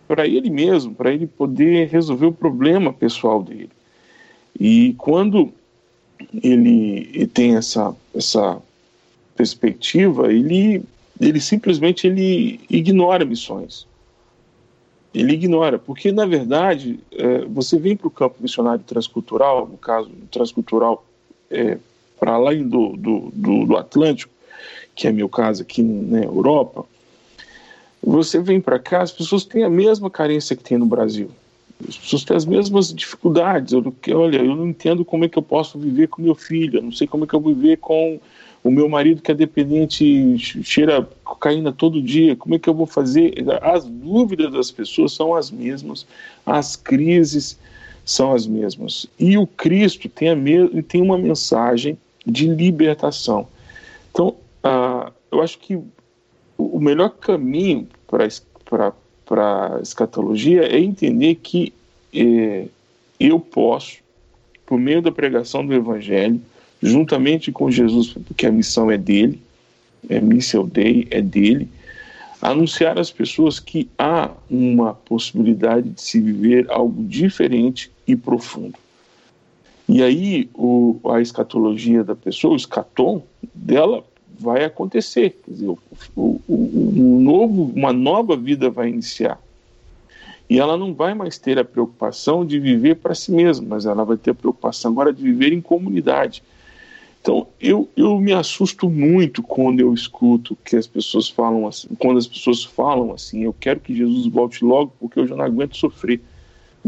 [0.06, 3.70] para ele mesmo, para ele poder resolver o problema pessoal dele.
[4.58, 5.52] E quando
[6.42, 8.60] ele tem essa, essa
[9.34, 10.82] perspectiva, ele,
[11.20, 13.86] ele simplesmente ele ignora missões.
[15.14, 20.10] Ele ignora, porque na verdade é, você vem para o campo missionário transcultural, no caso
[20.30, 21.06] transcultural
[21.50, 21.78] é,
[22.18, 24.32] para além do, do, do, do, Atlântico,
[24.94, 26.84] que é meu caso aqui na Europa,
[28.02, 31.30] você vem para cá, as pessoas têm a mesma carência que tem no Brasil.
[31.86, 33.72] As pessoas têm as mesmas dificuldades.
[33.72, 36.82] Eu, olha, eu não entendo como é que eu posso viver com meu filho, eu
[36.82, 38.18] não sei como é que eu vou viver com
[38.66, 42.86] o meu marido que é dependente, cheira cocaína todo dia, como é que eu vou
[42.86, 43.32] fazer?
[43.62, 46.06] As dúvidas das pessoas são as mesmas,
[46.44, 47.58] as crises
[48.04, 49.06] são as mesmas.
[49.18, 50.36] E o Cristo tem, a
[50.88, 53.46] tem uma mensagem de libertação.
[54.10, 54.34] Então,
[54.64, 55.78] uh, eu acho que
[56.58, 58.24] o melhor caminho para
[59.36, 61.72] a escatologia é entender que
[62.14, 62.66] é,
[63.20, 63.98] eu posso,
[64.64, 66.40] por meio da pregação do Evangelho,
[66.82, 69.40] juntamente com Jesus, porque a missão é dele,
[70.08, 71.68] é missão dei, é dele,
[72.40, 78.78] anunciar às pessoas que há uma possibilidade de se viver algo diferente e profundo.
[79.88, 83.22] E aí o, a escatologia da pessoa, o escatom
[83.54, 84.04] dela,
[84.38, 85.38] vai acontecer.
[85.44, 85.78] Quer dizer, o,
[86.16, 89.40] o, um novo, uma nova vida vai iniciar.
[90.48, 94.04] E ela não vai mais ter a preocupação de viver para si mesma, mas ela
[94.04, 96.42] vai ter a preocupação agora de viver em comunidade.
[97.20, 102.18] Então, eu, eu me assusto muito quando eu escuto que as pessoas falam assim, quando
[102.18, 105.76] as pessoas falam assim, eu quero que Jesus volte logo porque eu já não aguento
[105.76, 106.20] sofrer.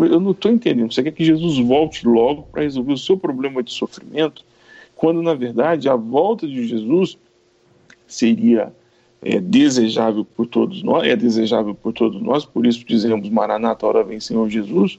[0.06, 0.92] Eu não estou entendendo.
[0.92, 4.44] Você quer que Jesus volte logo para resolver o seu problema de sofrimento,
[4.96, 7.16] quando na verdade a volta de Jesus
[8.06, 8.72] seria
[9.22, 14.04] é, desejável por todos nós, é desejável por todos nós, por isso dizemos Maranata, hora
[14.04, 14.98] vem Senhor Jesus,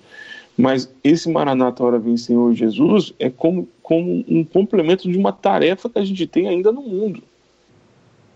[0.57, 5.89] mas esse Maranata, hora vem Senhor Jesus é como, como um complemento de uma tarefa
[5.89, 7.23] que a gente tem ainda no mundo,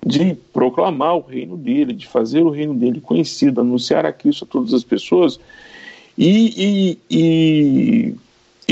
[0.05, 4.47] de proclamar o reino dele, de fazer o reino dele conhecido, anunciar a Cristo a
[4.47, 5.39] todas as pessoas
[6.17, 8.15] e, e, e,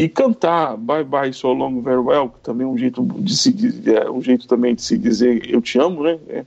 [0.03, 3.51] e cantar Bye Bye So Long Very Well, que também é um jeito de se
[3.51, 6.19] dizer, é um jeito também de se dizer eu te amo, né?
[6.29, 6.45] É,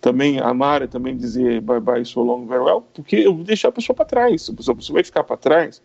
[0.00, 3.68] também amar é também dizer Bye Bye So Long Very Well, porque eu vou deixar
[3.68, 4.50] a pessoa para trás.
[4.50, 5.80] Pessoa, a pessoa vai ficar para trás,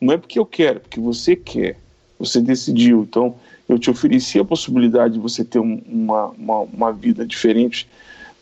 [0.00, 1.78] não é porque eu quero, é porque você quer,
[2.18, 3.02] você decidiu.
[3.02, 3.34] Então,
[3.68, 7.88] eu te ofereci a possibilidade de você ter um, uma, uma, uma vida diferente,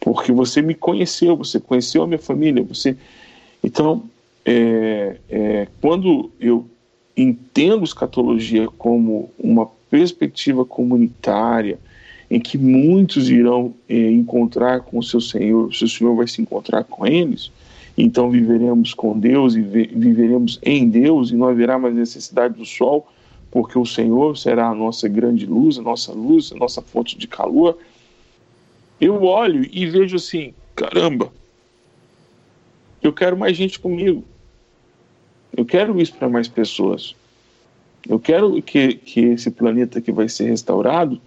[0.00, 2.96] porque você me conheceu, você conheceu a minha família, você.
[3.62, 4.02] Então,
[4.44, 6.66] é, é, quando eu
[7.16, 11.78] entendo escatologia como uma perspectiva comunitária,
[12.30, 16.40] em que muitos irão é, encontrar com o seu Senhor, o seu Senhor vai se
[16.40, 17.52] encontrar com eles,
[17.96, 23.06] então viveremos com Deus e viveremos em Deus e não haverá mais necessidade do sol,
[23.50, 27.28] porque o Senhor será a nossa grande luz, a nossa luz, a nossa fonte de
[27.28, 27.76] calor.
[28.98, 31.30] Eu olho e vejo assim, caramba,
[33.02, 34.24] eu quero mais gente comigo.
[35.54, 37.14] Eu quero isso para mais pessoas.
[38.08, 41.20] Eu quero que, que esse planeta que vai ser restaurado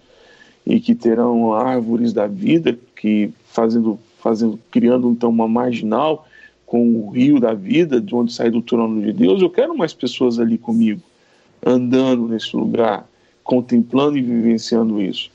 [0.66, 6.26] e que terão árvores da vida que fazendo, fazendo, criando então uma marginal
[6.66, 9.40] com o rio da vida, de onde sai do trono de Deus.
[9.40, 11.00] Eu quero mais pessoas ali comigo,
[11.64, 13.08] andando nesse lugar,
[13.44, 15.30] contemplando e vivenciando isso.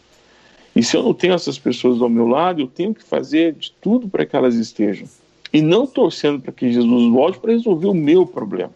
[0.76, 3.72] E se eu não tenho essas pessoas ao meu lado, eu tenho que fazer de
[3.82, 5.08] tudo para que elas estejam.
[5.54, 8.74] E não torcendo para que Jesus volte para resolver o meu problema.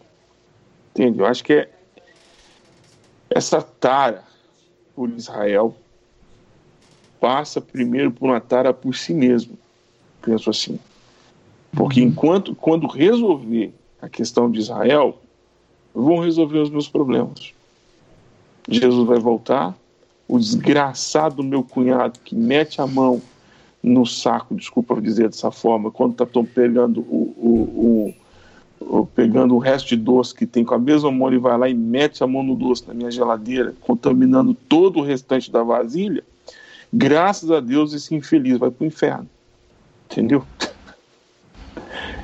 [0.90, 1.20] Entende?
[1.20, 1.70] Eu acho que é
[3.30, 4.24] essa tara
[4.94, 5.74] por Israel
[7.20, 9.58] passa primeiro por uma tara por si mesmo.
[10.22, 10.78] Penso assim.
[11.72, 15.18] Porque enquanto quando resolver a questão de Israel,
[15.94, 17.52] vão resolver os meus problemas.
[18.68, 19.76] Jesus vai voltar,
[20.28, 23.20] o desgraçado meu cunhado que mete a mão
[23.86, 28.14] no saco, desculpa dizer dessa forma, quando está pegando o, o,
[28.80, 31.68] o pegando o resto de doce que tem com a mesma mão, ele vai lá
[31.68, 36.24] e mete a mão no doce na minha geladeira, contaminando todo o restante da vasilha,
[36.92, 39.28] graças a Deus esse infeliz vai para o inferno.
[40.10, 40.44] Entendeu?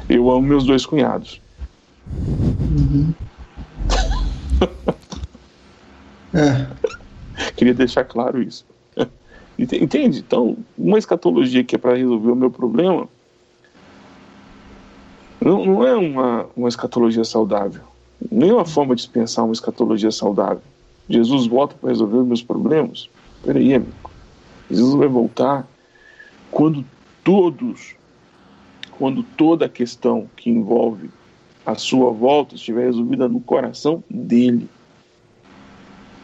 [0.08, 1.40] Eu amo meus dois cunhados.
[2.76, 3.14] Uhum.
[6.34, 6.66] é.
[7.56, 8.66] Queria deixar claro isso.
[9.58, 10.18] Entende?
[10.18, 13.08] Então, uma escatologia que é para resolver o meu problema
[15.40, 17.82] não, não é uma, uma escatologia saudável.
[18.30, 20.62] Nenhuma forma de pensar uma escatologia saudável.
[21.08, 23.10] Jesus volta para resolver os meus problemas?
[23.42, 23.92] Peraí, amigo.
[24.70, 25.66] Jesus vai voltar
[26.50, 26.84] quando
[27.24, 27.94] todos,
[28.98, 31.10] quando toda a questão que envolve
[31.66, 34.68] a sua volta estiver resolvida no coração dele.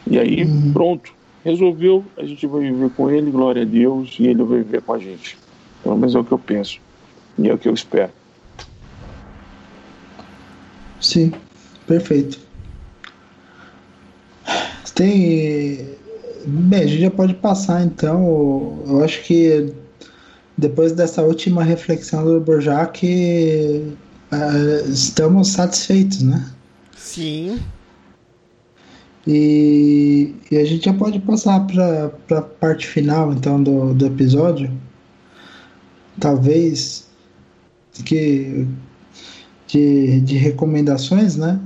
[0.07, 0.73] E aí, uhum.
[0.73, 4.81] pronto, resolveu, a gente vai viver com ele, glória a Deus, e ele vai viver
[4.81, 5.37] com a gente.
[5.83, 6.79] Pelo menos é o que eu penso,
[7.37, 8.11] e é o que eu espero.
[10.99, 11.31] Sim,
[11.87, 12.39] perfeito.
[14.93, 15.97] Tem.
[16.45, 18.83] Bem, a gente já pode passar então.
[18.85, 19.73] Eu acho que
[20.57, 26.51] depois dessa última reflexão do Borjac, uh, estamos satisfeitos, né?
[26.97, 27.59] Sim.
[29.27, 34.71] E, e, a gente já pode passar para a parte final então do, do episódio.
[36.19, 37.07] Talvez
[38.05, 38.67] que
[39.67, 41.59] de, de recomendações, né?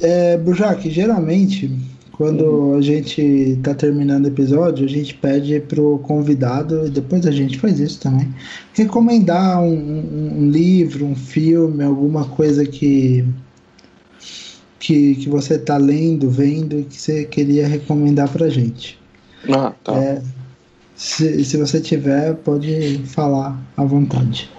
[0.00, 1.70] É, Burjac, geralmente,
[2.12, 2.74] quando uhum.
[2.76, 7.58] a gente está terminando o episódio, a gente pede pro convidado, e depois a gente
[7.58, 8.28] faz isso também,
[8.72, 13.24] recomendar um, um, um livro, um filme, alguma coisa que,
[14.80, 18.98] que, que você está lendo, vendo e que você queria recomendar pra gente.
[19.48, 19.94] Ah, tá.
[19.94, 20.22] É,
[20.96, 24.50] se, se você tiver, pode falar à vontade.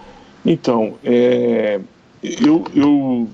[0.46, 1.82] Então, é,
[2.24, 3.28] eu, eu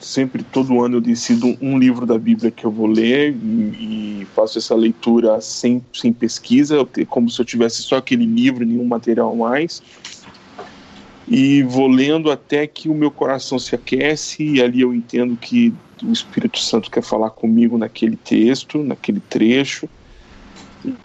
[0.00, 4.26] sempre, todo ano, eu decido um livro da Bíblia que eu vou ler e, e
[4.34, 6.76] faço essa leitura sem, sem pesquisa,
[7.08, 9.80] como se eu tivesse só aquele livro, nenhum material mais.
[11.28, 15.72] E vou lendo até que o meu coração se aquece e ali eu entendo que
[16.04, 19.88] o Espírito Santo quer falar comigo naquele texto, naquele trecho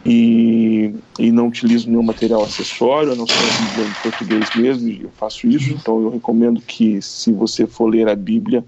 [0.05, 4.89] e, e não utilizo nenhum material acessório, a não ser a Bíblia em português mesmo,
[4.89, 8.63] eu faço isso, então eu recomendo que se você for ler a Bíblia,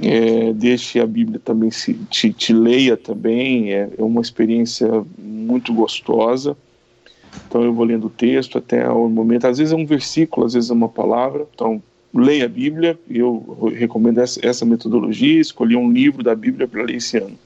[0.00, 3.74] É, deixe a Bíblia também se te, te leia também.
[3.74, 4.88] É, é, uma experiência
[5.18, 6.56] muito gostosa.
[7.46, 9.46] Então eu vou lendo o texto até o momento.
[9.46, 11.46] Às vezes é um versículo, às vezes é uma palavra.
[11.54, 11.82] Então
[12.14, 12.98] leia a Bíblia.
[13.08, 15.40] Eu recomendo essa, metodologia.
[15.40, 17.38] Escolhi um livro da Bíblia para ler esse ano.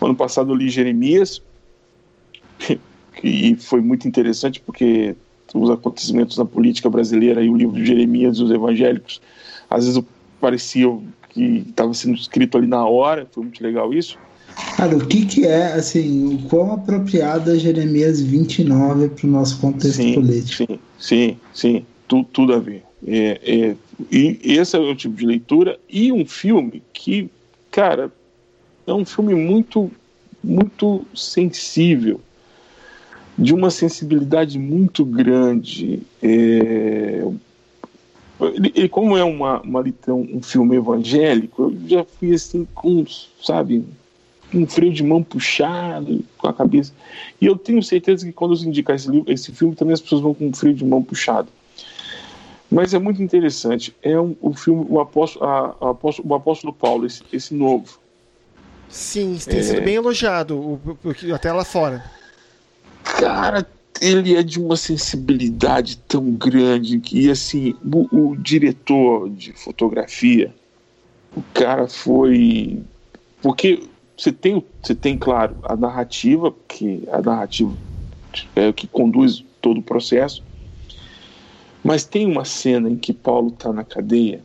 [0.00, 1.40] Ano passado eu li Jeremias
[3.22, 5.14] e foi muito interessante porque
[5.54, 9.20] os acontecimentos na política brasileira e o livro de Jeremias e os evangélicos,
[9.70, 10.02] às vezes
[10.40, 10.86] parecia
[11.30, 14.18] que estava sendo escrito ali na hora, foi muito legal isso.
[14.76, 19.58] Cara, o que, que é, assim, o quão apropriado é Jeremias 29 para o nosso
[19.58, 20.72] contexto sim, político?
[20.72, 22.84] Sim, sim, sim, tu, tudo a ver.
[23.06, 23.76] É, é,
[24.10, 27.28] e esse é o tipo de leitura e um filme que,
[27.70, 28.10] cara,
[28.86, 29.90] é um filme muito,
[30.42, 32.20] muito sensível
[33.36, 36.00] de uma sensibilidade muito grande.
[36.22, 37.24] É,
[38.40, 43.04] ele, ele, como é uma, uma, um filme evangélico, eu já fui assim com,
[43.42, 43.84] sabe,
[44.52, 46.92] um freio de mão puxado com a cabeça.
[47.40, 50.22] E eu tenho certeza que quando eu indicar esse, livro, esse filme, também as pessoas
[50.22, 51.48] vão com um freio de mão puxado.
[52.74, 53.94] Mas é muito interessante.
[54.02, 58.00] É um, o filme, o apóstolo, a, a apóstolo, o apóstolo Paulo, esse, esse novo.
[58.88, 59.62] Sim, tem é...
[59.62, 62.04] sido bem elogiado, o, o, até lá fora.
[63.04, 63.64] Cara,
[64.00, 70.52] ele é de uma sensibilidade tão grande que, assim, o, o diretor de fotografia,
[71.36, 72.82] o cara foi.
[73.40, 73.84] Porque
[74.16, 77.72] você tem, você tem, claro, a narrativa, que a narrativa
[78.56, 80.42] é o que conduz todo o processo,
[81.84, 84.42] mas tem uma cena em que Paulo está na cadeia,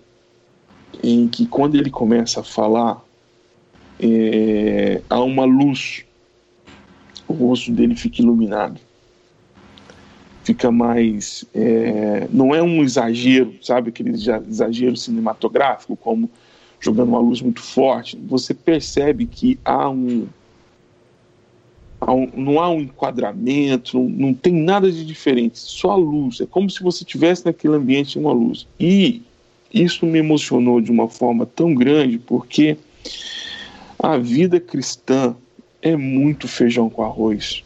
[1.01, 3.01] em que quando ele começa a falar,
[3.99, 6.05] é, há uma luz
[7.29, 8.81] o rosto dele fica iluminado.
[10.43, 11.45] Fica mais.
[11.53, 13.89] É, não é um exagero, sabe?
[13.89, 16.29] Aquele exagero cinematográfico, como
[16.79, 18.17] jogando uma luz muito forte.
[18.27, 20.27] Você percebe que há um.
[22.11, 26.41] Um não há um enquadramento, não, não tem nada de diferente, só a luz.
[26.41, 28.67] É como se você estivesse naquele ambiente uma luz.
[28.79, 29.21] E
[29.73, 32.77] isso me emocionou de uma forma tão grande, porque
[33.97, 35.35] a vida cristã
[35.81, 37.63] é muito feijão com arroz.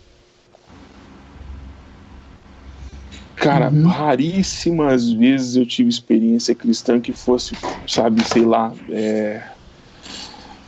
[3.36, 3.88] Cara, uhum.
[3.88, 7.56] raríssimas vezes eu tive experiência cristã que fosse,
[7.88, 9.44] sabe, sei lá, é,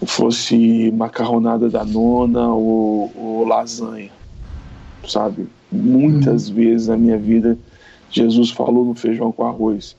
[0.06, 4.11] fosse macarronada da nona ou, ou lasanha,
[5.07, 5.48] sabe?
[5.72, 6.56] Muitas uhum.
[6.56, 7.57] vezes na minha vida
[8.10, 9.95] Jesus falou no feijão com arroz.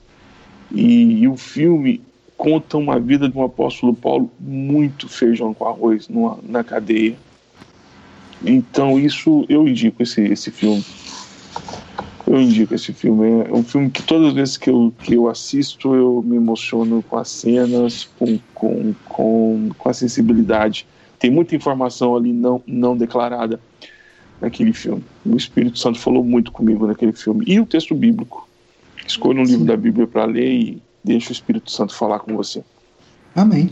[0.71, 2.01] E, e, o filme
[2.35, 7.15] conta uma vida de um apóstolo Paulo muito feijão com arroz numa, na cadeia
[8.45, 10.83] então isso eu indico esse, esse filme.
[12.27, 13.45] Eu indico esse filme.
[13.47, 17.01] É um filme que todas as vezes que eu, que eu assisto eu me emociono
[17.01, 20.85] com as cenas, com, com, com, com a sensibilidade.
[21.17, 23.59] Tem muita informação ali não, não declarada
[24.41, 25.03] naquele filme.
[25.25, 27.45] O Espírito Santo falou muito comigo naquele filme.
[27.47, 28.47] E o texto bíblico.
[29.07, 29.51] Escolha um Sim.
[29.53, 32.61] livro da Bíblia para ler e deixa o Espírito Santo falar com você.
[33.33, 33.69] Amém.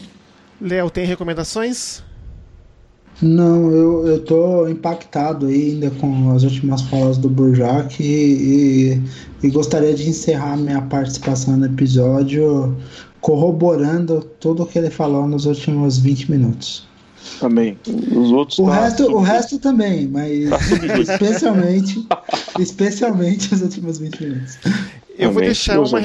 [0.61, 2.01] Léo, tem recomendações?
[3.21, 9.01] Não, eu, eu tô impactado ainda com as últimas falas do Burjac e,
[9.41, 12.75] e, e gostaria de encerrar minha participação no episódio
[13.21, 16.87] corroborando tudo o que ele falou nos últimos 20 minutos.
[17.39, 17.77] Também.
[17.87, 18.59] Os outros.
[18.59, 20.57] O, tá resto, o resto também, mas tá
[21.11, 22.07] especialmente,
[22.59, 24.57] especialmente os últimos 20 minutos.
[25.17, 25.99] Eu vou, deixar uma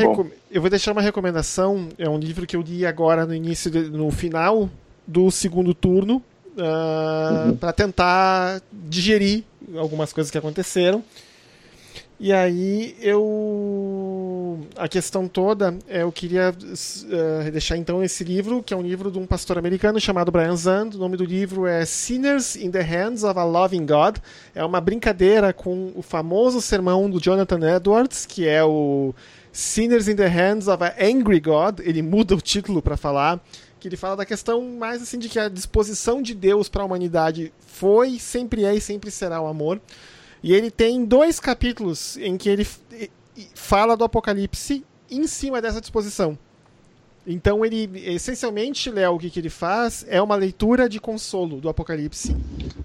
[0.51, 1.89] eu vou deixar uma recomendação.
[1.99, 4.71] É um livro que eu li agora no início, de, no final
[5.07, 6.23] do segundo turno,
[6.61, 7.57] uh, uhum.
[7.57, 9.45] para tentar digerir
[9.77, 11.03] algumas coisas que aconteceram.
[12.23, 14.61] E aí eu.
[14.77, 19.19] A questão toda, eu queria uh, deixar então esse livro, que é um livro de
[19.19, 20.91] um pastor americano chamado Brian Zand.
[20.97, 24.19] O nome do livro é Sinners in the Hands of a Loving God.
[24.55, 29.15] É uma brincadeira com o famoso sermão do Jonathan Edwards, que é o
[29.51, 31.81] Sinners in the Hands of an Angry God.
[31.81, 33.41] Ele muda o título para falar
[33.81, 36.87] que ele fala da questão mais assim de que a disposição de Deus para a
[36.87, 39.81] humanidade foi, sempre é e sempre será o amor.
[40.43, 42.67] E ele tem dois capítulos em que ele
[43.55, 46.39] fala do Apocalipse em cima dessa disposição.
[47.27, 51.69] Então ele, essencialmente, Léo, o que, que ele faz é uma leitura de consolo do
[51.69, 52.35] Apocalipse.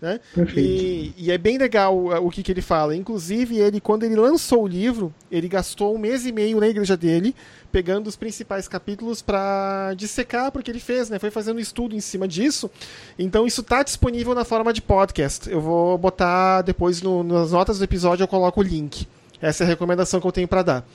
[0.01, 0.19] Né?
[0.55, 2.95] E, e, é bem legal o que, que ele fala.
[2.95, 6.97] Inclusive, ele, quando ele lançou o livro, ele gastou um mês e meio na igreja
[6.97, 7.33] dele,
[7.75, 11.19] pegando os principais capítulos para dissecar, porque ele fez, né?
[11.19, 12.71] Foi fazendo um estudo em cima disso.
[13.19, 15.51] Então isso está disponível na forma de podcast.
[15.51, 19.05] Eu vou botar depois no, nas notas do episódio, eu coloco o link.
[19.41, 20.87] Essa é a recomendação que eu tenho para dar.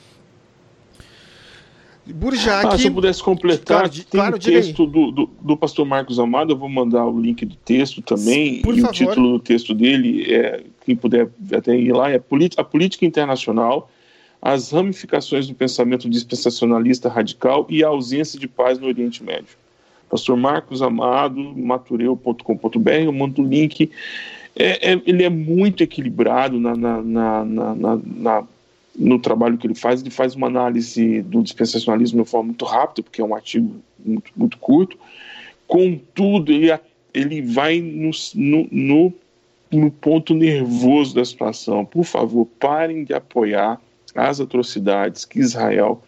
[2.06, 2.66] Burjac.
[2.66, 6.54] Ah, se eu pudesse completar, Claro, tem claro, texto do, do, do pastor Marcos Amado,
[6.54, 8.90] eu vou mandar o link do texto também, Por e favor.
[8.90, 12.18] o título do texto dele, é, quem puder até ir lá, é
[12.56, 13.90] A Política Internacional,
[14.42, 19.58] as ramificações do pensamento dispensacionalista radical e a ausência de paz no Oriente Médio.
[20.08, 23.90] Pastor Marcos Amado, matureu.com.br, eu mando o link.
[24.56, 27.44] É, é- ele é muito equilibrado na, na- na-
[28.04, 28.44] na-
[28.98, 30.00] no trabalho que ele faz.
[30.00, 33.76] Ele faz uma análise do dispensacionalismo de uma forma muito rápida, porque é um artigo
[34.04, 34.98] muito, muito curto.
[35.66, 36.76] Contudo, ele,
[37.14, 39.12] ele vai no, no, no,
[39.70, 41.84] no ponto nervoso da situação.
[41.84, 43.80] Por favor, parem de apoiar
[44.14, 46.02] as atrocidades que Israel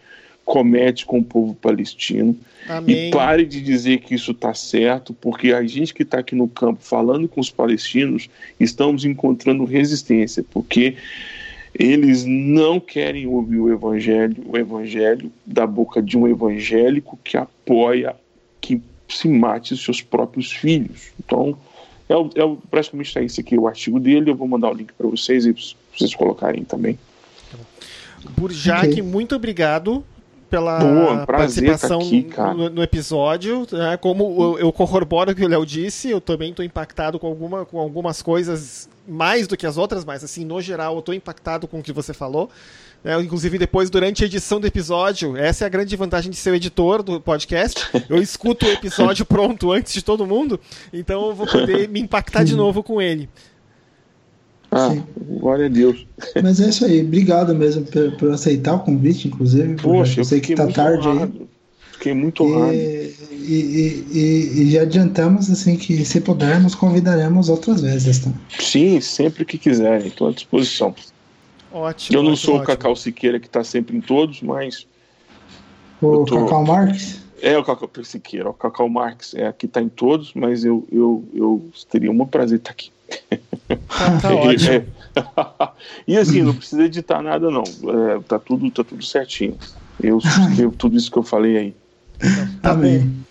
[0.45, 2.37] comete com o povo palestino.
[2.67, 3.07] Amém.
[3.07, 6.47] E pare de dizer que isso está certo, porque a gente que está aqui no
[6.47, 10.95] campo falando com os palestinos, estamos encontrando resistência, porque
[11.73, 18.15] eles não querem ouvir o evangelho, o evangelho da boca de um evangélico que apoia
[18.61, 21.11] que se mate os seus próprios filhos.
[21.23, 21.57] Então,
[22.07, 24.29] é, é praticamente está isso aqui o artigo dele.
[24.29, 26.97] Eu vou mandar o link para vocês e vocês colocarem também.
[28.29, 29.01] Burjac, Ok.
[29.01, 30.03] muito obrigado
[30.49, 33.67] pela Boa, prazer participação tá aqui, no, no episódio.
[33.71, 33.97] né?
[33.97, 37.65] Como eu, eu corroboro o que o Léo disse, eu também estou impactado com, alguma,
[37.65, 41.67] com algumas coisas mais do que as outras, mas assim, no geral, eu estou impactado
[41.67, 42.49] com o que você falou.
[43.03, 43.19] né?
[43.19, 46.55] inclusive, depois, durante a edição do episódio, essa é a grande vantagem de ser o
[46.55, 47.87] editor do podcast.
[48.07, 50.59] Eu escuto o episódio pronto antes de todo mundo,
[50.93, 53.27] então eu vou poder me impactar de novo com ele.
[54.75, 55.03] Ah, Sim.
[55.39, 56.05] glória a Deus.
[56.41, 57.01] Mas é isso aí.
[57.01, 59.75] Obrigado mesmo por, por aceitar o convite, inclusive.
[59.75, 61.13] Poxa, eu sei que fiquei tá muito tarde aí.
[61.15, 61.49] honrado.
[61.91, 62.73] Fiquei muito honrado.
[62.73, 68.31] E, e, e, e- e já adiantamos assim que se pudermos convidaremos outras vezes, tá?
[68.59, 70.95] Sim, sempre que quiserem, estou à disposição.
[71.71, 72.17] Ótimo.
[72.17, 72.67] Eu não ótimo, sou o ótimo.
[72.67, 74.87] Cacau Siqueira que está sempre em todos, mas
[76.01, 77.19] O tô- Cacau Marques?
[77.41, 81.23] é o Cacau Siqueira, o Cacau Marques é que está em todos, mas eu, eu,
[81.33, 82.91] eu teria um prazer estar aqui.
[83.67, 84.85] Tá, tá ótimo.
[86.07, 89.57] e assim, não precisa editar nada não, é, tá tudo tá tudo certinho.
[90.01, 91.75] Eu escrevo tudo isso que eu falei aí,
[92.61, 92.79] Tá bom.
[92.79, 93.25] Amém.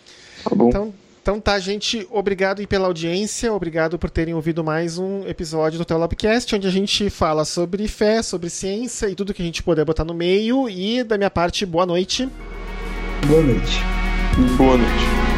[0.45, 0.69] tá bom?
[0.69, 2.07] Então, então tá, gente.
[2.11, 3.53] Obrigado aí pela audiência.
[3.53, 8.23] Obrigado por terem ouvido mais um episódio do Telobcast, onde a gente fala sobre fé,
[8.23, 10.69] sobre ciência e tudo que a gente puder botar no meio.
[10.69, 12.29] E da minha parte, boa noite.
[13.29, 13.79] Boa noite.
[14.57, 15.32] Boa noite.